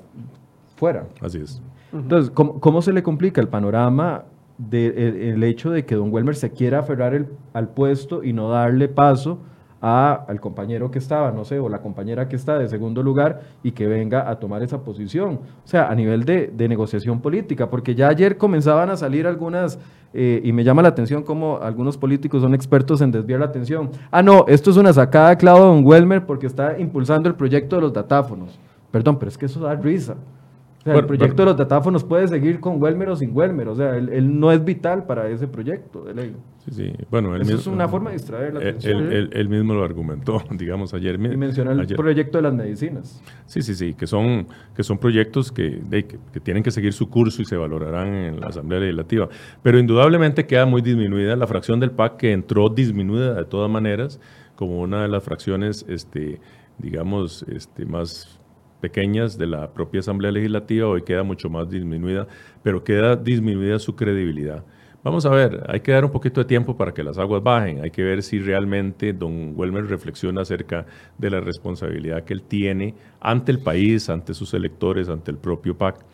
fuera. 0.77 1.07
Así 1.19 1.39
es. 1.39 1.61
Entonces, 1.91 2.31
¿cómo, 2.31 2.81
se 2.81 2.93
le 2.93 3.03
complica 3.03 3.41
el 3.41 3.49
panorama 3.49 4.23
del 4.57 5.43
hecho 5.43 5.69
de 5.69 5.83
que 5.83 5.95
don 5.95 6.13
Welmer 6.13 6.37
se 6.37 6.49
quiera 6.51 6.79
aferrar 6.79 7.25
al 7.51 7.67
puesto 7.67 8.23
y 8.23 8.31
no 8.31 8.47
darle 8.47 8.87
paso 8.87 9.39
al 9.81 10.39
compañero 10.39 10.91
que 10.91 10.99
estaba, 10.99 11.31
no 11.31 11.43
sé, 11.43 11.59
o 11.59 11.67
la 11.67 11.81
compañera 11.81 12.27
que 12.29 12.35
está 12.35 12.59
de 12.59 12.67
segundo 12.67 13.01
lugar 13.01 13.41
y 13.63 13.71
que 13.71 13.87
venga 13.87 14.29
a 14.29 14.39
tomar 14.39 14.61
esa 14.61 14.83
posición. 14.83 15.39
O 15.65 15.67
sea, 15.67 15.89
a 15.89 15.95
nivel 15.95 16.23
de, 16.23 16.51
negociación 16.69 17.19
política, 17.19 17.69
porque 17.69 17.95
ya 17.95 18.07
ayer 18.07 18.37
comenzaban 18.37 18.91
a 18.91 18.97
salir 18.97 19.25
algunas, 19.25 19.79
eh, 20.13 20.39
y 20.43 20.53
me 20.53 20.63
llama 20.63 20.83
la 20.83 20.89
atención 20.89 21.23
cómo 21.23 21.57
algunos 21.57 21.97
políticos 21.97 22.41
son 22.43 22.53
expertos 22.53 23.01
en 23.01 23.11
desviar 23.11 23.39
la 23.39 23.47
atención. 23.47 23.89
Ah, 24.11 24.21
no, 24.21 24.45
esto 24.47 24.69
es 24.69 24.77
una 24.77 24.93
sacada 24.93 25.29
de 25.29 25.37
clavo 25.37 25.59
de 25.59 25.65
Don 25.65 25.85
Welmer 25.85 26.25
porque 26.25 26.45
está 26.45 26.79
impulsando 26.79 27.27
el 27.27 27.35
proyecto 27.35 27.75
de 27.75 27.81
los 27.81 27.93
datáfonos. 27.93 28.59
Perdón, 28.91 29.17
pero 29.17 29.29
es 29.29 29.37
que 29.37 29.47
eso 29.47 29.59
da 29.61 29.73
risa. 29.73 30.15
O 30.81 30.83
sea, 30.83 30.95
el 30.95 31.05
proyecto 31.05 31.43
de 31.43 31.45
los 31.45 31.57
datáfonos 31.57 32.03
puede 32.03 32.27
seguir 32.27 32.59
con 32.59 32.81
Welmer 32.81 33.09
o 33.09 33.15
sin 33.15 33.37
Welmer. 33.37 33.67
O 33.67 33.75
sea, 33.75 33.95
él, 33.95 34.39
no 34.39 34.51
es 34.51 34.65
vital 34.65 35.05
para 35.05 35.29
ese 35.29 35.47
proyecto 35.47 36.03
de 36.03 36.15
ley. 36.15 36.35
Sí, 36.65 36.71
sí. 36.71 36.93
Bueno, 37.11 37.35
Eso 37.35 37.53
es 37.53 37.67
una 37.67 37.87
forma 37.87 38.09
de 38.09 38.17
distraer 38.17 38.55
la 38.55 38.61
atención. 38.61 39.11
Él, 39.11 39.47
mismo 39.47 39.75
lo 39.75 39.83
argumentó, 39.83 40.41
digamos, 40.51 40.95
ayer. 40.95 41.15
Y 41.15 41.37
mencionó 41.37 41.71
el 41.71 41.85
proyecto 41.85 42.39
de 42.39 42.41
las 42.41 42.53
medicinas. 42.55 43.21
Sí, 43.45 43.61
sí, 43.61 43.75
sí, 43.75 43.93
que 43.93 44.07
son, 44.07 44.47
que 44.75 44.81
son 44.81 44.97
proyectos 44.97 45.51
que, 45.51 45.81
que, 46.33 46.39
tienen 46.39 46.63
que 46.63 46.71
seguir 46.71 46.93
su 46.93 47.11
curso 47.11 47.43
y 47.43 47.45
se 47.45 47.55
valorarán 47.55 48.07
en 48.07 48.39
la 48.39 48.47
Asamblea 48.47 48.79
Legislativa. 48.79 49.29
Pero 49.61 49.77
indudablemente 49.77 50.47
queda 50.47 50.65
muy 50.65 50.81
disminuida 50.81 51.35
la 51.35 51.45
fracción 51.45 51.79
del 51.79 51.91
PAC 51.91 52.17
que 52.17 52.31
entró 52.31 52.69
disminuida 52.69 53.35
de 53.35 53.45
todas 53.45 53.69
maneras 53.69 54.19
como 54.55 54.81
una 54.81 55.03
de 55.03 55.09
las 55.09 55.23
fracciones, 55.23 55.85
este, 55.87 56.39
digamos, 56.79 57.45
este, 57.49 57.85
más 57.85 58.40
pequeñas 58.81 59.37
de 59.37 59.47
la 59.47 59.71
propia 59.71 60.01
Asamblea 60.01 60.31
Legislativa, 60.31 60.87
hoy 60.87 61.03
queda 61.03 61.23
mucho 61.23 61.49
más 61.49 61.69
disminuida, 61.69 62.27
pero 62.63 62.83
queda 62.83 63.15
disminuida 63.15 63.79
su 63.79 63.95
credibilidad. 63.95 64.65
Vamos 65.03 65.25
a 65.25 65.29
ver, 65.29 65.63
hay 65.67 65.79
que 65.79 65.91
dar 65.91 66.05
un 66.05 66.11
poquito 66.11 66.41
de 66.41 66.45
tiempo 66.45 66.77
para 66.77 66.93
que 66.93 67.03
las 67.03 67.17
aguas 67.17 67.41
bajen, 67.41 67.81
hay 67.83 67.89
que 67.89 68.03
ver 68.03 68.21
si 68.21 68.39
realmente 68.39 69.13
don 69.13 69.53
Welmer 69.55 69.85
reflexiona 69.85 70.41
acerca 70.41 70.85
de 71.17 71.29
la 71.29 71.39
responsabilidad 71.39 72.23
que 72.23 72.33
él 72.33 72.43
tiene 72.43 72.93
ante 73.19 73.51
el 73.51 73.59
país, 73.59 74.09
ante 74.09 74.35
sus 74.35 74.53
electores, 74.53 75.09
ante 75.09 75.31
el 75.31 75.37
propio 75.37 75.75
PAC. 75.75 76.05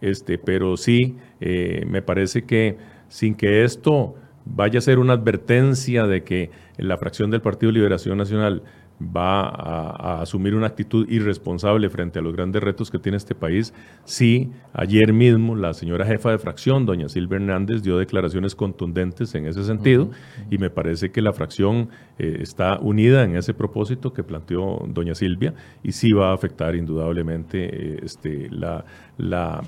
Este, 0.00 0.38
pero 0.38 0.76
sí, 0.76 1.16
eh, 1.40 1.84
me 1.88 2.02
parece 2.02 2.44
que 2.44 2.76
sin 3.08 3.34
que 3.34 3.64
esto 3.64 4.14
vaya 4.44 4.78
a 4.78 4.82
ser 4.82 4.98
una 4.98 5.14
advertencia 5.14 6.06
de 6.06 6.22
que 6.22 6.50
la 6.76 6.98
fracción 6.98 7.30
del 7.30 7.40
Partido 7.40 7.72
Liberación 7.72 8.16
Nacional 8.16 8.62
va 9.00 9.48
a, 9.48 10.22
asumir 10.22 10.54
una 10.54 10.66
actitud 10.66 11.08
irresponsable 11.08 11.90
frente 11.90 12.18
a 12.18 12.22
los 12.22 12.34
grandes 12.34 12.62
retos 12.62 12.90
que 12.90 12.98
tiene 12.98 13.18
este 13.18 13.34
país, 13.34 13.74
sí, 14.04 14.50
ayer 14.72 15.12
mismo 15.12 15.54
la 15.54 15.74
señora 15.74 16.06
jefa 16.06 16.30
de 16.30 16.38
fracción, 16.38 16.86
doña 16.86 17.08
Silvia 17.08 17.36
Hernández, 17.36 17.82
dio 17.82 17.98
declaraciones 17.98 18.54
contundentes 18.54 19.34
en 19.34 19.46
ese 19.46 19.64
sentido 19.64 20.10
y 20.50 20.58
me 20.58 20.70
parece 20.70 21.10
que 21.10 21.20
la 21.20 21.32
fracción 21.32 21.90
eh, 22.18 22.38
está 22.40 22.78
unida 22.78 23.24
en 23.24 23.36
ese 23.36 23.54
propósito 23.54 24.12
que 24.12 24.22
planteó 24.22 24.82
doña 24.88 25.14
Silvia 25.14 25.54
y 25.82 25.92
sí 25.92 26.12
va 26.12 26.30
a 26.30 26.34
afectar 26.34 26.74
indudablemente 26.74 27.64
eh, 27.64 28.00
este, 28.02 28.48
la, 28.50 28.84
la 29.18 29.62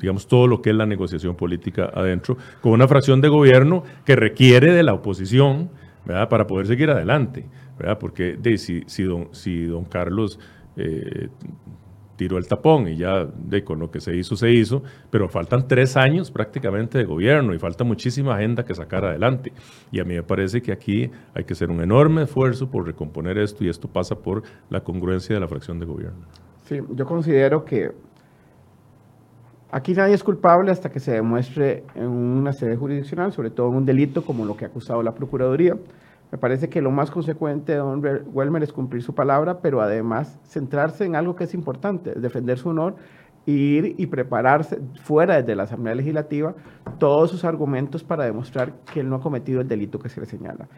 digamos, 0.00 0.26
todo 0.26 0.46
lo 0.46 0.62
que 0.62 0.70
es 0.70 0.76
la 0.76 0.86
negociación 0.86 1.36
política 1.36 1.90
adentro, 1.94 2.36
con 2.60 2.72
una 2.72 2.88
fracción 2.88 3.20
de 3.20 3.28
gobierno 3.28 3.82
que 4.04 4.16
requiere 4.16 4.72
de 4.72 4.82
la 4.82 4.94
oposición 4.94 5.70
¿verdad? 6.04 6.28
para 6.28 6.46
poder 6.46 6.66
seguir 6.66 6.90
adelante. 6.90 7.44
¿Verdad? 7.78 7.98
Porque 7.98 8.36
de, 8.36 8.58
si, 8.58 8.82
si, 8.86 9.04
don, 9.04 9.28
si 9.32 9.64
don 9.64 9.84
Carlos 9.84 10.38
eh, 10.76 11.28
tiró 12.16 12.38
el 12.38 12.46
tapón 12.48 12.88
y 12.88 12.96
ya 12.96 13.26
de, 13.26 13.62
con 13.62 13.78
lo 13.78 13.90
que 13.90 14.00
se 14.00 14.16
hizo, 14.16 14.36
se 14.36 14.50
hizo, 14.50 14.82
pero 15.10 15.28
faltan 15.28 15.68
tres 15.68 15.96
años 15.96 16.30
prácticamente 16.30 16.98
de 16.98 17.04
gobierno 17.04 17.54
y 17.54 17.58
falta 17.58 17.84
muchísima 17.84 18.34
agenda 18.34 18.64
que 18.64 18.74
sacar 18.74 19.04
adelante. 19.04 19.52
Y 19.92 20.00
a 20.00 20.04
mí 20.04 20.14
me 20.14 20.22
parece 20.22 20.60
que 20.62 20.72
aquí 20.72 21.10
hay 21.34 21.44
que 21.44 21.52
hacer 21.52 21.70
un 21.70 21.82
enorme 21.82 22.22
esfuerzo 22.22 22.70
por 22.70 22.86
recomponer 22.86 23.38
esto 23.38 23.64
y 23.64 23.68
esto 23.68 23.88
pasa 23.88 24.16
por 24.16 24.42
la 24.70 24.80
congruencia 24.80 25.34
de 25.34 25.40
la 25.40 25.48
fracción 25.48 25.78
de 25.78 25.86
gobierno. 25.86 26.26
Sí, 26.64 26.80
yo 26.94 27.04
considero 27.04 27.64
que 27.64 27.90
aquí 29.70 29.92
nadie 29.92 30.14
es 30.14 30.24
culpable 30.24 30.70
hasta 30.70 30.90
que 30.90 31.00
se 31.00 31.12
demuestre 31.12 31.84
en 31.94 32.08
una 32.08 32.52
sede 32.52 32.76
jurisdiccional, 32.76 33.32
sobre 33.32 33.50
todo 33.50 33.68
en 33.68 33.76
un 33.76 33.84
delito 33.84 34.24
como 34.24 34.44
lo 34.44 34.56
que 34.56 34.64
ha 34.64 34.68
acusado 34.68 35.02
la 35.02 35.14
Procuraduría. 35.14 35.74
Me 36.32 36.38
parece 36.38 36.68
que 36.68 36.82
lo 36.82 36.90
más 36.90 37.10
consecuente 37.10 37.72
de 37.72 37.78
don 37.78 38.02
Welmer 38.32 38.62
es 38.62 38.72
cumplir 38.72 39.02
su 39.02 39.14
palabra, 39.14 39.60
pero 39.60 39.80
además 39.80 40.38
centrarse 40.44 41.04
en 41.04 41.14
algo 41.14 41.36
que 41.36 41.44
es 41.44 41.54
importante, 41.54 42.14
defender 42.14 42.58
su 42.58 42.70
honor 42.70 42.96
e 43.46 43.52
ir 43.52 43.94
y 43.96 44.06
prepararse 44.06 44.80
fuera 45.02 45.40
de 45.40 45.54
la 45.54 45.62
Asamblea 45.62 45.94
Legislativa 45.94 46.54
todos 46.98 47.30
sus 47.30 47.44
argumentos 47.44 48.02
para 48.02 48.24
demostrar 48.24 48.72
que 48.92 49.00
él 49.00 49.08
no 49.08 49.16
ha 49.16 49.20
cometido 49.20 49.60
el 49.60 49.68
delito 49.68 50.00
que 50.00 50.08
se 50.08 50.20
le 50.20 50.26
señala. 50.26 50.68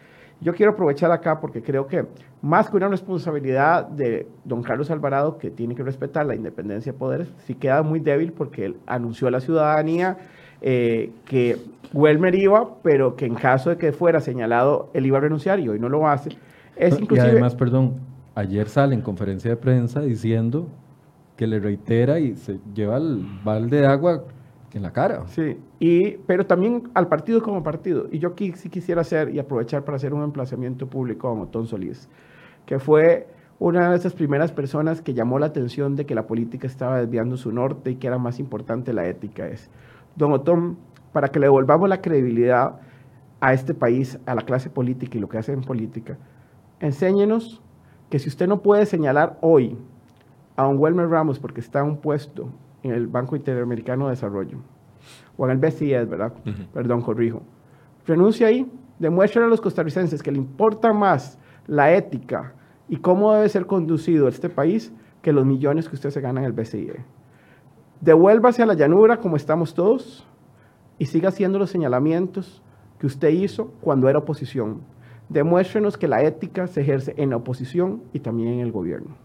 Yo 0.41 0.55
quiero 0.55 0.73
aprovechar 0.73 1.11
acá 1.11 1.41
porque 1.41 1.63
creo 1.63 1.87
que 1.87 2.07
más 2.43 2.71
que 2.71 2.77
una 2.77 2.89
responsabilidad 2.89 3.89
de 3.89 4.29
don 4.45 4.63
Carlos 4.63 4.91
Alvarado, 4.91 5.39
que 5.39 5.51
tiene 5.51 5.75
que 5.75 5.83
respetar 5.83 6.27
la 6.27 6.37
independencia 6.37 6.93
de 6.93 6.99
poderes, 6.99 7.35
sí 7.39 7.55
queda 7.55 7.83
muy 7.83 8.01
débil 8.01 8.33
porque 8.33 8.67
él 8.67 8.77
anunció 8.87 9.27
a 9.29 9.31
la 9.33 9.41
ciudadanía 9.41 10.19
eh, 10.61 11.13
que 11.25 11.57
Welmer 11.93 12.35
iba, 12.35 12.75
pero 12.83 13.17
que 13.17 13.27
en 13.27 13.35
caso 13.35 13.71
de 13.71 13.77
que 13.77 13.93
fuera 13.93 14.21
señalado, 14.21 14.91
él 14.95 15.07
iba 15.07 15.19
a 15.19 15.21
renunciar 15.21 15.61
y 15.61 15.69
hoy 15.69 15.79
no 15.79 15.89
lo 15.89 16.07
hace. 16.07 16.31
Es 16.77 16.99
y 17.01 17.19
además, 17.19 17.55
perdón, 17.55 17.95
ayer 18.35 18.69
sale 18.69 18.95
en 18.95 19.03
conferencia 19.03 19.51
de 19.51 19.57
prensa 19.57 20.01
diciendo 20.01 20.69
que 21.37 21.47
le 21.47 21.61
reitera 21.61 22.21
y 22.21 22.37
se 22.37 22.59
lleva 22.75 22.97
el 22.97 23.25
balde 23.45 23.81
de 23.81 23.87
agua 23.87 24.25
en 24.75 24.83
la 24.83 24.93
cara. 24.93 25.27
Sí, 25.29 25.57
y, 25.79 26.11
pero 26.27 26.47
también 26.47 26.91
al 26.95 27.09
partido 27.09 27.43
como 27.43 27.63
partido. 27.63 28.07
Y 28.11 28.19
yo 28.19 28.31
aquí 28.31 28.53
sí 28.53 28.69
quisiera 28.69 29.01
hacer 29.01 29.35
y 29.35 29.39
aprovechar 29.39 29.85
para 29.85 29.97
hacer 29.97 30.13
un 30.15 30.23
emplazamiento 30.23 30.87
público 30.89 31.29
a 31.29 31.33
Otón 31.33 31.67
Solís, 31.67 32.09
que 32.67 32.79
fue 32.79 33.29
una 33.59 33.91
de 33.91 33.97
esas 33.97 34.13
primeras 34.13 34.53
personas 34.53 35.01
que 35.01 35.15
llamó 35.15 35.39
la 35.39 35.47
atención 35.47 35.97
de 35.97 36.07
que 36.07 36.15
la 36.15 36.27
política 36.27 36.67
estaba 36.67 37.01
desviando 37.01 37.37
su 37.37 37.51
norte 37.51 37.93
y 37.93 37.97
que 37.97 38.07
era 38.07 38.19
más 38.19 38.39
importante 38.39 38.93
la 38.93 39.09
ética. 39.09 39.49
Es 39.49 39.69
don 40.19 40.33
Otón, 40.33 40.77
para 41.13 41.29
que 41.29 41.39
le 41.39 41.47
devolvamos 41.47 41.89
la 41.89 42.03
credibilidad 42.03 42.81
a 43.41 43.53
este 43.53 43.73
país, 43.73 44.19
a 44.27 44.35
la 44.35 44.43
clase 44.43 44.69
política 44.69 45.17
y 45.17 45.21
lo 45.21 45.29
que 45.29 45.39
hace 45.39 45.53
en 45.53 45.63
política, 45.63 46.19
enséñenos 46.81 47.63
que 48.11 48.19
si 48.19 48.29
usted 48.29 48.49
no 48.49 48.61
puede 48.61 48.85
señalar 48.85 49.39
hoy 49.41 49.79
a 50.57 50.67
un 50.67 50.79
Welmer 50.79 51.09
Ramos 51.09 51.39
porque 51.39 51.61
está 51.61 51.81
en 51.81 51.87
un 51.87 51.97
puesto 51.99 52.49
en 52.83 52.93
el 52.93 53.07
Banco 53.07 53.37
Interamericano 53.37 54.07
de 54.07 54.11
Desarrollo, 54.11 54.59
o 55.37 55.45
en 55.47 55.53
el 55.53 55.59
BCE, 55.59 56.05
¿verdad? 56.05 56.33
Perdón, 56.75 57.03
corrijo. 57.03 57.43
Renuncia 58.07 58.49
ahí, 58.49 58.71
demuestre 58.99 59.43
a 59.43 59.47
los 59.47 59.61
costarricenses 59.61 60.23
que 60.23 60.33
le 60.33 60.39
importa 60.39 60.93
más 60.93 61.39
la 61.67 61.93
ética 61.95 62.55
y 62.89 62.97
cómo 62.97 63.33
debe 63.35 63.49
ser 63.49 63.67
conducido 63.67 64.27
este 64.27 64.49
país 64.49 64.93
que 65.23 65.33
los 65.33 65.45
millones 65.45 65.89
que 65.89 65.95
usted 65.95 66.11
se 66.11 66.21
gana 66.21 66.41
en 66.41 66.47
el 66.47 66.53
BCE. 66.53 67.05
Devuélvase 68.01 68.63
a 68.63 68.67
la 68.67 68.75
llanura 68.75 69.19
como 69.19 69.37
estamos 69.37 69.75
todos 69.75 70.27
y 70.99 71.07
siga 71.07 71.31
haciendo 71.31 71.59
los 71.59 71.71
señalamientos 71.71 72.63
que 72.99 73.07
usted 73.07 73.31
hizo 73.31 73.73
cuando 73.81 74.09
era 74.09 74.19
oposición. 74.19 74.81
Demuéstrenos 75.29 75.97
que 75.97 76.09
la 76.09 76.23
ética 76.23 76.67
se 76.67 76.81
ejerce 76.81 77.15
en 77.17 77.31
la 77.31 77.37
oposición 77.37 78.03
y 78.13 78.21
también 78.21 78.55
en 78.55 78.61
el 78.61 78.73
gobierno. 78.73 79.17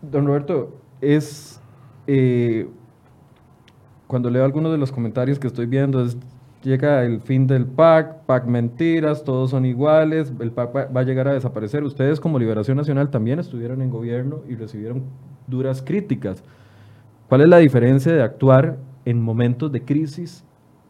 Don 0.00 0.26
Roberto, 0.26 0.74
es 1.00 1.60
eh, 2.06 2.68
cuando 4.06 4.30
leo 4.30 4.44
algunos 4.44 4.72
de 4.72 4.78
los 4.78 4.90
comentarios 4.92 5.38
que 5.38 5.48
estoy 5.48 5.66
viendo, 5.66 6.06
llega 6.62 7.04
el 7.04 7.20
fin 7.20 7.46
del 7.46 7.66
PAC, 7.66 8.24
PAC 8.24 8.46
mentiras, 8.46 9.24
todos 9.24 9.50
son 9.50 9.64
iguales, 9.66 10.32
el 10.40 10.52
PAC 10.52 10.74
va 10.94 11.00
a 11.00 11.02
llegar 11.02 11.28
a 11.28 11.34
desaparecer. 11.34 11.82
Ustedes 11.84 12.20
como 12.20 12.38
Liberación 12.38 12.76
Nacional 12.76 13.10
también 13.10 13.38
estuvieron 13.38 13.82
en 13.82 13.90
gobierno 13.90 14.40
y 14.48 14.54
recibieron 14.54 15.02
duras 15.46 15.82
críticas. 15.82 16.42
¿Cuál 17.32 17.40
es 17.40 17.48
la 17.48 17.56
diferencia 17.56 18.12
de 18.12 18.22
actuar 18.22 18.76
en 19.06 19.22
momentos 19.22 19.72
de 19.72 19.82
crisis 19.82 20.44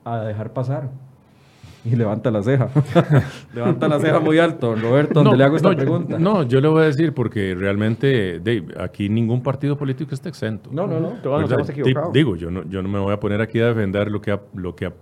a 0.05 0.22
dejar 0.22 0.53
pasar? 0.53 0.90
Y 1.84 1.95
levanta 1.95 2.32
la 2.32 2.43
ceja. 2.43 2.68
levanta 3.55 3.86
la 3.86 4.01
ceja 4.01 4.18
muy 4.18 4.40
alto, 4.40 4.74
Roberto, 4.74 5.22
donde 5.22 5.36
le 5.36 5.45
hago 5.45 5.55
esta 5.55 5.70
pregunta. 5.70 6.18
No, 6.18 6.43
yo 6.43 6.61
le 6.61 6.66
voy 6.66 6.82
a 6.82 6.86
decir 6.86 7.14
porque 7.14 7.55
realmente 7.55 8.40
Dave, 8.40 8.66
aquí 8.80 9.09
ningún 9.09 9.40
partido 9.40 9.78
político 9.78 10.16
está 10.16 10.30
exento. 10.30 10.68
No, 10.72 10.88
no, 10.88 10.99
no, 10.99 11.11
todos 11.22 11.43
nos 11.43 11.53
hemos 11.53 11.68
equivocado. 11.68 12.11
Digo, 12.11 12.34
yo 12.34 12.51
no, 12.51 12.68
yo 12.68 12.82
no 12.82 12.88
me 12.88 12.99
voy 12.99 13.12
a 13.12 13.20
poner 13.20 13.40
aquí 13.40 13.61
a 13.61 13.68
defender 13.68 14.11
lo 14.11 14.20
que, 14.20 14.36
lo 14.57 14.74
que 14.74 14.93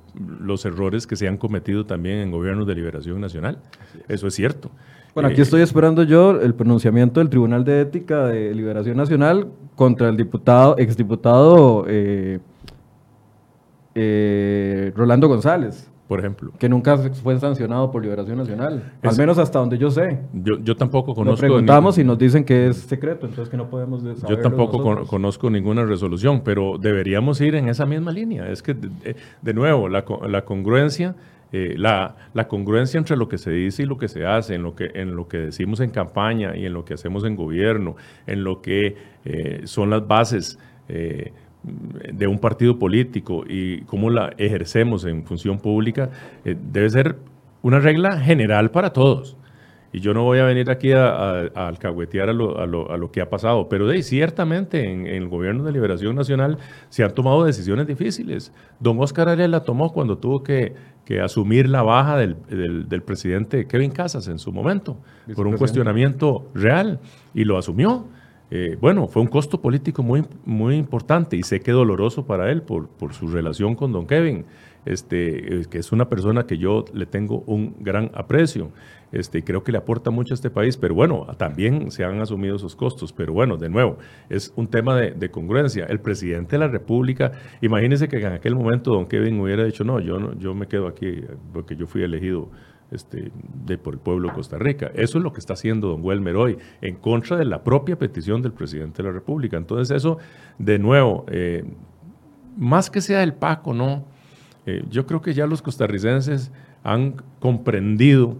los 0.42 0.66
errores 0.66 1.06
que 1.06 1.16
se 1.16 1.26
han 1.26 1.38
cometido 1.38 1.86
también 1.86 2.18
en 2.18 2.30
gobiernos 2.30 2.66
de 2.66 2.74
liberación 2.74 3.18
nacional. 3.18 3.60
Eso 4.08 4.26
es 4.26 4.34
cierto. 4.34 4.70
Bueno, 5.14 5.28
aquí 5.28 5.40
eh, 5.40 5.42
estoy 5.42 5.62
esperando 5.62 6.02
yo 6.02 6.40
el 6.40 6.54
pronunciamiento 6.54 7.20
del 7.20 7.28
Tribunal 7.28 7.64
de 7.64 7.80
Ética 7.80 8.26
de 8.26 8.54
Liberación 8.54 8.96
Nacional 8.96 9.48
contra 9.74 10.08
el 10.08 10.16
diputado, 10.16 10.76
exdiputado 10.78 11.84
eh, 11.88 12.38
eh, 13.94 14.92
Rolando 14.94 15.28
González. 15.28 15.90
Por 16.06 16.18
ejemplo. 16.18 16.50
Que 16.58 16.68
nunca 16.68 16.98
fue 16.98 17.38
sancionado 17.38 17.92
por 17.92 18.02
Liberación 18.02 18.36
Nacional. 18.36 18.82
al 19.00 19.16
menos 19.16 19.38
hasta 19.38 19.60
donde 19.60 19.78
yo 19.78 19.92
sé. 19.92 20.18
Yo, 20.32 20.58
yo 20.58 20.76
tampoco 20.76 21.14
conozco. 21.14 21.46
Lo 21.46 21.48
preguntamos 21.48 21.98
y 21.98 22.04
nos 22.04 22.18
dicen 22.18 22.44
que 22.44 22.66
es 22.66 22.78
secreto, 22.78 23.26
entonces 23.26 23.48
que 23.48 23.56
no 23.56 23.70
podemos 23.70 24.02
Yo 24.28 24.40
tampoco 24.40 25.06
conozco 25.06 25.50
ninguna 25.50 25.84
resolución, 25.84 26.42
pero 26.44 26.78
deberíamos 26.78 27.40
ir 27.40 27.54
en 27.54 27.68
esa 27.68 27.86
misma 27.86 28.10
línea. 28.10 28.50
Es 28.50 28.60
que, 28.60 28.74
de, 28.74 29.54
nuevo, 29.54 29.88
la, 29.88 30.04
la 30.28 30.44
congruencia 30.44 31.14
eh, 31.52 31.74
la, 31.76 32.14
congruencia 32.48 32.98
entre 32.98 33.16
lo 33.16 33.28
que 33.28 33.38
se 33.38 33.50
dice 33.50 33.82
y 33.82 33.86
lo 33.86 33.98
que 33.98 34.08
se 34.08 34.24
hace, 34.24 34.54
en 34.54 34.62
lo 34.62 34.74
que, 34.76 34.90
en 34.94 35.16
lo 35.16 35.26
que 35.26 35.38
decimos 35.38 35.80
en 35.80 35.90
campaña 35.90 36.56
y 36.56 36.64
en 36.66 36.72
lo 36.72 36.84
que 36.84 36.94
hacemos 36.94 37.24
en 37.24 37.34
gobierno, 37.34 37.96
en 38.26 38.44
lo 38.44 38.62
que 38.62 38.96
eh, 39.24 39.62
son 39.64 39.90
las 39.90 40.06
bases 40.06 40.58
eh, 40.88 41.32
de 41.62 42.26
un 42.26 42.38
partido 42.38 42.78
político 42.78 43.44
y 43.46 43.82
cómo 43.82 44.10
la 44.10 44.32
ejercemos 44.38 45.04
en 45.04 45.24
función 45.24 45.58
pública, 45.58 46.08
debe 46.44 46.88
ser 46.88 47.16
una 47.62 47.80
regla 47.80 48.18
general 48.18 48.70
para 48.70 48.92
todos. 48.92 49.36
Y 49.92 50.00
yo 50.00 50.14
no 50.14 50.22
voy 50.22 50.38
a 50.38 50.44
venir 50.44 50.70
aquí 50.70 50.92
a, 50.92 51.40
alcahuetear 51.54 52.28
a 52.28 52.32
lo, 52.32 52.60
a, 52.60 52.66
lo, 52.66 53.10
que 53.10 53.20
ha 53.20 53.28
pasado, 53.28 53.68
pero 53.68 53.88
de, 53.88 54.02
ciertamente 54.02 54.88
en, 54.88 55.06
el 55.06 55.28
gobierno 55.28 55.64
de 55.64 55.72
liberación 55.72 56.14
nacional 56.14 56.58
se 56.90 57.02
han 57.02 57.12
tomado 57.12 57.44
decisiones 57.44 57.86
difíciles. 57.88 58.52
Don 58.78 59.00
Oscar 59.00 59.28
Arias 59.28 59.50
la 59.50 59.64
tomó 59.64 59.92
cuando 59.92 60.18
tuvo 60.18 60.42
que, 60.42 60.74
asumir 61.20 61.68
la 61.68 61.82
baja 61.82 62.16
del, 62.16 62.36
presidente 63.04 63.66
Kevin 63.66 63.90
Casas 63.90 64.28
en 64.28 64.38
su 64.38 64.52
momento, 64.52 64.96
por 65.34 65.48
un 65.48 65.56
cuestionamiento 65.56 66.48
real, 66.54 67.00
y 67.34 67.42
lo 67.44 67.58
asumió. 67.58 68.06
Eh, 68.52 68.76
bueno, 68.80 69.08
fue 69.08 69.22
un 69.22 69.28
costo 69.28 69.60
político 69.60 70.02
muy, 70.02 70.24
muy 70.44 70.76
importante 70.76 71.36
y 71.36 71.42
sé 71.42 71.60
que 71.60 71.70
doloroso 71.70 72.26
para 72.26 72.50
él 72.50 72.62
por, 72.62 72.88
por 72.88 73.12
su 73.12 73.28
relación 73.28 73.76
con 73.76 73.92
don 73.92 74.06
Kevin, 74.06 74.44
este, 74.84 75.62
que 75.70 75.78
es 75.78 75.92
una 75.92 76.08
persona 76.08 76.46
que 76.46 76.58
yo 76.58 76.84
le 76.92 77.06
tengo 77.06 77.42
un 77.46 77.76
gran 77.80 78.10
aprecio. 78.14 78.70
este, 79.12 79.42
creo 79.42 79.64
que 79.64 79.72
le 79.72 79.78
aporta 79.78 80.10
mucho 80.10 80.34
a 80.34 80.36
este 80.36 80.50
país, 80.50 80.76
pero 80.76 80.94
bueno, 80.94 81.26
también 81.36 81.90
se 81.90 82.04
han 82.04 82.20
asumido 82.20 82.56
esos 82.56 82.76
costos. 82.76 83.12
Pero 83.12 83.32
bueno, 83.32 83.56
de 83.56 83.68
nuevo, 83.68 83.98
es 84.28 84.52
un 84.56 84.68
tema 84.68 84.96
de, 84.96 85.30
congruencia. 85.30 85.84
El 85.86 86.00
presidente 86.00 86.56
de 86.56 86.60
la 86.60 86.68
República, 86.68 87.32
imagínense 87.60 88.08
que 88.08 88.18
en 88.18 88.32
aquel 88.32 88.54
momento 88.54 88.92
don 88.92 89.06
Kevin 89.06 89.40
hubiera 89.40 89.64
dicho, 89.64 89.84
no, 89.84 90.00
yo, 90.00 90.18
no, 90.18 90.54
me 90.54 90.66
quedo 90.66 90.86
aquí 90.86 91.22
porque 91.52 91.76
yo 91.76 91.86
fui 91.86 92.02
elegido 92.02 92.50
este, 92.90 93.30
por 93.82 93.94
el 93.94 94.00
pueblo 94.00 94.28
de 94.28 94.34
Costa 94.34 94.58
Rica. 94.58 94.90
Eso 94.94 95.18
es 95.18 95.24
lo 95.24 95.32
que 95.32 95.40
está 95.40 95.54
haciendo 95.54 95.88
don 95.88 96.04
Welmer 96.04 96.36
hoy, 96.36 96.58
en 96.80 96.96
contra 96.96 97.36
de 97.36 97.44
la 97.44 97.62
propia 97.62 97.98
petición 97.98 98.42
del 98.42 98.52
presidente 98.52 99.02
de 99.02 99.08
la 99.08 99.12
República. 99.12 99.56
Entonces 99.56 99.96
eso, 99.96 100.18
de 100.58 100.78
nuevo, 100.78 101.24
eh, 101.28 101.64
más 102.56 102.90
que 102.90 103.00
sea 103.00 103.22
el 103.22 103.34
Paco, 103.34 103.74
¿no? 103.74 104.04
Eh, 104.66 104.84
yo 104.90 105.06
creo 105.06 105.22
que 105.22 105.34
ya 105.34 105.46
los 105.46 105.62
costarricenses 105.62 106.50
han 106.82 107.16
comprendido 107.38 108.36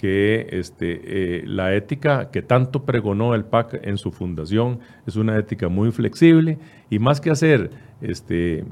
que 0.00 0.46
este, 0.52 1.00
eh, 1.04 1.42
la 1.46 1.74
ética 1.74 2.30
que 2.30 2.40
tanto 2.40 2.84
pregonó 2.86 3.34
el 3.34 3.44
PAC 3.44 3.80
en 3.82 3.98
su 3.98 4.10
fundación 4.10 4.80
es 5.06 5.16
una 5.16 5.36
ética 5.36 5.68
muy 5.68 5.92
flexible 5.92 6.58
y 6.88 6.98
más 6.98 7.20
que 7.20 7.30
hacer 7.30 7.70
este, 8.00 8.64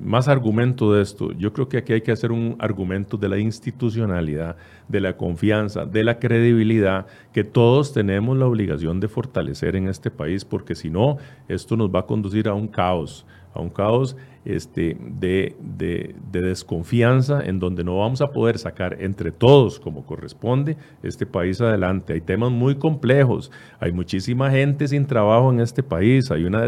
más 0.00 0.28
argumento 0.28 0.92
de 0.92 1.02
esto, 1.02 1.32
yo 1.32 1.52
creo 1.52 1.68
que 1.68 1.78
aquí 1.78 1.92
hay 1.92 2.02
que 2.02 2.12
hacer 2.12 2.30
un 2.30 2.54
argumento 2.60 3.16
de 3.16 3.28
la 3.28 3.38
institucionalidad, 3.38 4.54
de 4.86 5.00
la 5.00 5.16
confianza, 5.16 5.86
de 5.86 6.04
la 6.04 6.20
credibilidad 6.20 7.06
que 7.32 7.42
todos 7.42 7.92
tenemos 7.92 8.38
la 8.38 8.46
obligación 8.46 9.00
de 9.00 9.08
fortalecer 9.08 9.74
en 9.74 9.88
este 9.88 10.12
país, 10.12 10.44
porque 10.44 10.76
si 10.76 10.88
no, 10.88 11.18
esto 11.48 11.76
nos 11.76 11.90
va 11.92 12.00
a 12.00 12.06
conducir 12.06 12.46
a 12.46 12.54
un 12.54 12.68
caos, 12.68 13.26
a 13.52 13.60
un 13.60 13.70
caos 13.70 14.16
este, 14.44 14.96
de, 14.98 15.54
de, 15.60 16.14
desconfianza 16.32 17.42
en 17.44 17.58
donde 17.58 17.84
no 17.84 17.98
vamos 17.98 18.22
a 18.22 18.30
poder 18.30 18.58
sacar 18.58 18.96
entre 19.00 19.32
todos, 19.32 19.78
como 19.78 20.06
corresponde, 20.06 20.76
este 21.02 21.26
país 21.26 21.60
adelante. 21.60 22.14
Hay 22.14 22.22
temas 22.22 22.50
muy 22.50 22.76
complejos, 22.76 23.50
hay 23.78 23.92
muchísima 23.92 24.50
gente 24.50 24.88
sin 24.88 25.06
trabajo 25.06 25.52
en 25.52 25.60
este 25.60 25.82
país, 25.82 26.30
hay 26.30 26.44
una 26.44 26.62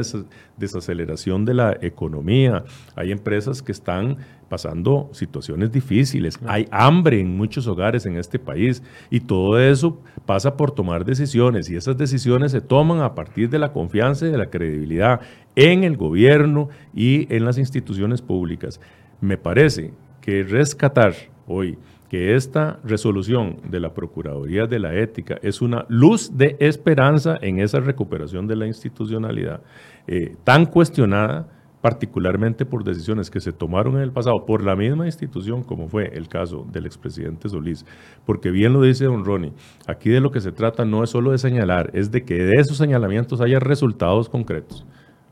desaceleración 0.57 1.45
de 1.45 1.55
la 1.55 1.77
economía, 1.81 2.65
hay 2.95 3.11
empresas 3.11 3.63
que 3.63 3.73
están 3.73 4.19
pasando 4.53 5.09
situaciones 5.13 5.73
difíciles, 5.73 6.39
hay 6.47 6.69
hambre 6.71 7.19
en 7.19 7.39
muchos 7.39 7.67
hogares 7.67 8.05
en 8.05 8.19
este 8.19 8.39
país 8.39 8.83
y 9.09 9.21
todo 9.21 9.59
eso 9.59 9.99
pasa 10.27 10.59
por 10.59 10.73
tomar 10.73 11.07
decisiones 11.07 11.71
y 11.71 11.77
esas 11.77 11.97
decisiones 11.97 12.53
se 12.53 12.61
toman 12.61 13.01
a 13.01 13.15
partir 13.15 13.49
de 13.49 13.59
la 13.59 13.73
confianza 13.73 14.27
y 14.27 14.31
de 14.31 14.37
la 14.37 14.51
credibilidad 14.51 15.23
en 15.57 15.85
el 15.85 15.97
gobierno 15.97 16.69
y 16.93 17.35
en 17.35 17.47
las 17.47 17.57
instituciones 17.57 18.21
públicas. 18.21 18.79
Me 19.23 19.39
parece 19.39 19.95
que 20.21 20.43
rescatar 20.43 21.15
hoy 21.47 21.79
que 22.11 22.35
esta 22.35 22.79
resolución 22.85 23.57
de 23.71 23.81
la 23.81 23.95
Procuraduría 23.95 24.67
de 24.67 24.79
la 24.79 24.95
Ética 24.95 25.39
es 25.41 25.63
una 25.63 25.87
luz 25.89 26.37
de 26.37 26.59
esperanza 26.61 27.39
en 27.41 27.59
esa 27.59 27.81
recuperación 27.81 28.47
de 28.47 28.57
la 28.57 28.67
institucionalidad 28.67 29.63
eh, 30.07 30.37
tan 30.45 30.67
cuestionada 30.67 31.49
particularmente 31.83 32.65
por 32.65 32.85
decisiones 32.85 33.31
que 33.31 33.41
se 33.41 33.53
tomaron 33.53 33.97
en 33.97 34.03
el 34.03 34.13
pasado 34.13 34.47
por 34.47 34.63
la 34.63 34.77
misma 34.77 35.05
institución, 35.05 35.65
como 35.65 35.89
fue 35.89 36.17
el 36.17 36.29
caso 36.29 36.65
del 36.73 36.87
expresidente 36.87 37.49
Solís. 37.49 37.85
Porque 38.25 38.51
bien 38.51 38.73
lo 38.73 38.81
dice 38.81 39.05
don 39.05 39.25
Ronnie, 39.25 39.53
aquí 39.87 40.09
de 40.09 40.21
lo 40.21 40.31
que 40.31 40.41
se 40.41 40.53
trata 40.53 40.85
no 40.85 41.03
es 41.03 41.11
solo 41.11 41.33
de 41.33 41.39
señalar, 41.39 41.91
es 41.93 42.11
de 42.11 42.25
que 42.25 42.37
de 42.37 42.53
esos 42.59 42.77
señalamientos 42.79 43.41
haya 43.41 43.59
resultados 43.59 44.29
concretos. 44.29 44.87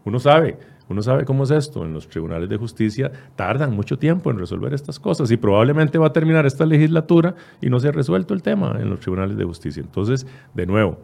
Uno 0.05 0.19
sabe, 0.19 0.59
uno 0.89 1.03
sabe 1.03 1.25
cómo 1.25 1.45
es 1.45 1.53
esto. 1.53 1.85
En 1.85 1.95
los 1.95 2.09
tribunales 2.09 2.49
de 2.49 2.57
justicia 2.57 3.13
tardan 3.37 3.73
mucho 3.73 3.97
tiempo 3.97 4.31
en 4.31 4.39
resolver 4.39 4.75
estas 4.75 4.99
cosas 4.99 5.31
y 5.31 5.37
probablemente 5.37 5.99
va 5.99 6.09
a 6.09 6.13
terminar 6.13 6.47
esta 6.47 6.67
legislatura 6.67 7.37
y 7.61 7.71
no 7.71 7.79
se 7.79 7.89
ha 7.89 7.93
resuelto 7.93 8.35
el 8.35 8.43
tema 8.43 8.77
en 8.81 8.91
los 8.91 8.99
tribunales 8.99 9.37
de 9.37 9.45
justicia. 9.45 9.81
Entonces, 9.81 10.27
de 10.53 10.67
nuevo, 10.67 10.99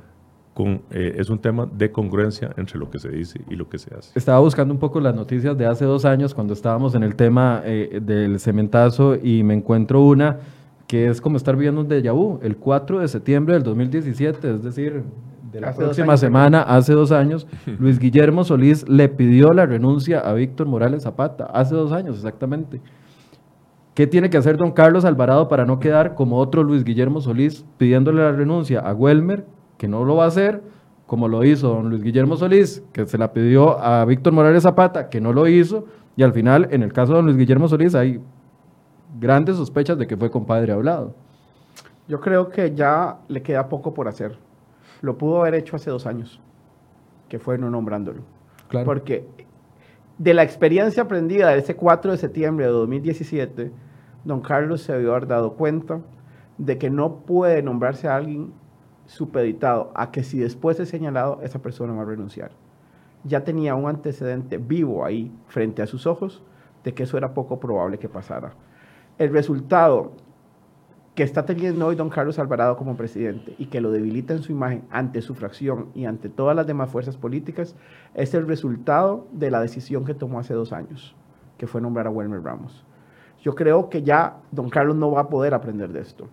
eh, 0.59 1.15
es 1.19 1.29
un 1.29 1.39
tema 1.39 1.67
de 1.71 1.91
congruencia 1.93 2.51
entre 2.57 2.79
lo 2.79 2.91
que 2.91 2.99
se 2.99 3.11
dice 3.11 3.41
y 3.51 3.57
lo 3.57 3.69
que 3.69 3.79
se 3.79 3.95
hace. 3.95 4.19
Estaba 4.19 4.41
buscando 4.41 4.73
un 4.73 4.81
poco 4.81 5.01
las 5.01 5.15
noticias 5.15 5.57
de 5.59 5.67
hace 5.67 5.85
dos 5.85 6.05
años 6.05 6.35
cuando 6.35 6.55
estábamos 6.55 6.95
en 6.95 7.03
el 7.03 7.15
tema 7.15 7.63
eh, 7.65 8.01
del 8.03 8.41
cementazo 8.41 9.17
y 9.17 9.43
me 9.43 9.55
encuentro 9.55 10.01
una 10.01 10.39
que 10.87 11.09
es 11.09 11.21
como 11.21 11.37
estar 11.37 11.57
viviendo 11.57 11.81
un 11.81 11.89
déjà 11.89 12.13
vu. 12.13 12.39
El 12.43 12.57
4 12.57 13.01
de 13.01 13.09
septiembre 13.09 13.55
del 13.55 13.65
2017, 13.65 14.55
es 14.55 14.63
decir, 14.63 15.03
de 15.53 15.61
la 15.61 15.75
próxima 15.75 16.17
semana, 16.17 16.63
hace 16.63 16.93
dos 16.93 17.13
años, 17.13 17.47
Luis 17.79 17.99
Guillermo 17.99 18.45
Solís 18.45 18.89
le 18.89 19.09
pidió 19.09 19.53
la 19.53 19.67
renuncia 19.67 20.21
a 20.21 20.33
Víctor 20.35 20.67
Morales 20.67 21.03
Zapata, 21.03 21.47
hace 21.47 21.75
dos 21.75 21.93
años 21.93 22.17
exactamente. 22.17 22.81
¿Qué 23.95 24.07
tiene 24.07 24.29
que 24.29 24.37
hacer 24.37 24.59
don 24.59 24.73
Carlos 24.73 25.05
Alvarado 25.07 25.49
para 25.49 25.65
no 25.65 25.81
quedar 25.81 26.15
como 26.15 26.39
otro 26.39 26.63
Luis 26.63 26.85
Guillermo 26.85 27.21
Solís 27.21 27.65
pidiéndole 27.79 28.23
la 28.23 28.33
renuncia 28.33 28.81
a 28.81 28.93
Welmer, 28.93 29.47
que 29.79 29.89
no 29.89 30.05
lo 30.05 30.17
va 30.17 30.25
a 30.25 30.29
hacer, 30.29 30.63
como 31.07 31.29
lo 31.29 31.45
hizo 31.45 31.69
don 31.69 31.91
Luis 31.91 32.03
Guillermo 32.03 32.37
Solís, 32.37 32.83
que 32.93 33.07
se 33.07 33.19
la 33.19 33.33
pidió 33.33 33.79
a 33.79 34.05
Víctor 34.05 34.33
Morales 34.33 34.65
Zapata, 34.65 35.09
que 35.09 35.21
no 35.21 35.33
lo 35.33 35.47
hizo, 35.47 35.87
y 36.17 36.23
al 36.23 36.33
final, 36.33 36.69
en 36.71 36.83
el 36.83 36.93
caso 36.93 37.13
de 37.13 37.17
don 37.17 37.27
Luis 37.27 37.37
Guillermo 37.37 37.69
Solís, 37.69 37.95
hay 37.95 38.21
grandes 39.19 39.57
sospechas 39.57 39.99
de 39.99 40.07
que 40.07 40.17
fue 40.17 40.31
compadre 40.31 40.73
hablado. 40.73 41.15
Yo 42.09 42.21
creo 42.21 42.49
que 42.49 42.75
ya 42.75 43.19
le 43.29 43.43
queda 43.43 43.69
poco 43.69 43.95
por 43.95 44.09
hacer. 44.09 44.39
Lo 45.03 45.19
pudo 45.19 45.41
haber 45.41 45.55
hecho 45.55 45.77
hace 45.77 45.91
dos 45.91 46.07
años, 46.07 46.41
que 47.29 47.39
fue 47.39 47.59
no 47.59 47.71
nombrándolo. 47.71 48.23
Claro. 48.69 48.87
Porque 48.87 49.27
de 50.19 50.35
la 50.35 50.43
experiencia 50.43 51.03
aprendida 51.03 51.51
de 51.51 51.59
ese 51.59 51.77
4 51.77 52.13
de 52.13 52.19
septiembre 52.19 52.67
de 52.67 52.73
2017, 52.73 53.71
don 54.25 54.41
Carlos 54.41 54.83
se 54.83 54.93
había 54.93 55.21
dado 55.21 55.55
cuenta 55.55 56.01
de 56.59 56.79
que 56.79 56.91
no 56.91 57.19
puede 57.21 57.63
nombrarse 57.63 58.09
a 58.09 58.17
alguien 58.17 58.53
supeditado 59.07 59.93
a 59.95 60.11
que 60.11 60.23
si 60.23 60.39
después 60.39 60.79
es 60.81 60.89
señalado, 60.89 61.41
esa 61.43 61.61
persona 61.61 61.93
va 61.93 62.03
a 62.03 62.07
renunciar. 62.07 62.51
Ya 63.25 63.45
tenía 63.45 63.75
un 63.75 63.89
antecedente 63.89 64.59
vivo 64.59 65.05
ahí 65.05 65.33
frente 65.49 65.83
a 65.83 65.87
sus 65.87 66.07
ojos 66.07 66.43
de 66.85 66.95
que 66.95 67.05
eso 67.05 67.17
era 67.17 67.35
poco 67.35 67.59
probable 67.59 67.99
que 67.99 68.09
pasara. 68.09 68.53
El 69.19 69.33
resultado 69.33 70.13
que 71.15 71.23
está 71.23 71.47
teniendo 71.47 71.87
hoy 71.87 71.97
don 71.97 72.11
Carlos 72.11 72.39
Alvarado 72.39 72.77
como 72.77 72.97
presidente 72.97 73.55
y 73.59 73.67
que 73.67 73.81
lo 73.81 73.91
debilita 73.91 74.35
en 74.35 74.43
su 74.43 74.53
imagen 74.53 74.83
ante 74.91 75.23
su 75.23 75.35
fracción 75.35 75.89
y 75.95 76.05
ante 76.05 76.29
todas 76.29 76.55
las 76.55 76.67
demás 76.67 76.91
fuerzas 76.91 77.17
políticas 77.17 77.75
es 78.15 78.35
el 78.35 78.47
resultado 78.47 79.27
de 79.33 79.51
la 79.51 79.61
decisión 79.61 80.05
que 80.05 80.15
tomó 80.15 80.39
hace 80.39 80.53
dos 80.53 80.73
años, 80.73 81.17
que 81.57 81.67
fue 81.67 81.81
nombrar 81.81 82.07
a 82.07 82.11
Wilmer 82.11 82.43
Ramos. 82.43 82.85
Yo 83.43 83.55
creo 83.55 83.89
que 83.89 84.03
ya 84.03 84.37
don 84.51 84.69
Carlos 84.69 84.97
no 84.97 85.11
va 85.11 85.23
a 85.23 85.29
poder 85.31 85.55
aprender 85.55 85.91
de 85.91 86.01
esto 86.01 86.29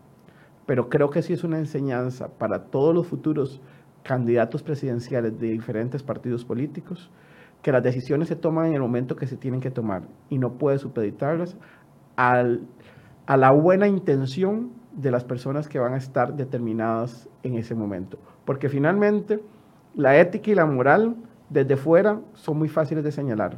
pero 0.66 0.90
creo 0.90 1.10
que 1.10 1.22
sí 1.22 1.34
es 1.34 1.44
una 1.44 1.58
enseñanza 1.58 2.30
para 2.38 2.66
todos 2.66 2.94
los 2.94 3.08
futuros 3.08 3.62
candidatos 4.04 4.64
presidenciales 4.64 5.40
de 5.40 5.48
diferentes 5.48 6.04
partidos 6.04 6.46
políticos, 6.46 7.10
que 7.62 7.72
las 7.72 7.84
decisiones 7.84 8.28
se 8.28 8.36
toman 8.36 8.68
en 8.68 8.74
el 8.74 8.82
momento 8.82 9.16
que 9.16 9.28
se 9.28 9.38
tienen 9.38 9.62
que 9.62 9.72
tomar 9.72 10.04
y 10.30 10.38
no 10.38 10.58
puede 10.58 10.80
supeditarlas 10.80 11.58
a 12.18 12.44
la 13.38 13.52
buena 13.52 13.88
intención 13.88 14.72
de 14.94 15.12
las 15.12 15.24
personas 15.24 15.68
que 15.68 15.80
van 15.80 15.94
a 15.94 15.98
estar 15.98 16.36
determinadas 16.36 17.30
en 17.42 17.56
ese 17.56 17.74
momento. 17.74 18.20
Porque 18.46 18.70
finalmente 18.70 19.40
la 19.96 20.20
ética 20.20 20.52
y 20.52 20.56
la 20.56 20.66
moral 20.66 21.16
desde 21.50 21.78
fuera 21.78 22.20
son 22.34 22.58
muy 22.58 22.68
fáciles 22.68 23.04
de 23.04 23.12
señalar, 23.12 23.58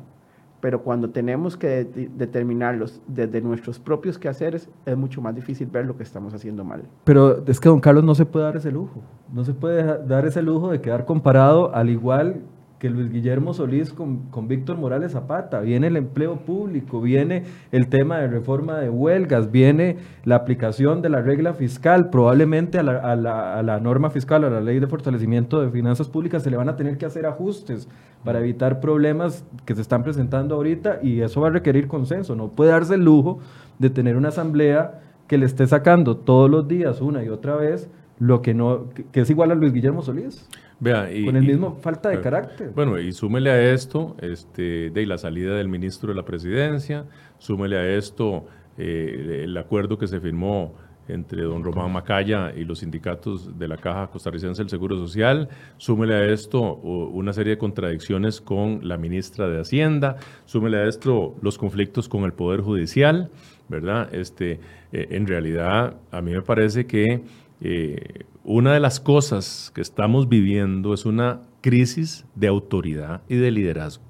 pero 0.66 0.82
cuando 0.82 1.12
tenemos 1.12 1.56
que 1.56 2.10
determinarlos 2.18 3.00
desde 3.06 3.40
nuestros 3.40 3.78
propios 3.78 4.18
quehaceres, 4.18 4.68
es 4.88 4.98
mucho 4.98 5.22
más 5.22 5.36
difícil 5.36 5.68
ver 5.68 5.86
lo 5.86 5.96
que 5.96 6.02
estamos 6.02 6.34
haciendo 6.34 6.64
mal. 6.64 6.82
Pero 7.04 7.46
es 7.46 7.60
que 7.60 7.70
don 7.70 7.80
Carlos 7.80 8.04
no 8.04 8.16
se 8.16 8.26
puede 8.26 8.46
dar 8.46 8.56
ese 8.56 8.72
lujo, 8.72 9.04
no 9.32 9.44
se 9.44 9.54
puede 9.54 9.84
dar 10.08 10.26
ese 10.26 10.42
lujo 10.42 10.72
de 10.72 10.82
quedar 10.82 11.06
comparado 11.06 11.72
al 11.76 11.92
igual 11.92 12.42
que 12.80 12.90
Luis 12.90 13.12
Guillermo 13.12 13.54
Solís 13.54 13.94
con, 13.94 14.30
con 14.30 14.48
Víctor 14.48 14.78
Morales 14.78 15.14
Zapata, 15.14 15.62
viene 15.62 15.88
el 15.88 15.98
empleo 15.98 16.38
público, 16.38 17.02
viene 17.02 17.44
el 17.72 17.88
tema 17.88 18.20
de 18.20 18.28
reforma 18.28 18.78
de 18.80 18.90
huelgas, 18.90 19.52
viene 19.52 19.98
la 20.26 20.36
aplicación 20.36 21.02
de 21.02 21.10
la 21.10 21.22
regla 21.22 21.54
fiscal, 21.54 22.10
probablemente 22.10 22.78
a 22.78 22.84
la, 22.84 22.98
a 23.00 23.16
la, 23.16 23.58
a 23.58 23.64
la 23.64 23.80
norma 23.80 24.10
fiscal, 24.10 24.44
a 24.44 24.50
la 24.50 24.62
ley 24.62 24.80
de 24.80 24.88
fortalecimiento 24.88 25.62
de 25.62 25.70
finanzas 25.70 26.10
públicas, 26.10 26.44
se 26.44 26.52
le 26.52 26.58
van 26.58 26.70
a 26.70 26.76
tener 26.76 26.98
que 26.98 27.06
hacer 27.06 27.26
ajustes 27.26 27.88
para 28.24 28.40
evitar 28.40 28.80
problemas 28.80 29.46
que 29.66 29.76
se 29.76 29.82
están 29.82 30.04
presentando 30.04 30.56
ahorita 30.56 31.00
y 31.02 31.22
eso 31.22 31.42
va 31.42 31.48
a 31.48 31.52
requerir 31.52 31.88
consenso, 31.88 32.36
no 32.36 32.50
puede 32.50 32.72
darse 32.72 32.96
el 32.96 33.06
lujo 33.06 33.40
de 33.80 33.90
tener 33.90 34.18
una 34.18 34.30
asamblea 34.30 35.02
que 35.28 35.38
le 35.38 35.46
esté 35.46 35.66
sacando 35.68 36.18
todos 36.18 36.50
los 36.50 36.68
días 36.68 37.02
una 37.02 37.24
y 37.24 37.30
otra 37.30 37.56
vez 37.56 37.90
lo 38.20 38.42
que 38.42 38.54
no 38.54 38.86
que 39.12 39.22
es 39.22 39.30
igual 39.30 39.52
a 39.52 39.56
Luis 39.56 39.74
Guillermo 39.74 40.02
Solís. 40.02 40.48
Vea, 40.80 41.12
y, 41.12 41.26
con 41.26 41.36
el 41.36 41.44
mismo 41.44 41.78
falta 41.82 42.10
de 42.10 42.22
carácter. 42.22 42.72
Bueno, 42.76 43.00
y 43.00 43.12
súmele 43.14 43.50
a 43.50 43.74
esto 43.74 44.16
este, 44.22 44.90
de 44.90 45.06
la 45.06 45.18
salida 45.18 45.56
del 45.56 45.70
ministro 45.70 46.10
de 46.10 46.16
la 46.16 46.26
presidencia, 46.26 47.06
súmele 47.38 47.78
a 47.78 47.96
esto 47.96 48.46
eh, 48.78 49.44
el 49.44 49.58
acuerdo 49.58 49.98
que 49.98 50.08
se 50.08 50.20
firmó 50.20 50.74
entre 51.08 51.44
don 51.44 51.64
Román 51.64 51.92
Macaya 51.92 52.52
y 52.56 52.64
los 52.64 52.80
sindicatos 52.80 53.58
de 53.58 53.68
la 53.68 53.78
Caja 53.78 54.08
Costarricense 54.08 54.62
del 54.62 54.70
Seguro 54.70 54.98
Social. 54.98 55.50
Súmele 55.78 56.16
a 56.16 56.26
esto 56.26 56.62
una 56.62 57.34
serie 57.34 57.52
de 57.52 57.58
contradicciones 57.58 58.42
con 58.42 58.88
la 58.88 58.98
ministra 58.98 59.48
de 59.48 59.60
Hacienda. 59.60 60.18
Súmele 60.46 60.78
a 60.78 60.88
esto 60.88 61.36
los 61.42 61.58
conflictos 61.58 62.10
con 62.10 62.24
el 62.24 62.34
Poder 62.34 62.62
Judicial, 62.62 63.30
¿verdad? 63.70 64.14
Este, 64.14 64.60
eh, 64.92 65.08
en 65.12 65.28
realidad, 65.28 65.98
a 66.12 66.22
mí 66.22 66.32
me 66.32 66.42
parece 66.42 66.88
que 66.88 67.24
eh, 67.62 68.26
una 68.48 68.74
de 68.74 68.80
las 68.80 69.00
cosas 69.00 69.72
que 69.74 69.82
estamos 69.82 70.30
viviendo 70.30 70.94
es 70.94 71.08
una 71.08 71.42
crisis 71.62 72.26
de 72.36 72.48
autoridad 72.48 73.22
y 73.28 73.38
de 73.38 73.50
liderazgo. 73.50 74.04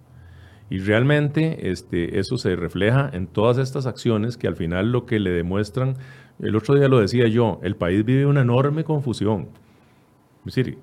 Y 0.70 0.80
realmente 0.80 1.72
este, 1.72 2.20
eso 2.20 2.38
se 2.38 2.54
refleja 2.58 3.10
en 3.14 3.28
todas 3.28 3.58
estas 3.58 3.86
acciones 3.86 4.36
que 4.36 4.48
al 4.48 4.58
final 4.58 4.92
lo 4.92 5.06
que 5.06 5.20
le 5.20 5.30
demuestran, 5.30 5.96
el 6.40 6.56
otro 6.58 6.76
día 6.76 6.90
lo 6.90 7.00
decía 7.00 7.30
yo, 7.30 7.62
el 7.64 7.78
país 7.78 8.04
vive 8.04 8.26
una 8.26 8.42
enorme 8.42 8.84
confusión. 8.84 9.48
Es 10.46 10.56
decir, 10.56 10.80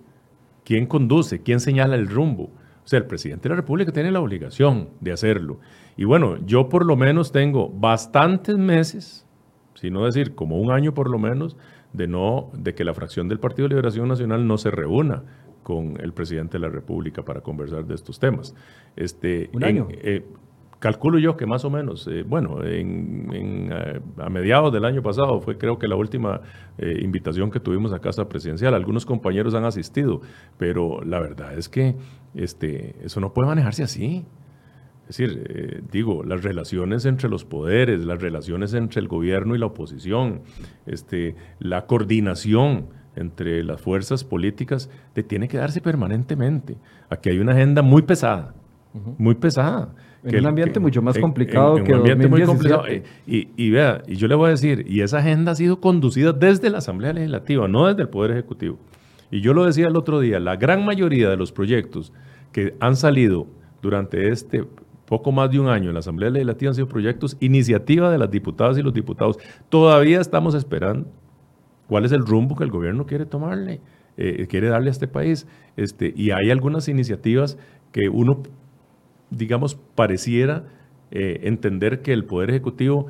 ¿quién 0.64 0.86
conduce? 0.86 1.42
¿Quién 1.42 1.60
señala 1.60 1.96
el 1.96 2.08
rumbo? 2.08 2.44
O 2.44 2.88
sea, 2.88 3.00
el 3.00 3.06
presidente 3.06 3.44
de 3.44 3.50
la 3.50 3.60
República 3.60 3.92
tiene 3.92 4.10
la 4.10 4.20
obligación 4.20 4.88
de 5.00 5.12
hacerlo. 5.12 5.60
Y 5.98 6.04
bueno, 6.04 6.38
yo 6.46 6.70
por 6.70 6.86
lo 6.86 6.96
menos 6.96 7.32
tengo 7.32 7.68
bastantes 7.68 8.56
meses, 8.56 9.26
si 9.74 9.90
no 9.90 10.06
decir 10.06 10.34
como 10.34 10.56
un 10.56 10.72
año 10.72 10.94
por 10.94 11.10
lo 11.10 11.18
menos, 11.18 11.58
de 11.92 12.08
no 12.08 12.50
de 12.54 12.74
que 12.74 12.84
la 12.84 12.94
fracción 12.94 13.28
del 13.28 13.38
Partido 13.38 13.68
de 13.68 13.74
Liberación 13.74 14.08
Nacional 14.08 14.46
no 14.46 14.58
se 14.58 14.70
reúna 14.70 15.24
con 15.62 16.00
el 16.00 16.12
presidente 16.12 16.58
de 16.58 16.60
la 16.60 16.68
República 16.68 17.22
para 17.22 17.40
conversar 17.40 17.84
de 17.86 17.94
estos 17.94 18.18
temas. 18.18 18.54
Este, 18.96 19.50
¿Un 19.52 19.64
año? 19.64 19.88
Eh, 19.90 20.24
calculo 20.78 21.18
yo 21.18 21.36
que 21.36 21.46
más 21.46 21.64
o 21.64 21.70
menos, 21.70 22.08
eh, 22.08 22.24
bueno, 22.26 22.64
en, 22.64 23.70
eh, 23.72 24.00
a 24.18 24.28
mediados 24.28 24.72
del 24.72 24.84
año 24.84 25.02
pasado 25.02 25.40
fue 25.40 25.56
creo 25.56 25.78
que 25.78 25.86
la 25.86 25.96
última 25.96 26.40
invitación 26.78 27.50
que 27.50 27.60
tuvimos 27.60 27.92
a 27.92 28.00
Casa 28.00 28.28
Presidencial. 28.28 28.74
Algunos 28.74 29.06
compañeros 29.06 29.54
han 29.54 29.64
asistido, 29.64 30.20
pero 30.58 31.02
la 31.04 31.20
verdad 31.20 31.56
es 31.56 31.68
que 31.68 31.94
este, 32.34 32.96
eso 33.04 33.20
no 33.20 33.32
puede 33.32 33.48
manejarse 33.48 33.82
así. 33.82 34.24
Es 35.08 35.16
decir, 35.16 35.82
digo, 35.90 36.24
las 36.24 36.42
relaciones 36.42 37.04
entre 37.04 37.28
los 37.28 37.44
poderes, 37.44 38.04
las 38.04 38.20
relaciones 38.20 38.72
entre 38.72 39.00
el 39.00 39.08
gobierno 39.08 39.54
y 39.54 39.58
la 39.58 39.66
oposición, 39.66 40.42
este, 40.86 41.34
la 41.58 41.86
coordinación 41.86 42.86
entre 43.16 43.62
las 43.62 43.80
fuerzas 43.80 44.24
políticas 44.24 44.88
tiene 45.26 45.48
que 45.48 45.58
darse 45.58 45.80
permanentemente. 45.80 46.76
Aquí 47.10 47.30
hay 47.30 47.38
una 47.38 47.52
agenda 47.52 47.82
muy 47.82 48.02
pesada, 48.02 48.54
muy 49.18 49.34
pesada. 49.34 49.94
En 50.24 50.38
un 50.38 50.46
ambiente 50.46 50.78
mucho 50.78 51.02
más 51.02 51.18
complicado 51.18 51.82
que 51.82 51.92
un 51.92 51.98
ambiente 51.98 52.28
muy 52.28 52.42
complicado. 52.44 52.84
Y, 53.26 53.48
y, 53.56 53.70
vea, 53.70 54.02
y 54.06 54.14
yo 54.16 54.28
le 54.28 54.36
voy 54.36 54.48
a 54.48 54.50
decir, 54.50 54.84
y 54.88 55.00
esa 55.00 55.18
agenda 55.18 55.52
ha 55.52 55.54
sido 55.56 55.80
conducida 55.80 56.32
desde 56.32 56.70
la 56.70 56.78
Asamblea 56.78 57.12
Legislativa, 57.12 57.66
no 57.66 57.88
desde 57.88 58.02
el 58.02 58.08
Poder 58.08 58.30
Ejecutivo. 58.30 58.78
Y 59.32 59.40
yo 59.40 59.52
lo 59.52 59.64
decía 59.64 59.88
el 59.88 59.96
otro 59.96 60.20
día, 60.20 60.38
la 60.38 60.56
gran 60.56 60.84
mayoría 60.84 61.28
de 61.28 61.36
los 61.36 61.52
proyectos 61.52 62.12
que 62.52 62.76
han 62.80 62.96
salido 62.96 63.46
durante 63.80 64.28
este 64.28 64.64
poco 65.12 65.30
más 65.30 65.50
de 65.50 65.60
un 65.60 65.68
año 65.68 65.88
en 65.90 65.92
la 65.92 66.00
Asamblea 66.00 66.30
Legislativa 66.30 66.70
han 66.70 66.74
sido 66.74 66.88
proyectos, 66.88 67.36
iniciativa 67.38 68.10
de 68.10 68.16
las 68.16 68.30
diputadas 68.30 68.78
y 68.78 68.82
los 68.82 68.94
diputados. 68.94 69.36
Todavía 69.68 70.18
estamos 70.22 70.54
esperando 70.54 71.06
cuál 71.86 72.06
es 72.06 72.12
el 72.12 72.24
rumbo 72.24 72.56
que 72.56 72.64
el 72.64 72.70
gobierno 72.70 73.04
quiere 73.04 73.26
tomarle, 73.26 73.82
eh, 74.16 74.46
quiere 74.48 74.68
darle 74.68 74.88
a 74.88 74.90
este 74.90 75.08
país. 75.08 75.46
Este, 75.76 76.14
y 76.16 76.30
hay 76.30 76.50
algunas 76.50 76.88
iniciativas 76.88 77.58
que 77.92 78.08
uno, 78.08 78.42
digamos, 79.28 79.74
pareciera 79.74 80.64
eh, 81.10 81.40
entender 81.42 82.00
que 82.00 82.14
el 82.14 82.24
Poder 82.24 82.48
Ejecutivo 82.48 83.08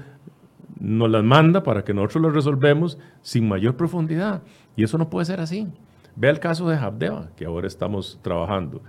nos 0.80 1.08
las 1.08 1.22
manda 1.22 1.62
para 1.62 1.84
que 1.84 1.94
nosotros 1.94 2.24
las 2.24 2.34
resolvemos 2.34 2.98
sin 3.20 3.46
mayor 3.46 3.76
profundidad. 3.76 4.42
Y 4.74 4.82
eso 4.82 4.98
no 4.98 5.08
puede 5.08 5.26
ser 5.26 5.38
así. 5.38 5.68
Vea 6.16 6.32
el 6.32 6.40
caso 6.40 6.68
de 6.68 6.74
Habdeba, 6.74 7.30
que 7.36 7.44
ahora 7.44 7.68
estamos 7.68 8.18
trabajando. 8.22 8.82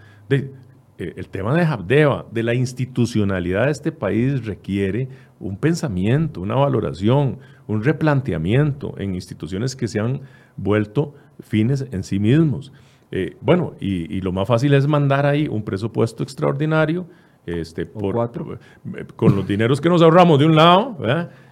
El 0.98 1.28
tema 1.30 1.56
de 1.56 1.64
Habdeba, 1.64 2.26
de 2.32 2.44
la 2.44 2.54
institucionalidad 2.54 3.66
de 3.66 3.72
este 3.72 3.91
país, 3.91 4.46
requiere 4.46 5.10
un 5.39 5.58
pensamiento, 5.58 6.41
una 6.41 6.56
valoración, 6.56 7.39
un 7.68 7.84
replanteamiento 7.84 8.96
en 8.98 9.16
instituciones 9.16 9.76
que 9.76 9.88
se 9.88 10.00
han 10.00 10.22
vuelto 10.56 11.14
fines 11.39 11.86
en 11.91 12.04
sí 12.04 12.20
mismos. 12.20 12.72
Eh, 13.12 13.38
bueno, 13.41 13.74
y, 13.80 14.22
lo 14.22 14.32
más 14.32 14.48
fácil 14.48 14.74
es 14.74 14.88
mandar 14.88 15.26
ahí 15.26 15.48
un 15.48 15.64
presupuesto 15.64 16.24
extraordinario 16.24 17.06
este, 17.46 17.86
por, 17.86 18.16
cuatro. 18.16 18.58
Eh, 18.96 19.06
con 19.16 19.36
los 19.36 19.46
dineros 19.48 19.82
que 19.82 19.89
nos 19.89 20.02
ahorramos 20.02 20.39
de 20.39 20.46
un 20.46 20.56
lado, 20.56 20.98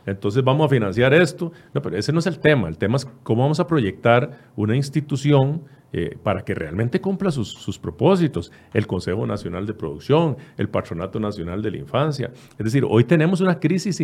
entonces 0.06 0.44
vamos 0.44 0.66
a 0.66 0.70
financiar 0.70 1.14
esto. 1.14 1.52
No, 1.74 1.82
pero 1.82 1.98
ese 1.98 2.12
no 2.12 2.20
es 2.20 2.28
el 2.28 2.40
tema. 2.40 2.68
El 2.68 2.78
tema 2.78 2.96
es 2.96 3.06
cómo 3.24 3.44
vamos 3.44 3.60
a 3.60 3.68
proyectar 3.68 4.40
una 4.56 4.76
institución 4.76 5.64
eh, 5.94 6.18
para 6.24 6.46
que 6.46 6.56
realmente 6.56 7.02
cumpla 7.02 7.32
sus, 7.32 7.78
propósitos. 7.80 8.52
El 8.74 8.88
Consejo 8.88 9.28
Nacional 9.28 9.66
de 9.66 9.74
Producción, 9.74 10.38
el 10.58 10.70
Patronato 10.70 11.20
Nacional 11.20 11.62
de 11.62 11.72
la 11.72 11.78
Infancia. 11.78 12.32
Es 12.58 12.64
decir, 12.66 12.86
hoy 12.88 13.04
tenemos 13.04 13.42
una 13.42 13.60
crisis. 13.60 14.00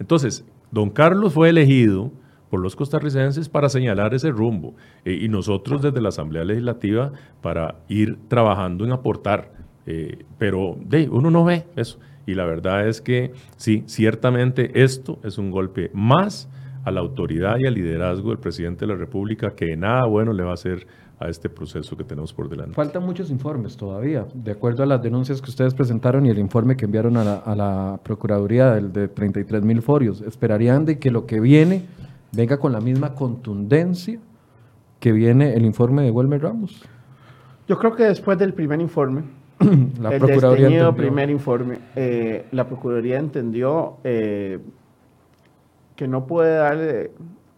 Entonces, 0.00 0.44
don 0.72 0.90
Carlos 0.90 1.32
fue 1.32 1.50
elegido 1.50 2.10
por 2.50 2.60
los 2.60 2.74
costarricenses 2.74 3.48
para 3.48 3.68
señalar 3.68 4.14
ese 4.14 4.30
rumbo 4.30 4.74
eh, 5.04 5.16
y 5.22 5.28
nosotros 5.28 5.80
desde 5.80 6.00
la 6.00 6.08
Asamblea 6.08 6.44
Legislativa 6.44 7.12
para 7.40 7.76
ir 7.88 8.18
trabajando 8.28 8.84
en 8.84 8.92
aportar. 8.92 9.52
Eh, 9.86 10.24
pero 10.38 10.76
uno 11.10 11.30
no 11.30 11.44
ve 11.44 11.66
eso. 11.76 12.00
Y 12.26 12.34
la 12.34 12.44
verdad 12.44 12.88
es 12.88 13.00
que 13.00 13.32
sí, 13.56 13.84
ciertamente 13.86 14.82
esto 14.82 15.18
es 15.22 15.38
un 15.38 15.50
golpe 15.50 15.90
más 15.94 16.48
a 16.84 16.90
la 16.90 17.00
autoridad 17.00 17.56
y 17.58 17.66
al 17.66 17.74
liderazgo 17.74 18.30
del 18.30 18.38
presidente 18.38 18.86
de 18.86 18.92
la 18.92 18.98
República 18.98 19.54
que 19.54 19.76
nada 19.76 20.04
bueno 20.06 20.32
le 20.32 20.42
va 20.42 20.50
a 20.50 20.54
hacer 20.54 20.86
a 21.18 21.28
este 21.28 21.48
proceso 21.48 21.96
que 21.96 22.04
tenemos 22.04 22.32
por 22.32 22.48
delante. 22.48 22.74
Faltan 22.74 23.04
muchos 23.04 23.30
informes 23.30 23.76
todavía, 23.76 24.26
de 24.34 24.52
acuerdo 24.52 24.82
a 24.82 24.86
las 24.86 25.02
denuncias 25.02 25.40
que 25.40 25.50
ustedes 25.50 25.74
presentaron 25.74 26.26
y 26.26 26.30
el 26.30 26.38
informe 26.38 26.76
que 26.76 26.84
enviaron 26.84 27.16
a 27.16 27.24
la, 27.24 28.00
Procuraduría 28.02 28.72
del, 28.74 28.92
de 28.92 29.08
33 29.08 29.62
mil 29.62 29.82
forios. 29.82 30.20
¿Esperarían 30.20 30.84
de 30.84 30.98
que 30.98 31.10
lo 31.10 31.26
que 31.26 31.40
viene 31.40 31.86
venga 32.32 32.58
con 32.58 32.72
la 32.72 32.80
misma 32.80 33.14
contundencia 33.14 34.18
que 34.98 35.12
viene 35.12 35.54
el 35.54 35.64
informe 35.64 36.02
de 36.02 36.10
Wilmer 36.10 36.42
Ramos? 36.42 36.82
Yo 37.68 37.78
creo 37.78 37.94
que 37.94 38.04
después 38.04 38.38
del 38.38 38.54
primer 38.54 38.80
informe, 38.80 39.22
la 40.00 40.10
el 40.10 40.20
Procuraduría 40.20 40.92
primer 40.92 41.30
informe, 41.30 41.78
eh, 41.94 42.46
la 42.50 42.66
Procuraduría 42.66 43.18
entendió 43.18 43.98
eh, 44.04 44.58
que 45.96 46.08
no 46.08 46.26
puede 46.26 46.56
darle 46.56 47.12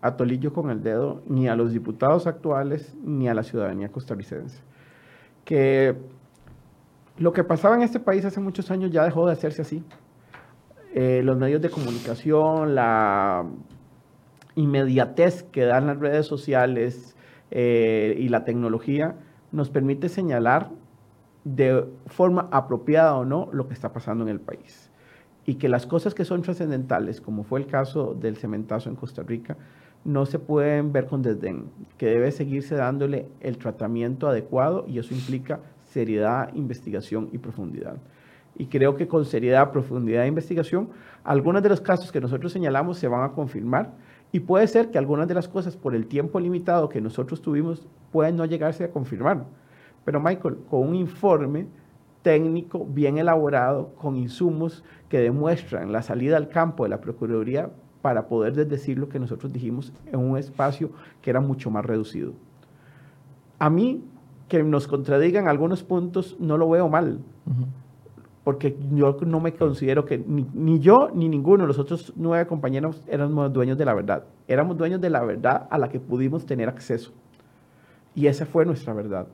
atolillo 0.05 0.53
con 0.53 0.71
el 0.71 0.83
dedo 0.83 1.23
ni 1.27 1.49
a 1.49 1.57
los 1.57 1.73
diputados 1.73 2.27
actuales 2.27 2.95
ni 3.03 3.27
a 3.27 3.33
la 3.33 3.43
ciudadanía 3.43 3.89
costarricense. 3.91 4.61
Que 5.47 5.97
lo 7.17 7.33
que 7.33 7.43
pasaba 7.43 7.75
en 7.75 7.83
este 7.83 8.01
país 8.01 8.23
hace 8.27 8.39
muchos 8.39 8.71
años 8.71 8.91
ya 8.91 9.03
dejó 9.03 9.27
de 9.27 9.33
hacerse 9.33 9.63
así. 9.63 9.83
Eh, 10.93 11.23
los 11.25 11.39
medios 11.39 11.63
de 11.63 11.71
comunicación, 11.71 12.75
la 12.75 13.47
inmediatez 14.57 15.43
que 15.45 15.65
dan 15.65 15.87
las 15.87 15.99
redes 15.99 16.27
sociales 16.27 17.17
eh, 17.51 18.15
y 18.19 18.29
la 18.29 18.45
tecnología 18.45 19.17
nos 19.53 19.71
permite 19.71 20.11
señalar 20.11 20.69
de 21.45 21.87
forma 22.07 22.49
apropiada 22.53 23.17
o 23.17 23.25
no 23.25 23.49
lo 23.53 23.69
que 23.69 23.75
está 23.75 23.95
pasando 23.95 24.23
en 24.25 24.29
el 24.29 24.41
país. 24.41 24.91
Y 25.47 25.55
que 25.55 25.71
las 25.71 25.87
cosas 25.87 26.15
que 26.15 26.27
son 26.27 26.43
trascendentales, 26.43 27.23
como 27.23 27.43
fue 27.43 27.61
el 27.61 27.67
caso 27.67 28.15
del 28.15 28.37
cementazo 28.37 28.91
en 28.91 28.97
Costa 28.97 29.23
Rica, 29.23 29.57
no 30.05 30.27
se 30.27 30.39
pueden 30.39 30.93
ver 30.93 31.07
con 31.07 31.23
desdén, 31.23 31.65
que 31.97 32.07
debe 32.07 32.31
seguirse 32.31 32.75
dándole 32.75 33.27
el 33.41 33.57
tratamiento 33.57 34.29
adecuado 34.29 34.85
y 34.87 34.99
eso 34.99 35.15
implica 35.15 35.61
seriedad, 35.87 36.55
investigación 36.55 37.31
y 37.33 37.39
profundidad. 37.39 37.97
Y 38.57 38.67
creo 38.67 38.97
que 38.97 39.09
con 39.09 39.25
seriedad, 39.25 39.73
profundidad 39.73 40.25
e 40.25 40.29
investigación, 40.29 40.91
algunos 41.25 41.63
de 41.63 41.71
los 41.71 41.81
casos 41.81 42.13
que 42.13 42.21
nosotros 42.21 42.53
señalamos 42.53 42.99
se 42.99 43.09
van 43.09 43.25
a 43.25 43.33
confirmar 43.33 43.93
y 44.31 44.41
puede 44.41 44.67
ser 44.67 44.91
que 44.91 44.99
algunas 44.99 45.27
de 45.27 45.35
las 45.35 45.49
cosas 45.49 45.77
por 45.77 45.95
el 45.95 46.07
tiempo 46.07 46.39
limitado 46.39 46.89
que 46.89 47.01
nosotros 47.01 47.41
tuvimos 47.41 47.87
pueden 48.13 48.37
no 48.37 48.45
llegarse 48.45 48.85
a 48.85 48.91
confirmar. 48.91 49.47
Pero 50.05 50.21
Michael, 50.21 50.59
con 50.69 50.89
un 50.89 50.95
informe 50.95 51.67
técnico 52.23 52.85
bien 52.85 53.19
elaborado, 53.19 53.95
con 53.95 54.17
insumos 54.17 54.85
que 55.09 55.21
demuestran 55.21 55.93
la 55.93 56.03
salida 56.03 56.37
al 56.37 56.49
campo 56.49 56.85
de 56.85 56.91
la 56.91 57.01
Procuraduría 57.01 57.71
para 58.05 58.29
poder 58.29 58.53
decir 58.67 58.99
lo 58.99 59.09
que 59.09 59.19
nosotros 59.19 59.51
dijimos 59.51 59.91
en 60.13 60.21
un 60.21 60.37
espacio 60.37 60.91
que 61.23 61.31
era 61.31 61.41
mucho 61.41 61.71
más 61.71 61.87
reducido. 61.87 62.35
A 63.59 63.71
mí, 63.71 64.05
que 64.47 64.63
nos 64.63 64.87
contradigan 64.87 65.49
algunos 65.49 65.83
puntos, 65.83 66.37
no 66.39 66.59
lo 66.59 66.69
veo 66.69 66.87
mal, 66.91 67.21
porque 68.45 68.77
yo 68.93 69.17
no 69.25 69.41
me 69.41 69.55
considero 69.55 70.05
que 70.05 70.19
ni, 70.19 70.81
yo 70.81 71.13
ni 71.15 71.31
ninguno 71.31 71.65
de 71.65 71.69
los 71.69 71.79
otros 71.79 72.13
nueve 72.15 72.47
compañeros 72.47 73.01
éramos 73.09 73.51
dueños 73.51 73.79
de 73.79 73.87
la 73.87 73.95
verdad. 73.95 74.25
Éramos 74.49 74.77
dueños 74.77 75.01
de 75.01 75.09
la 75.09 75.25
verdad 75.25 75.67
a 75.71 75.79
la 75.79 75.89
que 75.89 75.99
pudimos 75.99 76.45
tener 76.45 76.69
acceso. 76.69 77.11
Y 78.15 78.27
esa 78.27 78.45
fue 78.45 78.67
nuestra 78.67 78.93
verdad. 78.93 79.29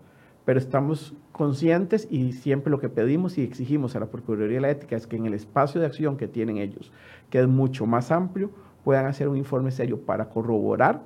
Pero 0.51 0.59
estamos 0.59 1.15
conscientes 1.31 2.09
y 2.11 2.33
siempre 2.33 2.73
lo 2.73 2.81
que 2.81 2.89
pedimos 2.89 3.39
y 3.39 3.43
exigimos 3.45 3.95
a 3.95 4.01
la 4.01 4.07
Procuraduría 4.07 4.57
de 4.57 4.61
la 4.63 4.71
Ética 4.71 4.97
es 4.97 5.07
que 5.07 5.15
en 5.15 5.27
el 5.27 5.35
espacio 5.35 5.81
de 5.81 5.87
acción 5.87 6.17
que 6.17 6.27
tienen 6.27 6.57
ellos, 6.57 6.91
que 7.31 7.39
es 7.39 7.47
mucho 7.47 7.87
más 7.87 8.11
amplio, 8.11 8.51
puedan 8.83 9.07
hacer 9.07 9.29
un 9.29 9.37
informe 9.37 9.71
serio 9.71 10.01
para 10.01 10.29
corroborar 10.29 11.05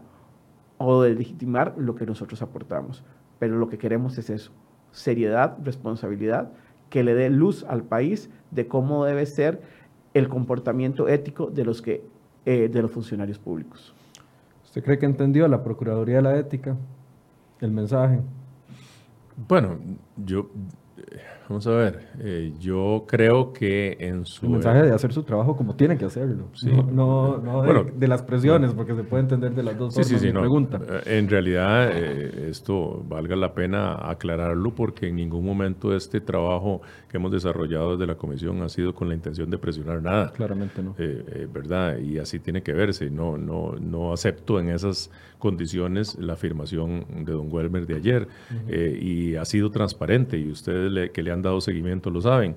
o 0.79 1.05
legitimar 1.05 1.75
lo 1.77 1.95
que 1.95 2.07
nosotros 2.07 2.41
aportamos. 2.41 3.05
Pero 3.39 3.59
lo 3.59 3.69
que 3.69 3.77
queremos 3.77 4.17
es 4.17 4.31
eso, 4.31 4.51
seriedad, 4.93 5.59
responsabilidad, 5.63 6.51
que 6.89 7.05
le 7.05 7.15
dé 7.15 7.29
luz 7.29 7.67
al 7.69 7.83
país 7.83 8.31
de 8.51 8.67
cómo 8.67 9.05
debe 9.05 9.27
ser 9.27 9.61
el 10.15 10.31
comportamiento 10.31 11.07
ético 11.07 11.51
de 11.51 11.67
los, 11.67 11.83
que, 11.83 12.03
eh, 12.47 12.71
de 12.73 12.81
los 12.81 12.91
funcionarios 12.91 13.39
públicos. 13.39 13.95
¿Usted 14.65 14.83
cree 14.83 14.99
que 14.99 15.05
entendió 15.05 15.47
la 15.49 15.63
Procuraduría 15.63 16.17
de 16.17 16.23
la 16.23 16.39
Ética 16.39 16.79
el 17.61 17.73
mensaje? 17.73 18.23
Bueno, 19.37 19.79
yo 20.17 20.51
Vamos 21.49 21.67
a 21.67 21.73
ver, 21.73 22.01
eh, 22.21 22.55
yo 22.59 23.05
creo 23.07 23.53
que 23.53 23.99
en 24.01 24.25
su... 24.25 24.47
El 24.47 24.53
mensaje 24.53 24.83
de 24.83 24.93
hacer 24.93 25.13
su 25.13 25.25
trabajo 25.25 25.57
como 25.57 25.77
tiene 25.77 25.99
que 25.99 26.07
hacerlo. 26.07 26.49
Sí. 26.55 26.71
No, 26.71 27.37
no, 27.37 27.63
de, 27.85 28.09
las 28.09 28.23
presiones, 28.23 28.73
porque 28.73 28.95
se 28.95 29.03
puede 29.03 29.25
entender 29.25 29.55
de 29.55 29.63
las 29.63 29.77
dos 29.77 29.93
formas. 29.93 30.09
Sí, 30.09 30.19
sí, 30.19 30.29
sí. 30.29 30.33
Pregunta. 30.33 30.81
Eh, 30.89 31.19
en 31.19 31.29
realidad, 31.29 31.91
eh, 31.93 32.49
esto 32.49 33.05
valga 33.07 33.37
la 33.37 33.53
pena 33.53 34.09
aclararlo 34.09 34.75
porque 34.75 35.09
en 35.09 35.17
ningún 35.17 35.45
momento 35.45 35.95
este 35.95 36.23
trabajo 36.23 36.81
que 37.09 37.19
hemos 37.19 37.31
desarrollado 37.31 37.93
desde 37.93 38.07
la 38.07 38.17
comisión 38.17 38.63
ha 38.63 38.71
sido 38.71 38.95
con 38.95 39.09
la 39.09 39.15
intención 39.15 39.51
de 39.51 39.59
presionar 39.59 40.01
nada. 40.01 40.33
Claramente 40.33 40.83
no. 40.83 40.95
¿Verdad? 41.53 41.99
Y 41.99 42.19
así 42.19 42.39
tiene 42.39 42.63
que 42.63 42.73
verse. 42.73 43.11
No, 43.11 43.37
no, 43.37 43.75
no 43.79 44.15
acepto 44.15 44.59
en 44.59 44.71
esas 44.71 45.11
condiciones 45.39 46.19
la 46.19 46.33
afirmación 46.33 47.05
de 47.23 47.33
don 47.33 47.53
Welmer 47.53 47.87
de 47.87 47.97
ayer. 47.97 48.29
y 48.99 49.37
ha 49.37 49.45
sido 49.45 49.71
transparente 49.71 50.39
y 50.39 50.51
ustedes 50.51 50.91
le, 50.91 51.11
que 51.11 51.23
le 51.23 51.34
han 51.35 51.43
dado 51.43 51.61
seguimiento 51.61 52.11
lo 52.11 52.21
saben. 52.21 52.55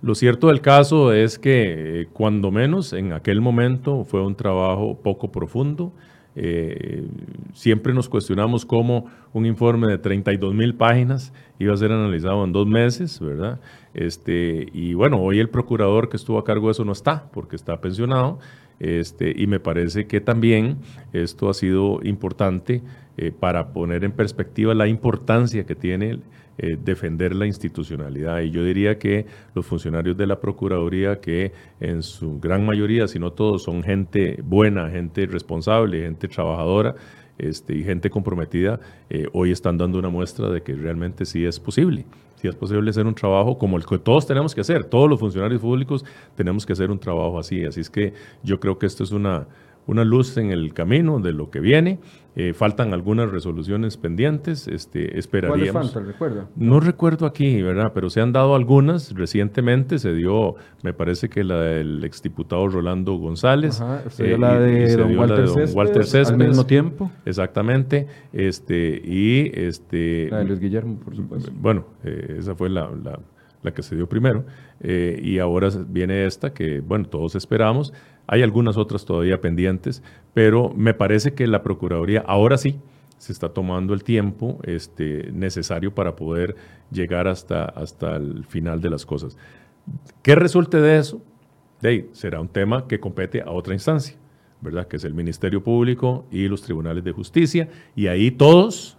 Lo 0.00 0.14
cierto 0.14 0.46
del 0.46 0.60
caso 0.60 1.12
es 1.12 1.38
que, 1.38 2.02
eh, 2.02 2.08
cuando 2.12 2.50
menos, 2.52 2.92
en 2.92 3.12
aquel 3.12 3.40
momento 3.40 4.04
fue 4.04 4.24
un 4.24 4.36
trabajo 4.36 4.96
poco 5.02 5.32
profundo. 5.32 5.92
Eh, 6.36 7.04
siempre 7.52 7.92
nos 7.92 8.08
cuestionamos 8.08 8.64
cómo 8.64 9.06
un 9.32 9.44
informe 9.44 9.88
de 9.88 9.98
32 9.98 10.54
mil 10.54 10.76
páginas 10.76 11.32
iba 11.58 11.74
a 11.74 11.76
ser 11.76 11.90
analizado 11.90 12.44
en 12.44 12.52
dos 12.52 12.64
meses, 12.64 13.18
¿verdad? 13.18 13.58
Este, 13.92 14.68
y 14.72 14.94
bueno, 14.94 15.20
hoy 15.20 15.40
el 15.40 15.48
procurador 15.48 16.08
que 16.08 16.16
estuvo 16.16 16.38
a 16.38 16.44
cargo 16.44 16.68
de 16.68 16.72
eso 16.72 16.84
no 16.84 16.92
está, 16.92 17.28
porque 17.32 17.56
está 17.56 17.80
pensionado, 17.80 18.38
este, 18.78 19.34
y 19.36 19.48
me 19.48 19.58
parece 19.58 20.06
que 20.06 20.20
también 20.20 20.76
esto 21.12 21.48
ha 21.48 21.54
sido 21.54 21.98
importante 22.04 22.82
eh, 23.16 23.32
para 23.32 23.72
poner 23.72 24.04
en 24.04 24.12
perspectiva 24.12 24.74
la 24.74 24.86
importancia 24.86 25.66
que 25.66 25.74
tiene 25.74 26.20
eh, 26.58 26.76
defender 26.82 27.36
la 27.36 27.46
institucionalidad. 27.46 28.40
Y 28.40 28.50
yo 28.50 28.64
diría 28.64 28.98
que 28.98 29.26
los 29.54 29.64
funcionarios 29.64 30.16
de 30.16 30.26
la 30.26 30.40
Procuraduría, 30.40 31.20
que 31.20 31.52
en 31.78 32.02
su 32.02 32.40
gran 32.40 32.66
mayoría, 32.66 33.06
si 33.06 33.20
no 33.20 33.32
todos, 33.32 33.62
son 33.62 33.82
gente 33.82 34.40
buena, 34.44 34.90
gente 34.90 35.26
responsable, 35.26 36.02
gente 36.02 36.26
trabajadora, 36.26 36.96
este, 37.38 37.76
y 37.76 37.84
gente 37.84 38.10
comprometida, 38.10 38.80
eh, 39.08 39.28
hoy 39.32 39.52
están 39.52 39.78
dando 39.78 40.00
una 40.00 40.08
muestra 40.08 40.50
de 40.50 40.60
que 40.60 40.74
realmente 40.74 41.24
sí 41.24 41.44
es 41.44 41.60
posible. 41.60 42.04
Sí 42.34 42.48
es 42.48 42.56
posible 42.56 42.90
hacer 42.90 43.06
un 43.06 43.14
trabajo 43.14 43.56
como 43.56 43.76
el 43.76 43.86
que 43.86 43.98
todos 43.98 44.26
tenemos 44.26 44.52
que 44.54 44.60
hacer. 44.60 44.84
Todos 44.84 45.08
los 45.08 45.20
funcionarios 45.20 45.60
públicos 45.60 46.04
tenemos 46.34 46.66
que 46.66 46.72
hacer 46.72 46.90
un 46.90 46.98
trabajo 46.98 47.38
así. 47.38 47.64
Así 47.64 47.80
es 47.80 47.90
que 47.90 48.14
yo 48.42 48.58
creo 48.58 48.78
que 48.78 48.86
esto 48.86 49.04
es 49.04 49.12
una, 49.12 49.46
una 49.88 50.04
luz 50.04 50.36
en 50.36 50.50
el 50.52 50.74
camino 50.74 51.18
de 51.18 51.32
lo 51.32 51.50
que 51.50 51.60
viene. 51.60 51.98
Eh, 52.36 52.52
faltan 52.52 52.92
algunas 52.92 53.30
resoluciones 53.32 53.96
pendientes. 53.96 54.68
Este, 54.68 55.18
esperaríamos. 55.18 55.72
¿Cuáles 55.72 55.92
faltan? 55.92 56.06
¿Recuerda? 56.06 56.48
No 56.56 56.78
recuerdo 56.78 57.26
aquí, 57.26 57.62
¿verdad? 57.62 57.90
Pero 57.94 58.10
se 58.10 58.20
han 58.20 58.32
dado 58.32 58.54
algunas. 58.54 59.14
Recientemente 59.14 59.98
se 59.98 60.12
dio, 60.12 60.54
me 60.82 60.92
parece 60.92 61.30
que 61.30 61.42
la 61.42 61.58
del 61.58 62.04
exdiputado 62.04 62.68
Rolando 62.68 63.14
González. 63.14 63.80
Ajá, 63.80 64.08
se 64.10 64.24
dio 64.24 64.38
la 64.38 64.60
de, 64.60 64.94
don, 64.94 65.18
Walter 65.18 66.04
Céspedes, 66.04 66.28
Al 66.28 66.36
mismo 66.36 66.66
tiempo. 66.66 67.10
Exactamente. 67.24 68.06
Este, 68.32 69.02
y 69.02 69.50
este. 69.54 70.28
La 70.30 70.38
de 70.40 70.44
Luis 70.44 70.60
Guillermo, 70.60 71.00
por 71.00 71.16
supuesto. 71.16 71.50
Bueno, 71.54 71.86
eh, 72.04 72.36
esa 72.38 72.54
fue 72.54 72.68
la, 72.68 72.90
la, 73.02 73.18
la, 73.62 73.72
que 73.72 73.82
se 73.82 73.96
dio 73.96 74.06
primero. 74.06 74.44
Eh, 74.80 75.18
y 75.24 75.38
ahora 75.38 75.70
viene 75.88 76.26
esta 76.26 76.52
que, 76.52 76.80
bueno, 76.80 77.06
todos 77.06 77.34
esperamos. 77.34 77.92
Hay 78.28 78.42
algunas 78.42 78.76
otras 78.76 79.04
todavía 79.04 79.40
pendientes, 79.40 80.02
pero 80.34 80.70
me 80.76 80.94
parece 80.94 81.32
que 81.34 81.46
la 81.46 81.62
Procuraduría 81.62 82.22
ahora 82.26 82.58
sí 82.58 82.78
se 83.16 83.32
está 83.32 83.48
tomando 83.48 83.94
el 83.94 84.04
tiempo 84.04 84.60
este, 84.62 85.32
necesario 85.32 85.94
para 85.94 86.14
poder 86.14 86.54
llegar 86.92 87.26
hasta, 87.26 87.64
hasta 87.64 88.16
el 88.16 88.44
final 88.44 88.80
de 88.80 88.90
las 88.90 89.04
cosas. 89.04 89.36
¿Qué 90.22 90.34
resulte 90.34 90.78
de 90.78 90.98
eso? 90.98 91.22
De 91.80 92.08
será 92.12 92.40
un 92.40 92.48
tema 92.48 92.86
que 92.86 93.00
compete 93.00 93.40
a 93.40 93.50
otra 93.50 93.72
instancia, 93.72 94.16
¿verdad? 94.60 94.86
Que 94.86 94.96
es 94.96 95.04
el 95.04 95.14
Ministerio 95.14 95.64
Público 95.64 96.26
y 96.30 96.48
los 96.48 96.62
tribunales 96.62 97.02
de 97.04 97.12
justicia, 97.12 97.68
y 97.96 98.08
ahí 98.08 98.30
todos 98.30 98.98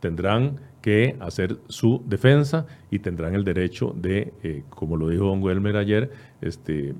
tendrán 0.00 0.60
que 0.80 1.16
hacer 1.20 1.58
su 1.68 2.02
defensa 2.06 2.66
y 2.90 3.00
tendrán 3.00 3.34
el 3.34 3.44
derecho 3.44 3.94
de, 3.96 4.32
eh, 4.42 4.62
como 4.70 4.96
lo 4.96 5.08
dijo 5.08 5.24
don 5.24 5.42
Welmer 5.42 5.76
ayer, 5.76 6.12
este, 6.40 6.94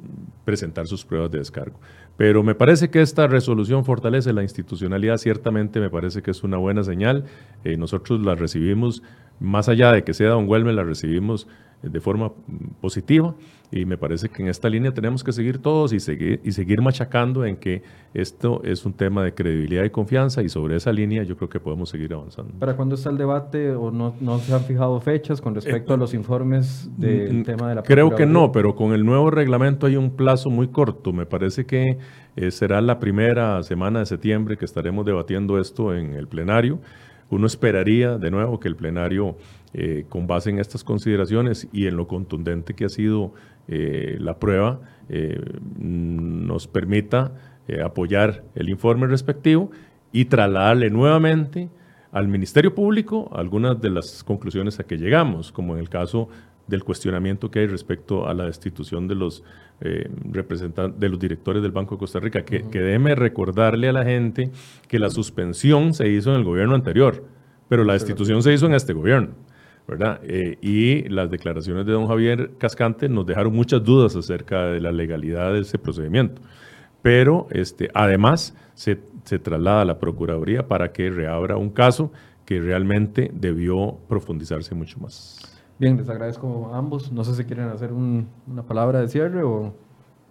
presentar 0.44 0.86
sus 0.86 1.04
pruebas 1.04 1.30
de 1.30 1.38
descargo. 1.38 1.78
Pero 2.16 2.42
me 2.42 2.54
parece 2.54 2.90
que 2.90 3.00
esta 3.00 3.26
resolución 3.26 3.84
fortalece 3.84 4.32
la 4.32 4.42
institucionalidad, 4.42 5.18
ciertamente 5.18 5.80
me 5.80 5.90
parece 5.90 6.22
que 6.22 6.32
es 6.32 6.42
una 6.42 6.56
buena 6.56 6.82
señal. 6.82 7.24
Eh, 7.64 7.76
nosotros 7.76 8.20
la 8.20 8.34
recibimos, 8.34 9.02
más 9.38 9.68
allá 9.68 9.92
de 9.92 10.02
que 10.02 10.14
sea 10.14 10.30
don 10.30 10.48
Welmer, 10.48 10.74
la 10.74 10.84
recibimos 10.84 11.46
de 11.82 12.00
forma 12.00 12.32
positiva 12.80 13.34
y 13.70 13.84
me 13.84 13.98
parece 13.98 14.28
que 14.28 14.42
en 14.42 14.48
esta 14.48 14.68
línea 14.68 14.92
tenemos 14.92 15.22
que 15.22 15.32
seguir 15.32 15.58
todos 15.58 15.92
y 15.92 16.00
seguir, 16.00 16.40
y 16.42 16.52
seguir 16.52 16.80
machacando 16.80 17.44
en 17.44 17.56
que 17.56 17.82
esto 18.14 18.62
es 18.64 18.84
un 18.86 18.94
tema 18.94 19.22
de 19.22 19.34
credibilidad 19.34 19.84
y 19.84 19.90
confianza 19.90 20.42
y 20.42 20.48
sobre 20.48 20.76
esa 20.76 20.90
línea 20.90 21.22
yo 21.22 21.36
creo 21.36 21.48
que 21.50 21.60
podemos 21.60 21.90
seguir 21.90 22.14
avanzando. 22.14 22.54
¿Para 22.58 22.74
cuándo 22.76 22.94
está 22.94 23.10
el 23.10 23.18
debate 23.18 23.72
o 23.72 23.90
no, 23.90 24.14
no 24.20 24.38
se 24.38 24.54
han 24.54 24.62
fijado 24.62 24.98
fechas 25.00 25.40
con 25.40 25.54
respecto 25.54 25.92
a 25.92 25.96
los 25.96 26.14
informes 26.14 26.90
del 26.96 27.44
tema 27.44 27.68
de 27.68 27.74
la 27.76 27.82
Creo 27.82 28.14
que 28.14 28.26
no, 28.26 28.52
pero 28.52 28.74
con 28.74 28.92
el 28.92 29.04
nuevo 29.04 29.30
reglamento 29.30 29.86
hay 29.86 29.96
un 29.96 30.10
plazo 30.10 30.48
muy 30.50 30.68
corto. 30.68 31.12
Me 31.12 31.26
parece 31.26 31.66
que 31.66 31.98
eh, 32.36 32.50
será 32.50 32.80
la 32.80 32.98
primera 32.98 33.62
semana 33.62 33.98
de 34.00 34.06
septiembre 34.06 34.56
que 34.56 34.64
estaremos 34.64 35.04
debatiendo 35.04 35.58
esto 35.58 35.94
en 35.94 36.14
el 36.14 36.26
plenario. 36.26 36.80
Uno 37.30 37.46
esperaría 37.46 38.16
de 38.18 38.30
nuevo 38.30 38.58
que 38.58 38.68
el 38.68 38.76
plenario 38.76 39.36
eh, 39.74 40.06
con 40.08 40.26
base 40.26 40.48
en 40.48 40.58
estas 40.58 40.82
consideraciones 40.82 41.68
y 41.72 41.86
en 41.86 41.96
lo 41.96 42.08
contundente 42.08 42.74
que 42.74 42.86
ha 42.86 42.88
sido 42.88 43.34
eh, 43.68 44.16
la 44.18 44.38
prueba, 44.38 44.80
eh, 45.10 45.40
nos 45.78 46.66
permita 46.66 47.32
apoyar 47.84 48.44
el 48.54 48.70
informe 48.70 49.06
respectivo 49.06 49.70
y 50.10 50.24
trasladarle 50.24 50.88
nuevamente 50.88 51.68
al 52.12 52.28
Ministerio 52.28 52.74
Público 52.74 53.30
algunas 53.34 53.78
de 53.78 53.90
las 53.90 54.24
conclusiones 54.24 54.80
a 54.80 54.84
que 54.84 54.96
llegamos, 54.96 55.52
como 55.52 55.74
en 55.74 55.80
el 55.80 55.90
caso 55.90 56.30
del 56.68 56.84
cuestionamiento 56.84 57.50
que 57.50 57.60
hay 57.60 57.66
respecto 57.66 58.28
a 58.28 58.34
la 58.34 58.44
destitución 58.44 59.08
de 59.08 59.14
los 59.16 59.42
representantes, 59.80 60.98
de 60.98 61.08
los 61.08 61.18
directores 61.18 61.62
del 61.62 61.72
Banco 61.72 61.94
de 61.94 62.00
Costa 62.00 62.20
Rica, 62.20 62.44
que, 62.44 62.68
que 62.68 62.80
déjeme 62.80 63.14
recordarle 63.14 63.88
a 63.88 63.92
la 63.92 64.04
gente 64.04 64.50
que 64.88 64.98
la 64.98 65.08
suspensión 65.08 65.94
se 65.94 66.08
hizo 66.08 66.30
en 66.30 66.36
el 66.36 66.44
gobierno 66.44 66.74
anterior, 66.74 67.24
pero 67.68 67.84
la 67.84 67.92
destitución 67.92 68.42
se 68.42 68.52
hizo 68.52 68.66
en 68.66 68.74
este 68.74 68.92
gobierno. 68.92 69.30
¿verdad? 69.88 70.20
Eh, 70.22 70.58
y 70.60 71.08
las 71.08 71.30
declaraciones 71.30 71.86
de 71.86 71.92
don 71.92 72.06
Javier 72.06 72.50
Cascante 72.58 73.08
nos 73.08 73.24
dejaron 73.26 73.54
muchas 73.54 73.82
dudas 73.82 74.14
acerca 74.14 74.66
de 74.66 74.80
la 74.82 74.92
legalidad 74.92 75.54
de 75.54 75.60
ese 75.60 75.78
procedimiento. 75.78 76.42
Pero 77.00 77.48
este, 77.50 77.90
además 77.94 78.54
se, 78.74 78.98
se 79.24 79.38
traslada 79.38 79.80
a 79.80 79.84
la 79.86 79.98
Procuraduría 79.98 80.68
para 80.68 80.92
que 80.92 81.08
reabra 81.08 81.56
un 81.56 81.70
caso 81.70 82.12
que 82.44 82.60
realmente 82.60 83.30
debió 83.32 83.98
profundizarse 84.08 84.74
mucho 84.74 84.98
más. 85.00 85.37
Bien, 85.78 85.96
les 85.96 86.08
agradezco 86.08 86.70
a 86.72 86.78
ambos. 86.78 87.12
No 87.12 87.24
sé 87.24 87.34
si 87.34 87.44
quieren 87.44 87.68
hacer 87.68 87.92
una 87.92 88.62
palabra 88.66 89.00
de 89.00 89.08
cierre 89.08 89.42
o... 89.42 89.72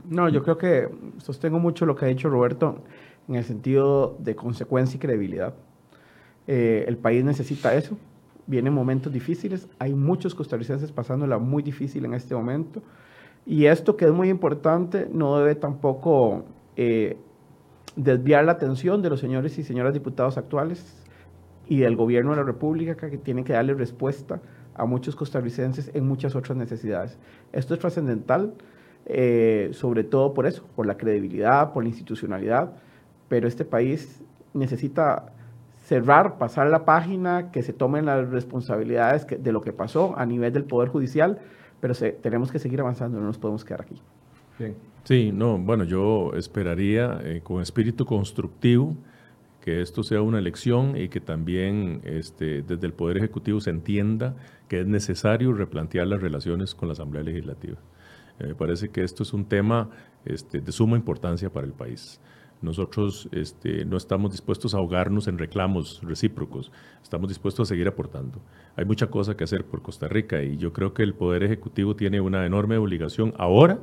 No, 0.10 0.30
yo 0.30 0.43
creo 0.43 0.58
que 0.58 0.89
sostengo 1.18 1.60
mucho 1.60 1.86
lo 1.86 1.95
que 1.95 2.06
ha 2.06 2.08
dicho 2.08 2.30
Roberto 2.30 2.84
en 3.28 3.36
el 3.36 3.43
sentido 3.43 4.16
de 4.20 4.36
consecuencia 4.36 4.98
y 4.98 5.00
credibilidad. 5.00 5.54
Eh, 6.48 6.86
el 6.88 6.98
país 6.98 7.26
necesita 7.26 7.74
eso 7.74 7.98
vienen 8.48 8.74
momentos 8.74 9.14
difíciles, 9.14 9.68
hay 9.78 9.93
muchos 9.93 10.34
costarricenses 10.34 10.91
pasándola 10.91 11.38
muy 11.38 11.62
difícil 11.62 12.06
en 12.06 12.14
este 12.14 12.34
momento, 12.34 12.82
y 13.45 13.66
esto 13.66 13.95
que 13.95 14.06
es 14.06 14.12
muy 14.12 14.30
importante 14.30 15.08
no 15.12 15.38
debe 15.38 15.56
tampoco 15.56 16.45
eh, 16.76 17.18
desviar 17.95 18.45
la 18.45 18.54
atención 18.54 19.02
de 19.02 19.10
los 19.10 19.20
señores 19.20 19.58
y 19.58 19.64
señoras 19.64 19.93
diputados 19.93 20.38
actuales 20.38 21.04
y 21.68 21.80
del 21.80 21.95
gobierno 21.95 22.32
de 22.32 22.38
la 22.38 22.43
República 22.43 22.95
que 22.95 23.18
tienen 23.18 23.43
que 23.43 23.54
darle 23.54 23.74
respuesta 23.74 24.41
a 24.78 24.86
muchos 24.86 25.15
costarricenses 25.15 25.91
en 25.93 26.07
muchas 26.07 26.36
otras 26.36 26.57
necesidades. 26.57 27.17
Esto 27.51 27.73
es 27.73 27.80
trascendental, 27.80 28.53
eh, 29.05 29.69
sobre 29.73 30.03
todo 30.03 30.34
por 30.34 30.45
eso, 30.45 30.65
por 30.75 30.86
la 30.86 30.97
credibilidad, 30.97 31.73
por 31.73 31.84
la 31.84 31.89
institucionalidad, 31.89 32.71
pero 33.28 33.47
este 33.47 33.65
país 33.65 34.21
necesita 34.53 35.34
cerrar, 35.86 36.38
pasar 36.38 36.67
la 36.67 36.86
página, 36.86 37.51
que 37.51 37.63
se 37.63 37.73
tomen 37.73 38.05
las 38.05 38.30
responsabilidades 38.30 39.25
de 39.28 39.51
lo 39.51 39.61
que 39.61 39.73
pasó 39.73 40.17
a 40.17 40.25
nivel 40.25 40.53
del 40.53 40.65
Poder 40.65 40.89
Judicial, 40.89 41.39
pero 41.80 41.93
tenemos 42.21 42.51
que 42.51 42.59
seguir 42.59 42.82
avanzando, 42.82 43.19
no 43.19 43.25
nos 43.25 43.38
podemos 43.38 43.63
quedar 43.63 43.82
aquí. 43.82 43.95
Bien. 44.59 44.75
Sí, 45.03 45.32
no, 45.34 45.57
bueno, 45.57 45.86
yo 45.86 46.34
esperaría 46.34 47.21
eh, 47.23 47.39
con 47.41 47.61
espíritu 47.61 48.05
constructivo 48.05 48.93
que 49.68 49.82
esto 49.82 50.01
sea 50.01 50.22
una 50.22 50.39
elección 50.39 50.95
y 50.95 51.09
que 51.09 51.20
también 51.20 51.99
este, 52.05 52.61
desde 52.61 52.88
el 52.88 52.93
Poder 52.93 53.18
Ejecutivo 53.18 53.59
se 53.59 53.70
entienda 53.70 54.34
que 54.70 54.80
es 54.80 54.88
necesario 54.88 55.51
replantear 55.51 56.07
las 56.07 56.22
relaciones 56.22 56.74
con 56.74 56.88
la 56.88 56.93
Asamblea 56.93 57.22
Legislativa. 57.22 57.76
Eh, 58.39 58.47
me 58.47 58.55
parece 58.55 58.88
que 58.91 59.03
esto 59.03 59.24
es 59.24 59.34
un 59.34 59.43
tema 59.43 59.89
este, 60.24 60.61
de 60.61 60.72
suma 60.72 60.95
importancia 60.95 61.49
para 61.51 61.68
el 61.68 61.74
país. 61.74 62.22
nosotros 62.61 63.28
este, 63.34 63.84
no 63.84 63.97
estamos 63.97 64.32
dispuestos 64.32 64.74
a 64.74 64.78
ahogarnos 64.78 65.28
en 65.28 65.38
reclamos 65.38 65.99
recíprocos, 66.01 66.72
estamos 67.03 67.28
dispuestos 67.28 67.68
a 67.68 67.70
seguir 67.70 67.89
aportando. 67.89 68.39
Hay 68.78 68.86
mucha 68.86 69.07
cosa 69.07 69.36
que 69.36 69.43
hacer 69.43 69.65
por 69.65 69.82
Costa 69.82 70.07
Rica 70.07 70.43
y 70.43 70.55
yo 70.55 70.72
creo 70.72 70.93
que 70.93 71.03
el 71.03 71.13
Poder 71.13 71.43
Ejecutivo 71.43 71.93
tiene 71.97 72.22
una 72.22 72.45
enorme 72.45 72.78
obligación 72.78 73.34
ahora 73.38 73.82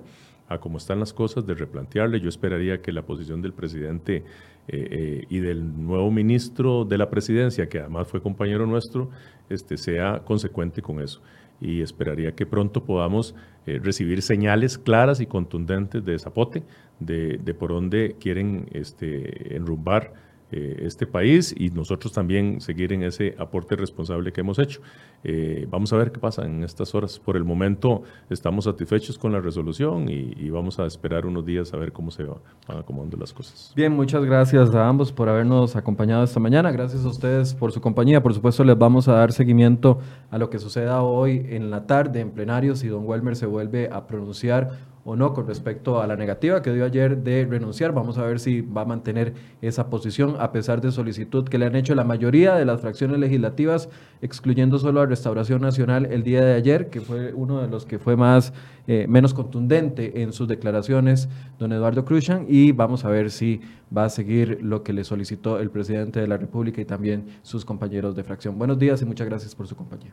a 0.49 0.59
cómo 0.59 0.79
están 0.79 1.01
las 1.01 1.13
cosas, 1.13 1.47
de 1.47 1.55
replantearle. 1.55 2.21
Yo 2.21 2.29
esperaría 2.29 2.83
que 2.83 2.93
la 2.93 3.03
posición 3.03 3.41
del 3.43 3.53
presidente 3.53 4.17
eh, 4.17 4.23
eh, 4.69 5.25
y 5.29 5.41
del 5.41 5.85
nuevo 5.87 6.11
ministro 6.11 6.85
de 6.85 6.99
la 6.99 7.11
presidencia, 7.11 7.69
que 7.69 7.81
además 7.81 8.09
fue 8.09 8.23
compañero 8.23 8.67
nuestro, 8.67 9.11
este, 9.49 9.77
sea 9.77 10.23
consecuente 10.25 10.83
con 10.83 11.01
eso. 11.01 11.21
Y 11.61 11.81
esperaría 11.81 12.33
que 12.33 12.47
pronto 12.47 12.85
podamos 12.85 13.35
eh, 13.67 13.81
recibir 13.83 14.23
señales 14.23 14.77
claras 14.77 15.21
y 15.21 15.27
contundentes 15.27 16.05
de 16.05 16.19
Zapote, 16.19 16.63
de, 17.01 17.39
de 17.39 17.55
por 17.55 17.71
dónde 17.71 18.17
quieren 18.21 18.67
este, 18.73 19.57
enrumbar 19.57 20.24
eh, 20.53 20.83
este 20.85 21.07
país 21.07 21.55
y 21.57 21.71
nosotros 21.71 22.13
también 22.13 22.61
seguir 22.61 22.93
en 22.93 23.03
ese 23.03 23.35
aporte 23.39 23.77
responsable 23.77 24.33
que 24.33 24.43
hemos 24.43 24.59
hecho. 24.59 24.81
Eh, 25.25 25.67
vamos 25.71 25.93
a 25.93 25.97
ver 25.97 26.13
qué 26.13 26.21
pasa 26.21 26.45
en 26.45 26.63
estas 26.63 26.95
horas. 26.95 27.19
Por 27.19 27.37
el 27.37 27.45
momento 27.45 28.03
estamos 28.29 28.67
satisfechos 28.67 29.19
con 29.19 29.33
la 29.33 29.41
resolución 29.41 30.09
y, 30.09 30.51
vamos 30.51 30.79
a 30.79 30.87
esperar 30.87 31.27
unos 31.27 31.45
días 31.45 31.75
a 31.75 31.77
ver 31.79 31.91
cómo 31.91 32.13
se 32.13 32.23
van 32.23 32.39
acomodando 32.69 33.17
las 33.17 33.33
cosas. 33.33 33.73
Bien, 33.75 33.93
muchas 33.93 34.25
gracias 34.25 34.73
a 34.73 34.87
ambos 34.87 35.11
por 35.11 35.29
habernos 35.29 35.75
acompañado 35.75 36.23
esta 36.23 36.39
mañana. 36.39 36.71
Gracias 36.71 37.05
a 37.05 37.09
ustedes 37.09 37.55
por 37.55 37.73
su 37.73 37.81
compañía. 37.81 38.23
Por 38.23 38.35
supuesto, 38.35 38.63
les 38.63 38.79
vamos 38.79 39.09
a 39.09 39.15
dar 39.15 39.33
seguimiento 39.33 39.99
a 40.31 40.39
lo 40.39 40.51
que 40.51 40.61
suceda 40.61 41.03
hoy 41.03 41.45
en 41.49 41.71
la 41.71 41.87
tarde 41.87 42.21
en 42.21 42.31
plenario 42.31 42.77
si 42.77 42.87
don 42.87 43.05
Welmer 43.07 43.35
se 43.35 43.47
vuelve 43.47 43.89
a 43.91 44.07
pronunciar 44.07 44.94
o 45.05 45.17
no 45.17 45.35
con 45.35 45.47
respecto 45.47 46.01
a 46.01 46.07
la 46.07 46.17
negativa 46.17 46.63
que 46.63 46.73
dio 46.73 46.85
ayer 46.85 47.19
de 47.19 47.45
renunciar. 47.45 47.93
Vamos 47.93 48.17
a 48.19 48.25
ver 48.25 48.41
si 48.41 48.63
va 48.63 48.83
a 48.83 48.85
mantener 48.85 49.35
esa 49.61 49.91
posición 49.91 50.37
a 50.39 50.51
pesar 50.51 50.81
de 50.81 50.91
solicitud 50.91 51.47
que 51.47 51.59
le 51.59 51.67
han 51.67 51.77
hecho 51.77 51.95
la 51.95 52.05
mayoría 52.05 52.55
de 52.55 52.65
las 52.65 52.81
fracciones 52.81 53.19
legislativas, 53.19 53.89
excluyendo 54.23 54.79
solo 54.79 55.03
a 55.03 55.07
Restauración 55.07 55.61
Nacional 55.61 56.07
el 56.07 56.23
día 56.23 56.43
de 56.43 56.55
ayer, 56.55 56.89
que 56.89 57.01
fue 57.01 57.35
uno 57.35 57.61
de 57.61 57.69
los 57.69 57.85
que 57.85 57.99
fue 57.99 58.17
más 58.17 58.53
eh, 58.87 59.07
menos 59.09 59.35
contundente 59.35 60.23
en 60.23 60.33
sus 60.33 60.49
declaraciones, 60.49 61.29
don 61.59 61.73
Eduardo 61.73 62.05
Cruzan, 62.05 62.47
y 62.49 62.73
vamos 62.73 63.05
a 63.05 63.09
ver 63.11 63.31
si 63.31 63.61
va 63.95 64.07
a 64.07 64.09
seguir 64.09 64.59
lo 64.63 64.83
que 64.83 64.93
le 64.93 65.05
solicitó 65.05 65.59
el 65.59 65.71
presidente 65.71 66.21
de 66.21 66.27
la 66.27 66.39
República 66.39 66.81
y 66.81 66.85
también 66.85 67.27
sus 67.43 67.65
compañeros 67.65 68.17
de 68.17 68.25
fracción. 68.25 68.59
Buenos 68.59 68.79
días 68.79 69.03
y 69.03 69.05
muchas 69.05 69.29
gracias 69.29 69.55
por 69.55 69.67
su 69.67 69.77
compañía. 69.77 70.13